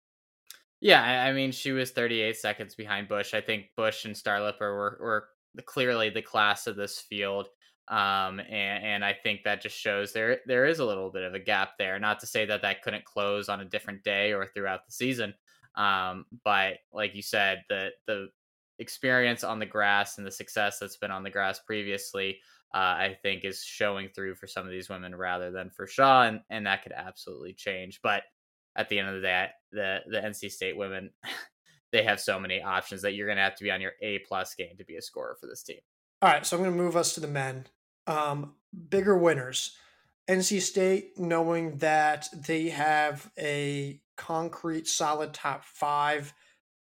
Yeah, 0.79 1.01
I 1.01 1.33
mean, 1.33 1.51
she 1.51 1.71
was 1.71 1.91
38 1.91 2.37
seconds 2.37 2.75
behind 2.75 3.07
Bush. 3.07 3.33
I 3.33 3.41
think 3.41 3.65
Bush 3.75 4.05
and 4.05 4.15
Starliper 4.15 4.59
were, 4.59 4.97
were 5.01 5.29
clearly 5.65 6.11
the 6.11 6.21
class 6.21 6.67
of 6.67 6.75
this 6.75 6.99
field. 6.99 7.47
Um, 7.87 8.39
and, 8.39 8.85
and 8.85 9.05
I 9.05 9.13
think 9.13 9.43
that 9.43 9.61
just 9.61 9.77
shows 9.77 10.11
there 10.11 10.41
there 10.45 10.65
is 10.65 10.79
a 10.79 10.85
little 10.85 11.09
bit 11.09 11.23
of 11.23 11.33
a 11.33 11.39
gap 11.39 11.77
there. 11.79 11.97
Not 11.99 12.19
to 12.19 12.27
say 12.27 12.45
that 12.45 12.61
that 12.61 12.81
couldn't 12.81 13.05
close 13.05 13.49
on 13.49 13.61
a 13.61 13.65
different 13.65 14.03
day 14.03 14.33
or 14.33 14.45
throughout 14.45 14.85
the 14.85 14.91
season, 14.91 15.33
um, 15.77 16.25
but 16.43 16.79
like 16.91 17.15
you 17.15 17.21
said, 17.21 17.63
the 17.69 17.89
the 18.07 18.27
experience 18.79 19.43
on 19.43 19.59
the 19.59 19.65
grass 19.65 20.17
and 20.17 20.27
the 20.27 20.31
success 20.31 20.79
that's 20.79 20.97
been 20.97 21.11
on 21.11 21.23
the 21.23 21.29
grass 21.29 21.59
previously, 21.59 22.39
uh, 22.73 22.77
I 22.77 23.17
think 23.21 23.45
is 23.45 23.63
showing 23.63 24.09
through 24.09 24.35
for 24.35 24.47
some 24.47 24.65
of 24.65 24.71
these 24.71 24.89
women 24.89 25.15
rather 25.15 25.51
than 25.51 25.69
for 25.69 25.87
Shaw, 25.87 26.23
and, 26.23 26.41
and 26.49 26.65
that 26.65 26.83
could 26.83 26.91
absolutely 26.91 27.53
change. 27.53 28.01
But 28.01 28.23
at 28.75 28.89
the 28.89 28.99
end 28.99 29.09
of 29.09 29.15
the 29.15 29.21
day, 29.21 29.47
the 29.71 29.99
the 30.07 30.17
NC 30.17 30.51
State 30.51 30.75
women, 30.75 31.11
they 31.91 32.03
have 32.03 32.19
so 32.19 32.39
many 32.39 32.61
options 32.61 33.03
that 33.03 33.13
you're 33.13 33.27
going 33.27 33.37
to 33.37 33.43
have 33.43 33.55
to 33.55 33.63
be 33.63 33.71
on 33.71 33.81
your 33.81 33.93
A 34.01 34.19
plus 34.19 34.55
game 34.55 34.75
to 34.77 34.85
be 34.85 34.97
a 34.97 35.01
scorer 35.01 35.37
for 35.39 35.47
this 35.47 35.63
team. 35.63 35.79
All 36.21 36.29
right, 36.29 36.45
so 36.45 36.57
I'm 36.57 36.63
going 36.63 36.75
to 36.75 36.83
move 36.83 36.97
us 36.97 37.13
to 37.13 37.19
the 37.19 37.27
men. 37.27 37.67
Um, 38.07 38.55
bigger 38.89 39.15
winners. 39.15 39.77
NC 40.29 40.61
State, 40.61 41.17
knowing 41.17 41.77
that 41.77 42.27
they 42.33 42.69
have 42.69 43.31
a 43.37 43.99
concrete, 44.17 44.87
solid 44.87 45.33
top 45.33 45.63
five, 45.63 46.33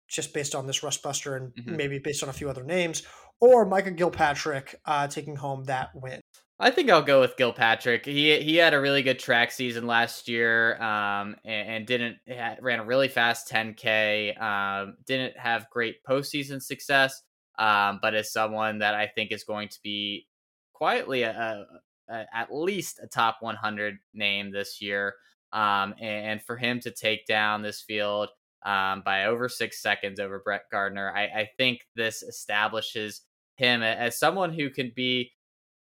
just 0.09 0.35
based 0.35 0.55
on 0.55 0.67
this 0.67 0.83
Rust 0.83 1.03
Buster 1.03 1.37
and 1.37 1.55
mm-hmm. 1.55 1.77
maybe 1.77 1.99
based 1.99 2.23
on 2.23 2.29
a 2.29 2.33
few 2.33 2.51
other 2.51 2.65
names, 2.65 3.03
or 3.41 3.65
Micah 3.65 3.93
Gilpatrick 3.93 4.75
uh, 4.85 5.07
taking 5.07 5.37
home 5.37 5.65
that 5.65 5.91
win. 5.95 6.21
I 6.63 6.71
think 6.71 6.91
I'll 6.91 7.01
go 7.01 7.21
with 7.21 7.39
Gilpatrick. 7.39 8.05
He 8.05 8.39
he 8.41 8.57
had 8.57 8.75
a 8.75 8.81
really 8.81 9.03
good 9.03 9.19
track 9.19 9.51
season 9.51 9.87
last 9.87 10.29
year, 10.29 10.81
um, 10.83 11.37
and, 11.43 11.69
and, 11.71 11.87
didn't 11.87 12.17
had, 12.29 12.59
ran 12.61 12.81
a 12.81 12.85
really 12.85 13.09
fast 13.09 13.51
10k. 13.51 14.41
Um, 14.41 14.97
didn't 15.07 15.39
have 15.39 15.71
great 15.71 16.05
postseason 16.07 16.61
success, 16.61 17.23
um, 17.59 17.99
but 18.03 18.15
is 18.15 18.31
someone 18.31 18.81
that 18.81 18.95
I 18.95 19.07
think 19.07 19.33
is 19.33 19.43
going 19.43 19.69
to 19.69 19.79
be 19.83 20.27
quietly 20.75 21.23
a, 21.23 21.65
at 22.11 22.53
least 22.53 23.01
a 23.03 23.07
top 23.07 23.39
100 23.41 23.99
name 24.15 24.53
this 24.53 24.81
year. 24.81 25.15
Um, 25.53 25.95
and, 26.01 26.27
and, 26.27 26.43
for 26.43 26.57
him 26.57 26.79
to 26.81 26.93
take 26.93 27.27
down 27.27 27.63
this 27.63 27.81
field 27.81 28.29
um, 28.65 29.03
by 29.05 29.25
over 29.25 29.49
six 29.49 29.83
seconds 29.83 30.21
over 30.21 30.39
Brett 30.45 30.63
Gardner, 30.71 31.13
I, 31.13 31.23
I 31.25 31.49
think 31.57 31.81
this 31.97 32.23
establishes 32.23 33.23
him 33.57 33.83
as 33.83 34.17
someone 34.17 34.53
who 34.53 34.71
can 34.71 34.93
be 34.95 35.33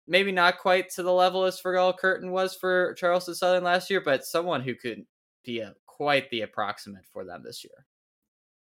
maybe 0.08 0.32
not 0.32 0.58
quite 0.58 0.90
to 0.90 1.04
the 1.04 1.14
level 1.14 1.46
as 1.46 1.62
Fergal 1.62 1.96
Curtin 1.96 2.32
was 2.32 2.56
for 2.56 2.96
Charleston 2.96 3.36
Southern 3.36 3.64
last 3.64 3.92
year, 3.92 4.02
but 4.04 4.26
someone 4.26 4.62
who 4.62 4.74
could 4.74 5.06
be 5.46 5.60
a, 5.60 5.76
quite 5.86 6.30
the 6.32 6.42
approximate 6.42 7.06
for 7.14 7.24
them 7.24 7.44
this 7.46 7.64
year. 7.64 7.86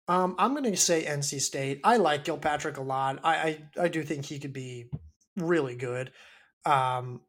Um, 0.08 0.36
I'm 0.38 0.52
going 0.52 0.64
to 0.64 0.78
say 0.78 1.06
NC 1.06 1.42
State. 1.42 1.82
I 1.84 1.98
like 1.98 2.26
Gilpatrick 2.26 2.78
a 2.78 2.82
lot. 2.82 3.20
I, 3.24 3.36
I, 3.36 3.84
I 3.84 3.88
do 3.88 4.04
think 4.04 4.26
he 4.26 4.40
could 4.40 4.54
be 4.54 4.90
really 5.36 5.76
good. 5.76 6.12
Um, 6.66 7.22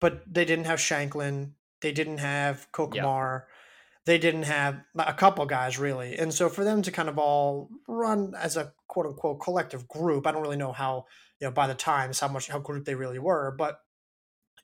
but 0.00 0.22
they 0.26 0.44
didn't 0.44 0.66
have 0.66 0.80
Shanklin. 0.80 1.54
They 1.80 1.92
didn't 1.92 2.18
have 2.18 2.66
Kokomar. 2.72 3.40
Yep. 3.40 3.48
They 4.06 4.18
didn't 4.18 4.44
have 4.44 4.80
a 4.98 5.12
couple 5.12 5.44
guys 5.44 5.78
really. 5.78 6.16
And 6.16 6.32
so 6.32 6.48
for 6.48 6.64
them 6.64 6.80
to 6.82 6.90
kind 6.90 7.08
of 7.08 7.18
all 7.18 7.68
run 7.86 8.32
as 8.38 8.56
a 8.56 8.72
quote 8.86 9.06
unquote 9.06 9.40
collective 9.40 9.86
group, 9.86 10.26
I 10.26 10.32
don't 10.32 10.42
really 10.42 10.56
know 10.56 10.72
how, 10.72 11.04
you 11.40 11.46
know, 11.46 11.52
by 11.52 11.66
the 11.66 11.74
times 11.74 12.18
how 12.18 12.28
much 12.28 12.48
how 12.48 12.58
group 12.58 12.86
they 12.86 12.94
really 12.94 13.18
were, 13.18 13.54
but 13.58 13.80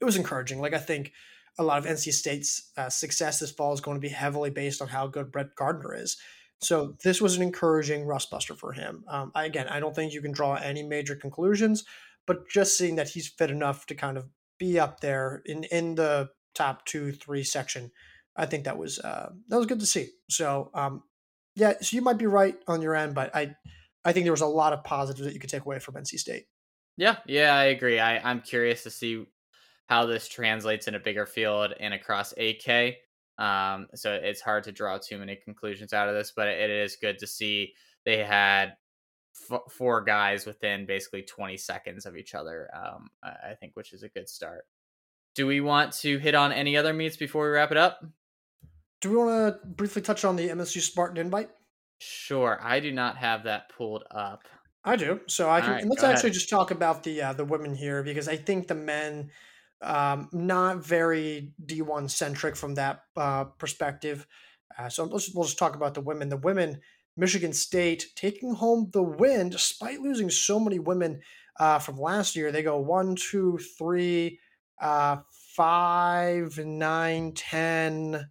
it 0.00 0.04
was 0.04 0.16
encouraging. 0.16 0.60
Like 0.60 0.72
I 0.72 0.78
think 0.78 1.12
a 1.58 1.62
lot 1.62 1.78
of 1.78 1.84
NC 1.84 2.12
State's 2.12 2.70
uh, 2.76 2.88
success 2.88 3.38
this 3.38 3.50
fall 3.50 3.74
is 3.74 3.80
going 3.80 3.96
to 3.96 4.00
be 4.00 4.08
heavily 4.08 4.50
based 4.50 4.80
on 4.80 4.88
how 4.88 5.06
good 5.06 5.30
Brett 5.30 5.54
Gardner 5.54 5.94
is. 5.94 6.16
So 6.60 6.96
this 7.04 7.20
was 7.20 7.36
an 7.36 7.42
encouraging 7.42 8.06
rust 8.06 8.30
buster 8.30 8.54
for 8.54 8.72
him. 8.72 9.04
Um, 9.08 9.30
I, 9.34 9.44
again, 9.44 9.68
I 9.68 9.80
don't 9.80 9.94
think 9.94 10.12
you 10.12 10.22
can 10.22 10.32
draw 10.32 10.54
any 10.54 10.82
major 10.82 11.14
conclusions, 11.14 11.84
but 12.26 12.48
just 12.48 12.78
seeing 12.78 12.96
that 12.96 13.10
he's 13.10 13.28
fit 13.28 13.50
enough 13.50 13.86
to 13.86 13.94
kind 13.94 14.16
of 14.16 14.26
be 14.58 14.78
up 14.78 15.00
there 15.00 15.42
in 15.46 15.64
in 15.64 15.94
the 15.94 16.30
top 16.54 16.84
two 16.86 17.12
three 17.12 17.44
section, 17.44 17.90
I 18.36 18.46
think 18.46 18.64
that 18.64 18.78
was 18.78 18.98
uh, 18.98 19.30
that 19.48 19.56
was 19.56 19.66
good 19.66 19.80
to 19.80 19.86
see. 19.86 20.08
So 20.30 20.70
um, 20.74 21.02
yeah, 21.54 21.74
so 21.80 21.96
you 21.96 22.02
might 22.02 22.18
be 22.18 22.26
right 22.26 22.56
on 22.66 22.82
your 22.82 22.94
end, 22.94 23.14
but 23.14 23.34
I 23.34 23.54
I 24.04 24.12
think 24.12 24.24
there 24.24 24.32
was 24.32 24.40
a 24.40 24.46
lot 24.46 24.72
of 24.72 24.84
positives 24.84 25.26
that 25.26 25.34
you 25.34 25.40
could 25.40 25.50
take 25.50 25.64
away 25.64 25.78
from 25.78 25.94
NC 25.94 26.18
State. 26.18 26.44
Yeah, 26.96 27.16
yeah, 27.26 27.54
I 27.54 27.64
agree. 27.64 27.98
I, 27.98 28.18
I'm 28.18 28.40
curious 28.40 28.84
to 28.84 28.90
see 28.90 29.24
how 29.86 30.06
this 30.06 30.28
translates 30.28 30.86
in 30.88 30.94
a 30.94 31.00
bigger 31.00 31.26
field 31.26 31.74
and 31.78 31.92
across 31.92 32.32
8K. 32.34 32.94
Um, 33.38 33.88
so 33.94 34.12
it's 34.12 34.40
hard 34.40 34.64
to 34.64 34.72
draw 34.72 34.98
too 34.98 35.18
many 35.18 35.36
conclusions 35.44 35.92
out 35.92 36.08
of 36.08 36.14
this, 36.14 36.32
but 36.34 36.48
it 36.48 36.70
is 36.70 36.96
good 37.00 37.18
to 37.18 37.26
see 37.26 37.72
they 38.04 38.18
had 38.18 38.74
f- 39.50 39.72
four 39.72 40.02
guys 40.02 40.46
within 40.46 40.86
basically 40.86 41.22
20 41.22 41.56
seconds 41.56 42.06
of 42.06 42.16
each 42.16 42.34
other. 42.34 42.68
Um, 42.74 43.10
I 43.22 43.54
think, 43.58 43.72
which 43.74 43.92
is 43.92 44.02
a 44.02 44.08
good 44.08 44.28
start. 44.28 44.66
Do 45.34 45.46
we 45.46 45.60
want 45.60 45.92
to 45.94 46.18
hit 46.18 46.34
on 46.34 46.52
any 46.52 46.76
other 46.76 46.92
meets 46.92 47.16
before 47.16 47.44
we 47.44 47.50
wrap 47.50 47.72
it 47.72 47.76
up? 47.76 48.04
Do 49.00 49.10
we 49.10 49.16
want 49.16 49.60
to 49.62 49.66
briefly 49.66 50.02
touch 50.02 50.24
on 50.24 50.36
the 50.36 50.48
MSU 50.48 50.80
Spartan 50.80 51.18
invite? 51.18 51.50
Sure. 51.98 52.58
I 52.62 52.80
do 52.80 52.92
not 52.92 53.16
have 53.16 53.44
that 53.44 53.68
pulled 53.68 54.04
up. 54.10 54.44
I 54.84 54.96
do. 54.96 55.20
So 55.26 55.50
I 55.50 55.60
can. 55.60 55.70
Right, 55.70 55.86
let's 55.86 56.02
actually 56.02 56.28
ahead. 56.28 56.34
just 56.34 56.50
talk 56.50 56.70
about 56.70 57.02
the 57.02 57.22
uh, 57.22 57.32
the 57.32 57.44
women 57.44 57.74
here 57.74 58.02
because 58.02 58.28
I 58.28 58.36
think 58.36 58.68
the 58.68 58.74
men 58.74 59.30
um, 59.80 60.28
not 60.32 60.84
very 60.84 61.52
D1 61.64 62.10
centric 62.10 62.56
from 62.56 62.74
that 62.74 63.02
uh, 63.16 63.44
perspective. 63.44 64.26
Uh, 64.78 64.88
so 64.88 65.04
let's, 65.04 65.32
we'll 65.34 65.44
just 65.44 65.58
talk 65.58 65.76
about 65.76 65.94
the 65.94 66.00
women. 66.00 66.28
The 66.28 66.36
women, 66.36 66.80
Michigan 67.16 67.52
State 67.52 68.06
taking 68.16 68.54
home 68.54 68.90
the 68.92 69.02
win 69.02 69.50
despite 69.50 70.00
losing 70.00 70.30
so 70.30 70.58
many 70.58 70.78
women 70.78 71.20
uh, 71.58 71.78
from 71.78 71.96
last 71.96 72.34
year. 72.34 72.50
They 72.50 72.62
go 72.62 72.78
one, 72.78 73.16
two, 73.16 73.58
three, 73.78 74.38
uh, 74.80 75.18
five, 75.56 76.58
nine, 76.58 77.32
ten. 77.32 78.28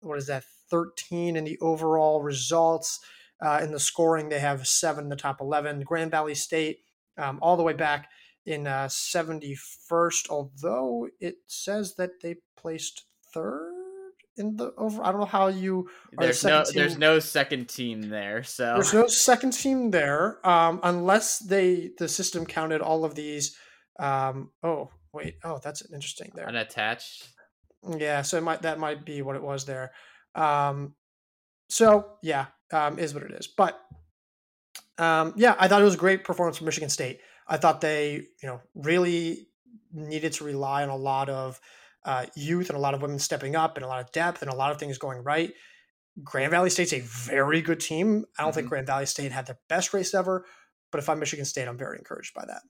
What 0.00 0.18
is 0.18 0.26
that? 0.26 0.44
13 0.70 1.36
in 1.36 1.44
the 1.44 1.58
overall 1.60 2.22
results. 2.22 3.00
Uh, 3.40 3.60
in 3.62 3.70
the 3.70 3.80
scoring, 3.80 4.28
they 4.28 4.40
have 4.40 4.66
seven 4.66 5.04
in 5.04 5.10
the 5.10 5.16
top 5.16 5.40
11. 5.40 5.82
Grand 5.82 6.10
Valley 6.10 6.34
State, 6.34 6.80
um, 7.16 7.38
all 7.40 7.56
the 7.56 7.62
way 7.62 7.72
back 7.72 8.08
in 8.44 8.66
uh, 8.66 8.86
71st, 8.86 10.28
although 10.28 11.08
it 11.20 11.36
says 11.46 11.94
that 11.94 12.20
they 12.20 12.36
placed 12.56 13.04
third 13.32 13.77
in 14.38 14.56
the 14.56 14.72
over. 14.76 15.02
I 15.02 15.10
don't 15.10 15.20
know 15.20 15.26
how 15.26 15.48
you. 15.48 15.88
There's 16.12 16.44
no 16.44 16.64
team. 16.64 16.72
there's 16.74 16.98
no 16.98 17.18
second 17.18 17.68
team 17.68 18.08
there, 18.08 18.42
so 18.42 18.74
there's 18.74 18.94
no 18.94 19.06
second 19.06 19.52
team 19.52 19.90
there, 19.90 20.46
um, 20.46 20.80
unless 20.82 21.38
they 21.38 21.90
the 21.98 22.08
system 22.08 22.46
counted 22.46 22.80
all 22.80 23.04
of 23.04 23.14
these. 23.14 23.56
Um, 23.98 24.50
oh 24.62 24.90
wait, 25.12 25.36
oh 25.44 25.60
that's 25.62 25.82
interesting 25.92 26.32
there. 26.34 26.48
Unattached. 26.48 27.28
Yeah, 27.96 28.22
so 28.22 28.38
it 28.38 28.42
might 28.42 28.62
that 28.62 28.78
might 28.78 29.04
be 29.04 29.22
what 29.22 29.36
it 29.36 29.42
was 29.42 29.64
there. 29.64 29.92
Um, 30.34 30.94
so 31.68 32.12
yeah, 32.22 32.46
um, 32.72 32.98
is 32.98 33.14
what 33.14 33.22
it 33.22 33.32
is. 33.32 33.46
But 33.46 33.78
um, 34.98 35.34
yeah, 35.36 35.54
I 35.58 35.68
thought 35.68 35.80
it 35.80 35.84
was 35.86 35.94
a 35.94 35.98
great 35.98 36.24
performance 36.24 36.58
from 36.58 36.66
Michigan 36.66 36.90
State. 36.90 37.20
I 37.46 37.56
thought 37.56 37.80
they, 37.80 38.26
you 38.42 38.48
know, 38.48 38.60
really 38.74 39.48
needed 39.92 40.34
to 40.34 40.44
rely 40.44 40.82
on 40.82 40.90
a 40.90 40.96
lot 40.96 41.28
of 41.28 41.60
uh, 42.04 42.26
youth 42.36 42.68
and 42.68 42.76
a 42.76 42.80
lot 42.80 42.94
of 42.94 43.02
women 43.02 43.18
stepping 43.18 43.56
up 43.56 43.76
and 43.76 43.84
a 43.84 43.88
lot 43.88 44.00
of 44.00 44.12
depth 44.12 44.42
and 44.42 44.50
a 44.50 44.54
lot 44.54 44.70
of 44.70 44.78
things 44.78 44.98
going 44.98 45.22
right. 45.22 45.52
Grand 46.22 46.50
Valley 46.50 46.70
State's 46.70 46.92
a 46.92 47.00
very 47.00 47.60
good 47.62 47.80
team. 47.80 48.24
I 48.38 48.42
don't 48.42 48.50
mm-hmm. 48.50 48.56
think 48.56 48.68
Grand 48.68 48.86
Valley 48.86 49.06
State 49.06 49.32
had 49.32 49.46
their 49.46 49.58
best 49.68 49.92
race 49.94 50.14
ever, 50.14 50.44
but 50.90 50.98
if 50.98 51.08
I'm 51.08 51.18
Michigan 51.18 51.44
State, 51.44 51.68
I'm 51.68 51.78
very 51.78 51.98
encouraged 51.98 52.34
by 52.34 52.44
that. 52.46 52.62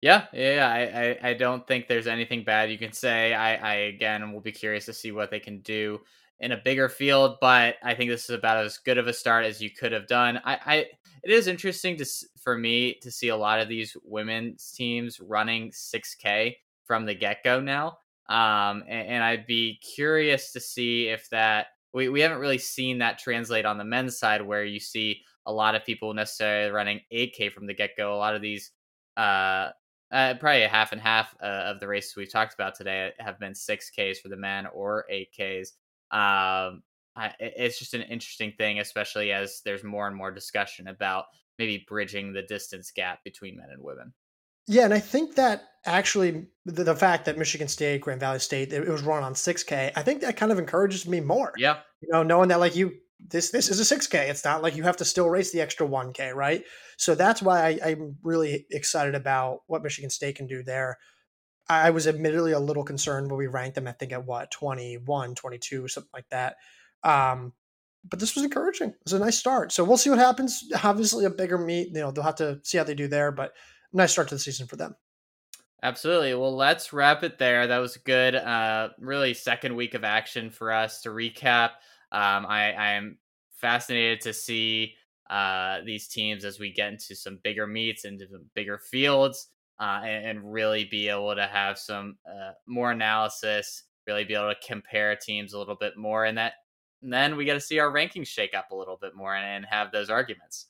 Yeah, 0.00 0.26
yeah, 0.32 0.68
I, 0.70 1.28
I, 1.28 1.30
I 1.30 1.34
don't 1.34 1.66
think 1.66 1.88
there's 1.88 2.06
anything 2.06 2.44
bad 2.44 2.70
you 2.70 2.78
can 2.78 2.92
say. 2.92 3.34
I, 3.34 3.54
I 3.54 3.74
again 3.74 4.32
will 4.32 4.40
be 4.40 4.52
curious 4.52 4.84
to 4.86 4.92
see 4.92 5.10
what 5.10 5.30
they 5.30 5.40
can 5.40 5.60
do 5.60 6.00
in 6.38 6.52
a 6.52 6.56
bigger 6.56 6.88
field, 6.88 7.38
but 7.40 7.76
I 7.82 7.94
think 7.94 8.10
this 8.10 8.24
is 8.24 8.30
about 8.30 8.64
as 8.64 8.78
good 8.78 8.98
of 8.98 9.08
a 9.08 9.12
start 9.12 9.44
as 9.44 9.60
you 9.60 9.70
could 9.70 9.90
have 9.90 10.06
done. 10.06 10.40
I, 10.44 10.58
I 10.64 10.76
it 11.24 11.32
is 11.32 11.48
interesting 11.48 11.96
to 11.96 12.06
for 12.40 12.56
me 12.56 12.94
to 13.02 13.10
see 13.10 13.28
a 13.28 13.36
lot 13.36 13.58
of 13.58 13.68
these 13.68 13.96
women's 14.04 14.70
teams 14.70 15.18
running 15.20 15.72
6K 15.72 16.54
from 16.84 17.04
the 17.04 17.14
get 17.14 17.42
go 17.42 17.60
now. 17.60 17.98
Um, 18.28 18.84
and, 18.86 19.08
and, 19.08 19.24
I'd 19.24 19.46
be 19.46 19.76
curious 19.76 20.52
to 20.52 20.60
see 20.60 21.08
if 21.08 21.30
that 21.30 21.68
we, 21.94 22.10
we 22.10 22.20
haven't 22.20 22.40
really 22.40 22.58
seen 22.58 22.98
that 22.98 23.18
translate 23.18 23.64
on 23.64 23.78
the 23.78 23.84
men's 23.84 24.18
side 24.18 24.42
where 24.42 24.64
you 24.64 24.78
see 24.78 25.22
a 25.46 25.52
lot 25.52 25.74
of 25.74 25.84
people 25.84 26.12
necessarily 26.12 26.70
running 26.70 27.00
8K 27.10 27.50
from 27.50 27.66
the 27.66 27.72
get 27.72 27.96
go. 27.96 28.14
A 28.14 28.16
lot 28.16 28.34
of 28.34 28.42
these, 28.42 28.72
uh, 29.16 29.70
uh, 30.12 30.34
probably 30.34 30.62
a 30.62 30.68
half 30.68 30.92
and 30.92 31.00
half 31.00 31.34
uh, 31.42 31.46
of 31.46 31.80
the 31.80 31.88
races 31.88 32.16
we've 32.16 32.30
talked 32.30 32.52
about 32.52 32.74
today 32.74 33.12
have 33.18 33.40
been 33.40 33.52
6Ks 33.52 34.18
for 34.18 34.28
the 34.28 34.36
men 34.36 34.66
or 34.66 35.06
8Ks. 35.10 35.68
Um, 36.10 36.82
I, 37.16 37.32
it's 37.40 37.78
just 37.78 37.94
an 37.94 38.02
interesting 38.02 38.52
thing, 38.52 38.78
especially 38.78 39.32
as 39.32 39.62
there's 39.64 39.82
more 39.82 40.06
and 40.06 40.16
more 40.16 40.30
discussion 40.30 40.88
about 40.88 41.24
maybe 41.58 41.84
bridging 41.88 42.32
the 42.32 42.42
distance 42.42 42.90
gap 42.90 43.24
between 43.24 43.56
men 43.56 43.70
and 43.72 43.82
women. 43.82 44.12
Yeah, 44.68 44.84
and 44.84 44.94
I 44.94 45.00
think 45.00 45.34
that 45.36 45.64
actually 45.86 46.46
the, 46.66 46.84
the, 46.84 46.94
fact 46.94 47.24
that 47.24 47.38
Michigan 47.38 47.68
State, 47.68 48.02
Grand 48.02 48.20
Valley 48.20 48.38
State, 48.38 48.72
it 48.72 48.86
was 48.86 49.02
run 49.02 49.22
on 49.22 49.32
6K, 49.32 49.92
I 49.96 50.02
think 50.02 50.20
that 50.20 50.36
kind 50.36 50.52
of 50.52 50.58
encourages 50.58 51.08
me 51.08 51.20
more. 51.20 51.54
Yeah. 51.56 51.78
You 52.02 52.10
know, 52.12 52.22
knowing 52.22 52.50
that 52.50 52.60
like 52.60 52.76
you 52.76 52.92
this 53.18 53.50
this 53.50 53.68
is 53.68 53.80
a 53.80 53.96
6K. 53.96 54.28
It's 54.28 54.44
not 54.44 54.62
like 54.62 54.76
you 54.76 54.84
have 54.84 54.98
to 54.98 55.04
still 55.04 55.28
race 55.28 55.50
the 55.50 55.60
extra 55.60 55.86
1K, 55.86 56.34
right? 56.34 56.62
So 56.98 57.14
that's 57.14 57.42
why 57.42 57.66
I, 57.66 57.90
I'm 57.90 58.16
really 58.22 58.66
excited 58.70 59.14
about 59.14 59.60
what 59.66 59.82
Michigan 59.82 60.10
State 60.10 60.36
can 60.36 60.46
do 60.46 60.62
there. 60.62 60.98
I 61.68 61.90
was 61.90 62.06
admittedly 62.06 62.52
a 62.52 62.58
little 62.58 62.84
concerned 62.84 63.30
when 63.30 63.38
we 63.38 63.46
ranked 63.46 63.74
them, 63.74 63.88
I 63.88 63.92
think 63.92 64.12
at 64.12 64.24
what, 64.24 64.50
21, 64.50 65.34
22, 65.34 65.88
something 65.88 66.08
like 66.14 66.28
that. 66.30 66.56
Um, 67.04 67.52
but 68.08 68.20
this 68.20 68.34
was 68.34 68.44
encouraging. 68.44 68.90
It 68.90 68.96
was 69.04 69.12
a 69.12 69.18
nice 69.18 69.36
start. 69.36 69.72
So 69.72 69.84
we'll 69.84 69.98
see 69.98 70.08
what 70.08 70.18
happens. 70.18 70.64
Obviously, 70.82 71.26
a 71.26 71.30
bigger 71.30 71.58
meet. 71.58 71.88
You 71.88 72.00
know, 72.00 72.10
they'll 72.10 72.24
have 72.24 72.36
to 72.36 72.60
see 72.62 72.78
how 72.78 72.84
they 72.84 72.94
do 72.94 73.08
there, 73.08 73.32
but 73.32 73.52
nice 73.92 74.12
start 74.12 74.28
to 74.28 74.34
the 74.34 74.38
season 74.38 74.66
for 74.66 74.76
them. 74.76 74.94
Absolutely. 75.82 76.34
Well, 76.34 76.56
let's 76.56 76.92
wrap 76.92 77.22
it 77.22 77.38
there. 77.38 77.66
That 77.66 77.78
was 77.78 77.96
good. 77.98 78.34
Uh, 78.34 78.88
really, 78.98 79.32
second 79.32 79.76
week 79.76 79.94
of 79.94 80.02
action 80.02 80.50
for 80.50 80.72
us 80.72 81.02
to 81.02 81.10
recap. 81.10 81.70
Um, 82.10 82.46
I, 82.46 82.72
I 82.72 82.88
am 82.92 83.18
fascinated 83.52 84.20
to 84.22 84.32
see 84.32 84.94
uh, 85.30 85.78
these 85.84 86.08
teams 86.08 86.44
as 86.44 86.58
we 86.58 86.72
get 86.72 86.92
into 86.92 87.14
some 87.14 87.38
bigger 87.44 87.66
meets, 87.66 88.04
into 88.04 88.26
some 88.28 88.46
bigger 88.54 88.78
fields, 88.78 89.48
uh, 89.78 90.00
and, 90.02 90.26
and, 90.26 90.52
really 90.52 90.86
be 90.86 91.08
able 91.08 91.34
to 91.34 91.46
have 91.46 91.78
some 91.78 92.16
uh, 92.26 92.52
more 92.66 92.90
analysis, 92.90 93.84
really 94.06 94.24
be 94.24 94.34
able 94.34 94.48
to 94.48 94.66
compare 94.66 95.14
teams 95.14 95.52
a 95.52 95.58
little 95.58 95.76
bit 95.76 95.96
more, 95.96 96.24
and 96.24 96.38
that 96.38 96.54
and 97.02 97.12
then 97.12 97.36
we 97.36 97.44
got 97.44 97.54
to 97.54 97.60
see 97.60 97.78
our 97.78 97.92
rankings 97.92 98.26
shake 98.26 98.54
up 98.54 98.70
a 98.72 98.76
little 98.76 98.98
bit 99.00 99.14
more 99.14 99.36
and, 99.36 99.44
and 99.44 99.66
have 99.66 99.92
those 99.92 100.10
arguments. 100.10 100.66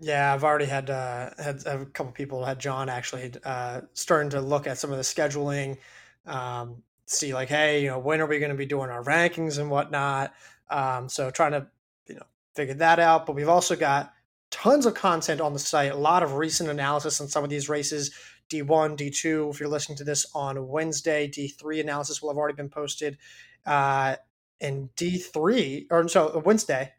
Yeah, 0.00 0.32
I've 0.32 0.44
already 0.44 0.66
had 0.66 0.90
uh, 0.90 1.30
had 1.38 1.66
a 1.66 1.84
couple 1.86 2.12
people 2.12 2.44
had 2.44 2.58
John 2.60 2.88
actually 2.88 3.32
uh, 3.44 3.82
starting 3.94 4.30
to 4.30 4.40
look 4.40 4.66
at 4.66 4.78
some 4.78 4.90
of 4.92 4.96
the 4.96 5.02
scheduling, 5.02 5.78
um, 6.26 6.82
see 7.06 7.34
like, 7.34 7.48
hey, 7.48 7.82
you 7.82 7.88
know, 7.88 7.98
when 7.98 8.20
are 8.20 8.26
we 8.26 8.38
going 8.38 8.52
to 8.52 8.56
be 8.56 8.66
doing 8.66 8.90
our 8.90 9.02
rankings 9.02 9.58
and 9.58 9.70
whatnot? 9.70 10.32
Um, 10.70 11.08
so 11.08 11.30
trying 11.30 11.52
to 11.52 11.66
you 12.06 12.14
know 12.14 12.22
figure 12.54 12.74
that 12.74 13.00
out. 13.00 13.26
But 13.26 13.34
we've 13.34 13.48
also 13.48 13.74
got 13.74 14.12
tons 14.50 14.86
of 14.86 14.94
content 14.94 15.40
on 15.40 15.52
the 15.52 15.58
site, 15.58 15.92
a 15.92 15.96
lot 15.96 16.22
of 16.22 16.34
recent 16.34 16.70
analysis 16.70 17.20
on 17.20 17.28
some 17.28 17.42
of 17.42 17.50
these 17.50 17.68
races. 17.68 18.12
D1, 18.50 18.96
D2. 18.96 19.50
If 19.50 19.60
you're 19.60 19.68
listening 19.68 19.98
to 19.98 20.04
this 20.04 20.24
on 20.34 20.68
Wednesday, 20.68 21.28
D3 21.28 21.80
analysis 21.80 22.22
will 22.22 22.30
have 22.30 22.38
already 22.38 22.56
been 22.56 22.70
posted. 22.70 23.18
Uh, 23.66 24.16
in 24.60 24.88
D3, 24.96 25.86
or 25.90 26.08
so 26.08 26.42
Wednesday. 26.44 26.92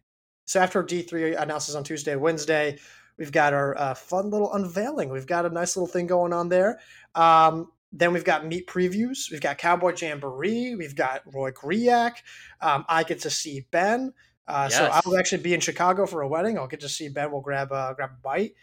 So 0.50 0.60
after 0.60 0.84
D3 0.84 1.39
announces 1.39 1.76
on 1.76 1.84
Tuesday, 1.84 2.16
Wednesday, 2.16 2.80
we've 3.20 3.32
got 3.32 3.54
our 3.54 3.78
uh, 3.78 3.93
fun 3.93 4.32
little 4.32 4.52
unveiling. 4.52 5.10
We've 5.10 5.28
got 5.28 5.45
a 5.45 5.50
nice 5.50 5.78
little 5.78 5.86
thing 5.86 6.08
going 6.08 6.34
on 6.34 6.50
there. 6.50 6.80
Um, 7.14 7.72
then 7.93 8.14
we've 8.14 8.26
got 8.26 8.47
meet 8.47 8.66
previews. 8.66 9.30
We've 9.30 9.41
got 9.41 9.60
Cowboy 9.60 9.93
Jamboree. 9.95 10.74
We've 10.74 10.95
got 10.95 11.22
Roy 11.32 11.52
Griak. 11.52 12.14
Um, 12.62 12.84
I 12.89 13.04
get 13.04 13.20
to 13.22 13.30
see 13.30 13.68
Ben. 13.70 14.12
Uh, 14.47 14.70
yes. 14.72 14.80
So 14.80 14.89
I'll 14.91 15.20
actually 15.20 15.43
be 15.43 15.54
in 15.54 15.60
Chicago 15.60 16.08
for 16.08 16.22
a 16.22 16.28
wedding. 16.28 16.58
I'll 16.58 16.68
get 16.68 16.80
to 16.80 16.89
see 16.89 17.10
Ben. 17.10 17.32
We'll 17.32 17.41
grab 17.41 17.72
a, 17.72 17.93
grab 17.95 18.10
a 18.18 18.22
bite. 18.24 18.56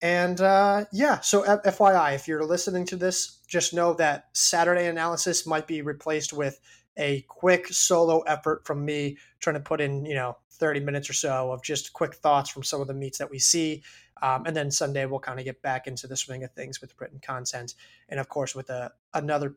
And 0.00 0.40
uh, 0.40 0.84
yeah, 0.92 1.18
so 1.20 1.42
F- 1.42 1.64
FYI, 1.64 2.14
if 2.14 2.28
you're 2.28 2.44
listening 2.44 2.86
to 2.86 2.96
this, 2.96 3.40
just 3.48 3.74
know 3.74 3.94
that 3.94 4.28
Saturday 4.32 4.86
analysis 4.86 5.44
might 5.44 5.66
be 5.66 5.82
replaced 5.82 6.32
with 6.32 6.60
a 6.96 7.22
quick 7.28 7.68
solo 7.68 8.20
effort 8.20 8.66
from 8.66 8.84
me 8.84 9.16
trying 9.40 9.54
to 9.54 9.60
put 9.60 9.80
in, 9.80 10.04
you 10.04 10.14
know, 10.14 10.36
30 10.50 10.80
minutes 10.80 11.10
or 11.10 11.14
so 11.14 11.50
of 11.52 11.62
just 11.62 11.92
quick 11.92 12.14
thoughts 12.14 12.50
from 12.50 12.62
some 12.62 12.80
of 12.80 12.86
the 12.86 12.94
meets 12.94 13.18
that 13.18 13.30
we 13.30 13.38
see. 13.38 13.82
Um, 14.20 14.44
and 14.46 14.54
then 14.54 14.70
Sunday, 14.70 15.04
we'll 15.06 15.18
kind 15.18 15.38
of 15.38 15.44
get 15.44 15.60
back 15.62 15.86
into 15.86 16.06
the 16.06 16.16
swing 16.16 16.44
of 16.44 16.52
things 16.52 16.80
with 16.80 16.94
written 17.00 17.18
content. 17.20 17.74
And 18.08 18.20
of 18.20 18.28
course, 18.28 18.54
with 18.54 18.70
a, 18.70 18.92
another 19.14 19.56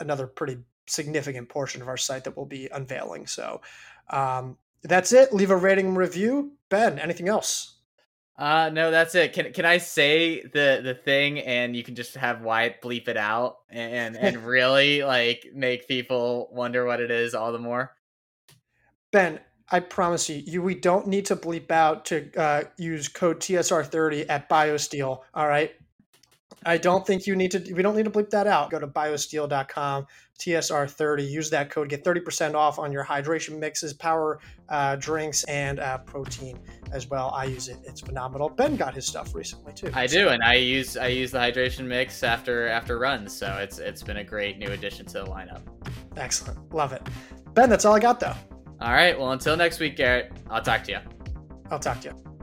another 0.00 0.26
pretty 0.26 0.58
significant 0.86 1.48
portion 1.48 1.80
of 1.80 1.88
our 1.88 1.96
site 1.96 2.24
that 2.24 2.36
we'll 2.36 2.46
be 2.46 2.68
unveiling. 2.72 3.26
So 3.26 3.60
um, 4.10 4.56
that's 4.82 5.12
it. 5.12 5.32
Leave 5.32 5.50
a 5.50 5.56
rating 5.56 5.94
review. 5.94 6.52
Ben, 6.68 6.98
anything 6.98 7.28
else? 7.28 7.73
Uh 8.36 8.68
no, 8.72 8.90
that's 8.90 9.14
it. 9.14 9.32
Can 9.32 9.52
can 9.52 9.64
I 9.64 9.78
say 9.78 10.42
the 10.42 10.80
the 10.82 10.94
thing 10.94 11.38
and 11.40 11.76
you 11.76 11.84
can 11.84 11.94
just 11.94 12.16
have 12.16 12.42
Wyatt 12.42 12.82
bleep 12.82 13.06
it 13.06 13.16
out 13.16 13.58
and 13.70 14.16
and 14.16 14.36
really 14.46 15.04
like 15.04 15.46
make 15.54 15.86
people 15.86 16.48
wonder 16.52 16.84
what 16.84 17.00
it 17.00 17.10
is 17.10 17.34
all 17.34 17.52
the 17.52 17.58
more? 17.60 17.94
Ben, 19.12 19.38
I 19.70 19.78
promise 19.80 20.28
you, 20.28 20.42
you 20.44 20.62
we 20.62 20.74
don't 20.74 21.06
need 21.06 21.26
to 21.26 21.36
bleep 21.36 21.70
out 21.70 22.06
to 22.06 22.28
uh, 22.36 22.64
use 22.76 23.08
code 23.08 23.38
TSR30 23.38 24.26
at 24.28 24.48
BioSteel. 24.48 25.20
All 25.32 25.48
right. 25.48 25.72
I 26.66 26.78
don't 26.78 27.06
think 27.06 27.26
you 27.26 27.36
need 27.36 27.50
to. 27.52 27.72
We 27.74 27.82
don't 27.82 27.96
need 27.96 28.04
to 28.04 28.10
bleep 28.10 28.30
that 28.30 28.46
out. 28.46 28.70
Go 28.70 28.78
to 28.78 28.86
biosteel.com, 28.86 30.06
TSR30. 30.38 31.30
Use 31.30 31.50
that 31.50 31.70
code. 31.70 31.88
Get 31.88 32.04
30% 32.04 32.54
off 32.54 32.78
on 32.78 32.90
your 32.90 33.04
hydration 33.04 33.58
mixes, 33.58 33.92
power 33.92 34.40
uh, 34.68 34.96
drinks, 34.96 35.44
and 35.44 35.80
uh, 35.80 35.98
protein 35.98 36.58
as 36.92 37.08
well. 37.08 37.30
I 37.34 37.44
use 37.44 37.68
it. 37.68 37.78
It's 37.84 38.00
phenomenal. 38.00 38.48
Ben 38.48 38.76
got 38.76 38.94
his 38.94 39.06
stuff 39.06 39.34
recently 39.34 39.72
too. 39.72 39.90
I 39.94 40.06
so. 40.06 40.18
do, 40.18 40.28
and 40.30 40.42
I 40.42 40.54
use 40.54 40.96
I 40.96 41.08
use 41.08 41.30
the 41.30 41.38
hydration 41.38 41.86
mix 41.86 42.22
after 42.22 42.68
after 42.68 42.98
runs. 42.98 43.36
So 43.36 43.58
it's 43.60 43.78
it's 43.78 44.02
been 44.02 44.18
a 44.18 44.24
great 44.24 44.58
new 44.58 44.68
addition 44.68 45.06
to 45.06 45.20
the 45.20 45.26
lineup. 45.26 45.62
Excellent. 46.16 46.74
Love 46.74 46.92
it. 46.92 47.02
Ben, 47.52 47.68
that's 47.68 47.84
all 47.84 47.94
I 47.94 48.00
got 48.00 48.20
though. 48.20 48.34
All 48.80 48.92
right. 48.92 49.18
Well, 49.18 49.32
until 49.32 49.56
next 49.56 49.80
week, 49.80 49.96
Garrett. 49.96 50.32
I'll 50.50 50.62
talk 50.62 50.84
to 50.84 50.92
you. 50.92 50.98
I'll 51.70 51.78
talk 51.78 52.00
to 52.02 52.08
you. 52.08 52.33